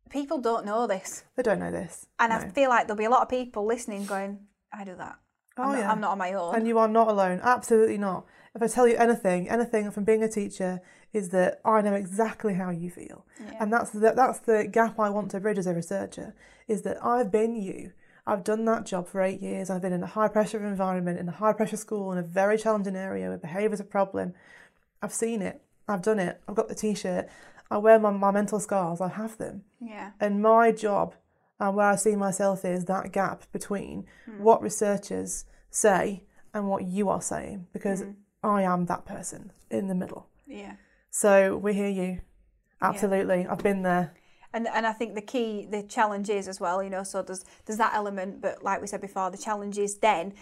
people 0.10 0.40
don't 0.40 0.66
know 0.66 0.88
this. 0.88 1.24
They 1.36 1.44
don't 1.44 1.60
know 1.60 1.72
this. 1.72 2.06
And 2.20 2.32
I 2.34 2.50
feel 2.50 2.70
like 2.70 2.88
there'll 2.88 2.98
be 2.98 3.06
a 3.06 3.10
lot 3.10 3.22
of 3.22 3.30
people 3.30 3.66
listening 3.66 4.06
going, 4.06 4.40
I 4.74 4.84
do 4.84 4.96
that. 4.96 5.18
I'm, 5.58 5.70
Oh, 5.70 5.72
not, 5.72 5.80
yeah. 5.80 5.92
I'm 5.92 6.02
not 6.02 6.12
on 6.12 6.18
my 6.18 6.34
own. 6.34 6.56
And 6.56 6.68
you 6.68 6.78
are 6.80 6.88
not 6.88 7.08
alone. 7.08 7.40
Absolutely 7.42 7.98
not. 7.98 8.26
If 8.56 8.62
I 8.62 8.68
tell 8.68 8.88
you 8.88 8.96
anything, 8.96 9.50
anything 9.50 9.92
from 9.92 10.06
being 10.06 10.24
a 10.24 10.30
teacher 10.30 10.82
is 11.12 11.30
that 11.30 11.60
I 11.66 11.82
know 11.82 11.94
exactly 11.94 12.54
how 12.54 12.70
you 12.70 12.90
feel. 12.90 13.26
Yeah. 13.40 13.58
And 13.60 13.74
that's 13.74 13.90
the, 13.92 14.14
that's 14.16 14.40
the 14.40 14.66
gap 14.72 14.98
I 14.98 15.10
want 15.10 15.32
to 15.32 15.42
bridge 15.42 15.58
as 15.58 15.68
a 15.68 15.74
researcher 15.74 16.34
is 16.68 16.84
that 16.84 17.04
I've 17.04 17.32
been 17.32 17.56
you. 17.56 17.92
I've 18.26 18.44
done 18.44 18.66
that 18.66 18.86
job 18.86 19.08
for 19.08 19.22
eight 19.22 19.42
years. 19.42 19.70
I've 19.70 19.82
been 19.82 19.94
in 19.94 20.02
a 20.02 20.08
high 20.08 20.30
pressure 20.30 20.66
environment, 20.66 21.20
in 21.20 21.28
a 21.28 21.34
high 21.34 21.54
pressure 21.54 21.78
school, 21.78 22.12
in 22.12 22.18
a 22.18 22.24
very 22.24 22.58
challenging 22.58 22.96
area 22.96 23.28
where 23.28 23.38
behaviour 23.38 23.74
is 23.74 23.80
a 23.80 23.84
problem. 23.86 24.34
I've 25.02 25.14
seen 25.14 25.42
it. 25.42 25.62
I've 25.88 26.02
done 26.02 26.20
it. 26.20 26.42
I've 26.48 26.56
got 26.56 26.70
the 26.70 26.76
t 26.76 26.96
shirt. 26.96 27.28
I 27.70 27.78
wear 27.78 28.00
my, 28.00 28.12
my 28.12 28.32
mental 28.32 28.60
scars. 28.60 29.02
I 29.02 29.10
have 29.10 29.38
them. 29.38 29.64
yeah. 29.82 30.12
And 30.20 30.42
my 30.42 30.72
job 30.72 31.14
and 31.60 31.76
where 31.76 31.88
I 31.88 31.96
see 31.96 32.16
myself 32.16 32.66
is 32.66 32.86
that 32.86 33.12
gap 33.12 33.44
between 33.52 34.06
hmm. 34.26 34.44
what 34.44 34.62
researchers 34.62 35.46
say 35.70 36.24
and 36.54 36.68
what 36.68 36.86
you 36.86 37.10
are 37.10 37.22
saying 37.22 37.68
because 37.74 38.02
hmm. 38.02 38.12
I 38.46 38.62
am 38.62 38.86
that 38.86 39.06
person 39.06 39.52
in 39.70 39.88
the 39.88 39.96
middle. 39.96 40.28
Yeah. 40.48 40.74
So 41.10 41.58
we 41.58 41.74
hear 41.74 41.90
you. 41.90 42.22
Absolutely. 42.82 43.48
I've 43.48 43.64
been 43.64 43.82
there. 43.82 44.14
And 44.54 44.68
and 44.68 44.86
I 44.88 44.94
think 44.94 45.16
the 45.16 45.22
key, 45.22 45.68
the 45.70 45.84
challenge 45.84 46.30
is 46.30 46.48
as 46.48 46.60
well, 46.60 46.82
you 46.82 46.90
know, 46.90 47.04
so 47.04 47.22
there's 47.22 47.44
there's 47.66 47.78
that 47.78 47.94
element, 47.94 48.42
but 48.42 48.64
like 48.64 48.80
we 48.80 48.88
said 48.88 49.02
before, 49.02 49.30
the 49.30 49.38
challenge 49.38 49.78
is 49.78 49.98
then 49.98 50.34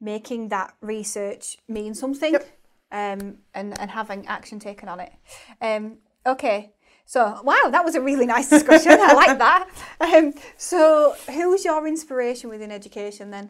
making 0.00 0.48
that 0.48 0.74
research 0.80 1.56
mean 1.68 1.94
something 1.94 2.34
Yep. 2.34 2.48
um, 2.92 3.38
and, 3.54 3.78
and 3.80 3.90
having 3.90 4.26
action 4.28 4.60
taken 4.60 4.88
on 4.88 5.00
it. 5.00 5.12
Um, 5.60 5.98
okay. 6.24 6.72
So, 7.04 7.40
wow, 7.42 7.70
that 7.70 7.84
was 7.84 7.94
a 7.94 8.02
really 8.02 8.26
nice 8.26 8.50
discussion. 8.50 8.92
I 8.92 9.14
like 9.14 9.38
that. 9.46 9.68
Um, 9.98 10.34
so, 10.58 11.16
who's 11.26 11.64
your 11.64 11.88
inspiration 11.88 12.50
within 12.50 12.70
education 12.70 13.30
then? 13.30 13.48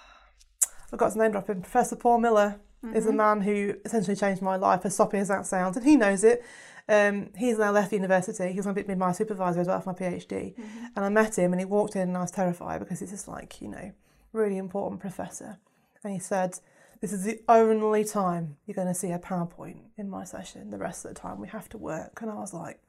I've 0.92 0.98
got 0.98 1.12
to 1.12 1.18
name 1.18 1.32
drop 1.32 1.48
him. 1.48 1.60
Professor 1.60 1.96
Paul 1.96 2.18
Miller 2.18 2.60
is 2.94 3.06
a 3.06 3.12
man 3.12 3.40
who 3.40 3.74
essentially 3.84 4.16
changed 4.16 4.40
my 4.40 4.56
life, 4.56 4.84
as 4.84 4.94
soppy 4.94 5.18
as 5.18 5.28
that 5.28 5.46
sounds, 5.46 5.76
and 5.76 5.84
he 5.84 5.96
knows 5.96 6.24
it. 6.24 6.44
Um, 6.88 7.30
he's 7.36 7.58
now 7.58 7.70
left 7.70 7.92
university. 7.92 8.52
He's 8.52 8.64
going 8.64 8.74
to 8.74 8.84
be 8.84 8.94
my 8.94 9.12
supervisor 9.12 9.60
as 9.60 9.66
well 9.66 9.80
for 9.80 9.92
my 9.92 9.98
PhD. 9.98 10.54
And 10.96 11.04
I 11.04 11.08
met 11.08 11.36
him, 11.38 11.52
and 11.52 11.60
he 11.60 11.66
walked 11.66 11.96
in, 11.96 12.02
and 12.02 12.16
I 12.16 12.22
was 12.22 12.30
terrified 12.30 12.78
because 12.78 13.00
he's 13.00 13.10
just 13.10 13.28
like, 13.28 13.60
you 13.60 13.68
know, 13.68 13.92
really 14.32 14.56
important 14.56 15.00
professor. 15.00 15.58
And 16.02 16.12
he 16.12 16.18
said, 16.18 16.60
This 17.00 17.12
is 17.12 17.24
the 17.24 17.40
only 17.48 18.04
time 18.04 18.56
you're 18.64 18.74
going 18.74 18.88
to 18.88 18.94
see 18.94 19.10
a 19.10 19.18
PowerPoint 19.18 19.80
in 19.96 20.08
my 20.08 20.24
session. 20.24 20.70
The 20.70 20.78
rest 20.78 21.04
of 21.04 21.14
the 21.14 21.20
time 21.20 21.40
we 21.40 21.48
have 21.48 21.68
to 21.70 21.78
work. 21.78 22.20
And 22.22 22.30
I 22.30 22.34
was 22.34 22.54
like, 22.54 22.80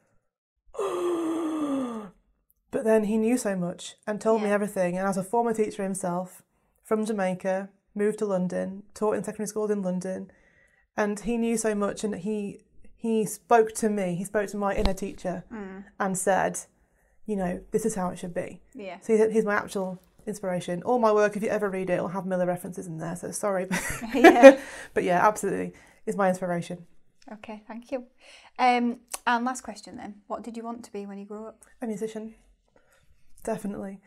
But 2.72 2.84
then 2.84 3.06
he 3.06 3.18
knew 3.18 3.38
so 3.38 3.56
much 3.56 3.96
and 4.06 4.22
told 4.22 4.44
me 4.44 4.50
everything. 4.50 4.98
And 4.98 5.08
as 5.08 5.18
a 5.18 5.24
former 5.24 5.54
teacher 5.54 5.84
himself 5.84 6.44
from 6.84 7.06
Jamaica, 7.06 7.70
moved 7.96 8.20
to 8.20 8.26
London, 8.26 8.84
taught 8.94 9.14
in 9.14 9.24
secondary 9.24 9.48
schools 9.48 9.72
in 9.72 9.82
London, 9.82 10.32
and 10.96 11.20
he 11.20 11.38
knew 11.38 11.58
so 11.58 11.74
much. 11.76 12.04
And 12.04 12.16
he 12.16 12.62
he 12.96 13.26
spoke 13.26 13.74
to 13.76 13.90
me. 13.90 14.16
He 14.16 14.24
spoke 14.24 14.50
to 14.50 14.58
my 14.58 14.76
inner 14.76 14.94
teacher 14.94 15.46
and 16.00 16.18
said, 16.18 16.60
you 17.26 17.36
know, 17.36 17.62
this 17.72 17.86
is 17.86 17.96
how 17.96 18.10
it 18.10 18.18
should 18.18 18.34
be. 18.34 18.60
Yeah. 18.74 19.00
So 19.02 19.16
he's, 19.16 19.32
he's 19.32 19.46
my 19.46 19.54
actual 19.56 20.02
inspiration. 20.26 20.82
All 20.84 21.00
my 21.00 21.12
work, 21.12 21.38
if 21.38 21.44
you 21.44 21.50
ever 21.50 21.70
read 21.70 21.90
it, 21.90 22.02
will 22.02 22.10
have 22.10 22.26
Miller 22.26 22.46
references 22.46 22.88
in 22.88 22.98
there. 22.98 23.16
So 23.16 23.32
sorry, 23.32 23.66
but 23.66 23.82
yeah. 24.14 24.60
but 24.94 25.04
yeah, 25.04 25.26
absolutely, 25.26 25.74
is 26.06 26.16
my 26.16 26.30
inspiration. 26.30 26.86
Okay, 27.32 27.62
thank 27.68 27.92
you. 27.92 28.06
Um, 28.58 29.00
and 29.28 29.46
last 29.46 29.62
question 29.62 29.98
then. 29.98 30.16
What 30.28 30.42
did 30.44 30.58
you 30.58 30.64
want 30.64 30.84
to 30.86 30.92
be 30.92 31.06
when 31.06 31.20
you 31.20 31.26
grew 31.26 31.46
up? 31.46 31.64
A 31.82 31.88
musician, 31.88 32.34
definitely. 33.44 34.00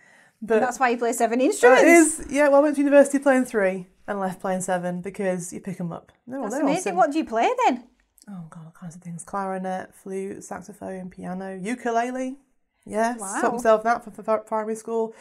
And 0.42 0.48
But 0.48 0.60
that's 0.60 0.78
why 0.80 0.88
you 0.90 0.98
play 0.98 1.12
seven 1.12 1.40
instruments. 1.40 1.82
is, 1.84 2.26
yeah. 2.30 2.48
Well, 2.48 2.56
I 2.60 2.62
went 2.62 2.74
to 2.76 2.82
university 2.82 3.18
playing 3.20 3.44
three 3.44 3.86
and 4.08 4.18
left 4.18 4.40
playing 4.40 4.60
seven 4.62 5.00
because 5.00 5.52
you 5.52 5.60
pick 5.60 5.78
them 5.78 5.92
up. 5.92 6.10
They're 6.26 6.42
That's 6.42 6.54
amazing. 6.56 6.76
awesome. 6.92 6.96
What 6.96 7.12
do 7.12 7.18
you 7.18 7.24
play 7.24 7.48
then? 7.66 7.84
Oh 8.28 8.44
god, 8.50 8.64
all 8.66 8.72
kinds 8.78 8.96
of 8.96 9.02
things: 9.02 9.24
clarinet, 9.24 9.94
flute, 9.94 10.42
saxophone, 10.44 11.10
piano, 11.10 11.56
ukulele. 11.60 12.36
Yes, 12.84 13.20
Wow. 13.20 13.40
taught 13.40 13.52
myself 13.54 13.82
that 13.84 14.04
for, 14.04 14.10
for 14.10 14.38
primary 14.38 14.74
school. 14.74 15.14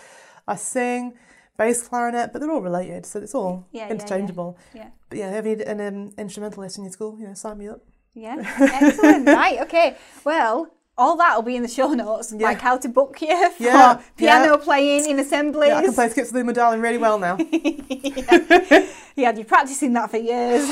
I 0.47 0.55
sing, 0.55 1.13
bass 1.57 1.87
clarinet, 1.87 2.31
but 2.33 2.39
they're 2.41 2.51
all 2.51 2.61
related, 2.61 3.05
so 3.05 3.19
it's 3.19 3.35
all 3.35 3.67
Yeah, 3.71 3.85
yeah, 3.85 3.91
interchangeable. 3.93 4.57
Yeah. 4.73 4.89
But 5.09 5.19
yeah, 5.19 5.29
have 5.31 5.45
you 5.45 5.55
need 5.57 5.61
an 5.67 5.79
um, 5.81 6.11
instrumentalist 6.17 6.77
in 6.79 6.83
your 6.85 6.93
school? 6.93 7.17
You 7.19 7.27
know, 7.27 7.33
sign 7.35 7.59
me 7.59 7.67
up. 7.69 7.81
Yeah. 8.15 8.37
Excellent. 8.59 9.27
right. 9.27 9.59
Okay. 9.61 9.95
Well, 10.23 10.71
all 11.01 11.15
that 11.17 11.35
will 11.35 11.41
be 11.51 11.55
in 11.55 11.63
the 11.63 11.67
show 11.79 11.89
notes, 11.93 12.31
Yeah. 12.37 12.47
like 12.49 12.61
how 12.61 12.77
to 12.77 12.87
book 12.87 13.13
you 13.21 13.49
for 13.57 13.63
Yeah, 13.63 14.01
piano 14.17 14.51
yeah. 14.51 14.63
playing 14.63 15.09
in 15.09 15.19
assemblies. 15.19 15.69
Yeah, 15.69 15.77
I 15.79 15.83
can 15.85 15.93
play 15.93 16.09
Skips 16.09 16.31
with 16.31 16.45
my 16.45 16.53
darling 16.53 16.81
really 16.81 16.97
well 16.99 17.17
now. 17.17 17.35
yeah, 19.15 19.31
you're 19.35 19.45
practicing 19.45 19.93
that 19.93 20.11
for 20.11 20.17
years. 20.17 20.69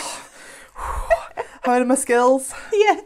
Honing 1.65 1.88
my 1.88 1.96
skills. 1.96 2.54
yeah. 2.74 3.02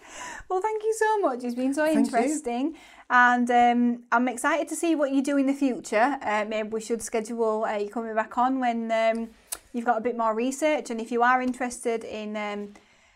Well, 0.50 0.62
thank 0.62 0.84
you 0.84 0.94
so 0.98 1.20
much. 1.20 1.44
It's 1.44 1.56
been 1.56 1.74
so 1.74 1.86
Thank 1.86 1.96
you. 1.96 2.04
interesting. 2.18 2.76
And 3.10 3.50
um, 3.52 4.04
I'm 4.12 4.28
excited 4.28 4.68
to 4.70 4.76
see 4.76 4.96
what 4.96 5.12
you 5.12 5.22
do 5.24 5.38
in 5.38 5.48
the 5.48 5.54
future. 5.54 6.18
Uh, 6.22 6.46
maybe 6.48 6.70
we 6.70 6.82
should 6.82 7.02
schedule 7.02 7.66
uh, 7.66 7.78
you 7.78 7.90
coming 7.90 8.16
back 8.16 8.38
on 8.38 8.60
when 8.60 8.92
um, 8.92 9.30
you've 9.74 9.86
got 9.86 9.98
a 9.98 10.02
bit 10.02 10.16
more 10.18 10.34
research. 10.36 10.90
And 10.90 11.00
if 11.02 11.12
you 11.12 11.24
are 11.24 11.42
interested 11.42 12.04
in 12.04 12.36
um, 12.38 12.74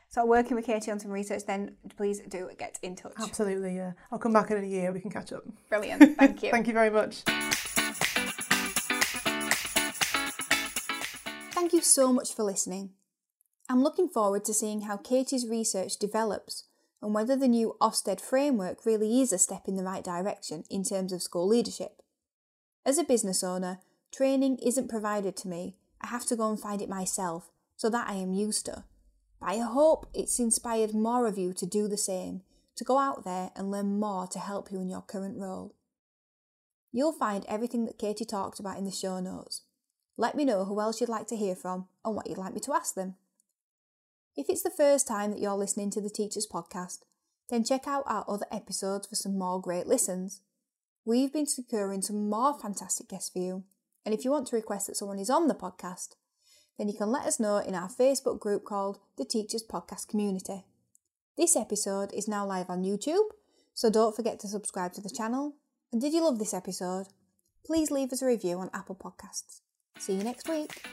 sort 0.09 0.25
of 0.25 0.29
working 0.29 0.55
with 0.55 0.65
Katie 0.65 0.91
on 0.91 0.99
some 0.99 1.11
research, 1.11 1.45
then 1.45 1.75
please 1.95 2.19
do 2.21 2.49
get 2.57 2.79
in 2.81 2.95
touch. 2.95 3.13
Absolutely, 3.19 3.75
yeah. 3.75 3.93
I'll 4.11 4.19
come 4.19 4.33
back 4.33 4.51
in 4.51 4.63
a 4.63 4.67
year. 4.67 4.91
We 4.91 4.99
can 4.99 5.11
catch 5.11 5.33
up. 5.33 5.43
Brilliant. 5.69 6.17
Thank 6.17 6.43
you. 6.43 6.51
Thank 6.57 6.67
you 6.67 6.73
very 6.73 6.89
much. 6.89 7.23
Thank 11.51 11.73
you 11.73 11.81
so 11.81 12.13
much 12.13 12.33
for 12.33 12.43
listening. 12.43 12.91
I'm 13.69 13.83
looking 13.83 14.07
forward 14.07 14.45
to 14.45 14.53
seeing 14.53 14.81
how 14.81 14.95
Katie's 14.95 15.45
research 15.45 15.97
develops 15.97 16.63
and 17.01 17.13
whether 17.13 17.35
the 17.35 17.47
new 17.47 17.75
Ofsted 17.81 18.21
framework 18.21 18.85
really 18.85 19.21
is 19.21 19.33
a 19.33 19.37
step 19.37 19.67
in 19.67 19.75
the 19.75 19.83
right 19.83 20.03
direction 20.03 20.63
in 20.69 20.83
terms 20.83 21.11
of 21.11 21.21
school 21.21 21.47
leadership. 21.47 22.01
As 22.85 22.97
a 22.97 23.03
business 23.03 23.43
owner, 23.43 23.79
training 24.11 24.57
isn't 24.59 24.89
provided 24.89 25.35
to 25.37 25.49
me. 25.49 25.75
I 25.99 26.07
have 26.07 26.25
to 26.27 26.35
go 26.35 26.49
and 26.49 26.59
find 26.59 26.81
it 26.81 26.89
myself, 26.89 27.51
so 27.75 27.89
that 27.89 28.07
I 28.07 28.13
am 28.13 28.33
used 28.33 28.65
to. 28.67 28.85
I 29.41 29.57
hope 29.59 30.07
it's 30.13 30.39
inspired 30.39 30.93
more 30.93 31.27
of 31.27 31.37
you 31.37 31.53
to 31.53 31.65
do 31.65 31.87
the 31.87 31.97
same, 31.97 32.41
to 32.75 32.83
go 32.83 32.97
out 32.97 33.23
there 33.23 33.51
and 33.55 33.71
learn 33.71 33.99
more 33.99 34.27
to 34.27 34.39
help 34.39 34.71
you 34.71 34.79
in 34.79 34.89
your 34.89 35.01
current 35.01 35.37
role. 35.37 35.75
You'll 36.91 37.13
find 37.13 37.45
everything 37.47 37.85
that 37.85 37.99
Katie 37.99 38.25
talked 38.25 38.59
about 38.59 38.77
in 38.77 38.85
the 38.85 38.91
show 38.91 39.19
notes. 39.19 39.61
Let 40.17 40.35
me 40.35 40.45
know 40.45 40.65
who 40.65 40.81
else 40.81 40.99
you'd 40.99 41.09
like 41.09 41.27
to 41.27 41.35
hear 41.35 41.55
from 41.55 41.87
and 42.03 42.15
what 42.15 42.27
you'd 42.27 42.39
like 42.39 42.53
me 42.53 42.59
to 42.61 42.73
ask 42.73 42.95
them. 42.95 43.15
If 44.35 44.49
it's 44.49 44.63
the 44.63 44.71
first 44.71 45.07
time 45.07 45.31
that 45.31 45.39
you're 45.39 45.53
listening 45.53 45.91
to 45.91 46.01
the 46.01 46.09
Teachers 46.09 46.47
Podcast, 46.51 46.99
then 47.49 47.63
check 47.63 47.87
out 47.87 48.03
our 48.07 48.25
other 48.27 48.45
episodes 48.51 49.07
for 49.07 49.15
some 49.15 49.37
more 49.37 49.61
great 49.61 49.87
listens. 49.87 50.41
We've 51.05 51.31
been 51.31 51.47
securing 51.47 52.01
some 52.01 52.29
more 52.29 52.57
fantastic 52.59 53.07
guests 53.07 53.29
for 53.29 53.39
you, 53.39 53.63
and 54.05 54.13
if 54.13 54.25
you 54.25 54.31
want 54.31 54.47
to 54.47 54.55
request 54.55 54.87
that 54.87 54.97
someone 54.97 55.19
is 55.19 55.29
on 55.29 55.47
the 55.47 55.55
podcast, 55.55 56.15
then 56.77 56.87
you 56.87 56.93
can 56.93 57.11
let 57.11 57.25
us 57.25 57.39
know 57.39 57.57
in 57.57 57.75
our 57.75 57.89
Facebook 57.89 58.39
group 58.39 58.63
called 58.63 58.99
the 59.17 59.25
Teachers 59.25 59.63
Podcast 59.63 60.07
Community. 60.07 60.63
This 61.37 61.55
episode 61.55 62.13
is 62.13 62.27
now 62.27 62.45
live 62.45 62.69
on 62.69 62.83
YouTube, 62.83 63.29
so 63.73 63.89
don't 63.89 64.15
forget 64.15 64.39
to 64.41 64.47
subscribe 64.47 64.93
to 64.93 65.01
the 65.01 65.09
channel. 65.09 65.55
And 65.91 66.01
did 66.01 66.13
you 66.13 66.23
love 66.23 66.39
this 66.39 66.53
episode? 66.53 67.07
Please 67.65 67.91
leave 67.91 68.13
us 68.13 68.21
a 68.21 68.25
review 68.25 68.59
on 68.59 68.69
Apple 68.73 68.95
Podcasts. 68.95 69.61
See 69.99 70.13
you 70.13 70.23
next 70.23 70.47
week. 70.47 70.83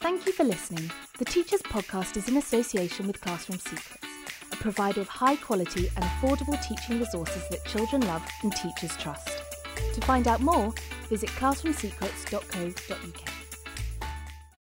Thank 0.00 0.26
you 0.26 0.32
for 0.32 0.44
listening. 0.44 0.90
The 1.18 1.24
Teachers 1.24 1.62
Podcast 1.62 2.16
is 2.16 2.28
in 2.28 2.36
association 2.36 3.06
with 3.06 3.20
Classroom 3.20 3.58
Secrets, 3.58 4.06
a 4.52 4.56
provider 4.56 5.00
of 5.00 5.08
high 5.08 5.36
quality 5.36 5.88
and 5.96 6.04
affordable 6.04 6.62
teaching 6.62 6.98
resources 6.98 7.48
that 7.48 7.64
children 7.64 8.06
love 8.06 8.22
and 8.42 8.52
teachers 8.52 8.94
trust. 8.98 9.30
To 9.94 10.00
find 10.02 10.28
out 10.28 10.40
more, 10.40 10.74
visit 11.08 11.30
classroomsecrets.co.uk. 11.30 13.33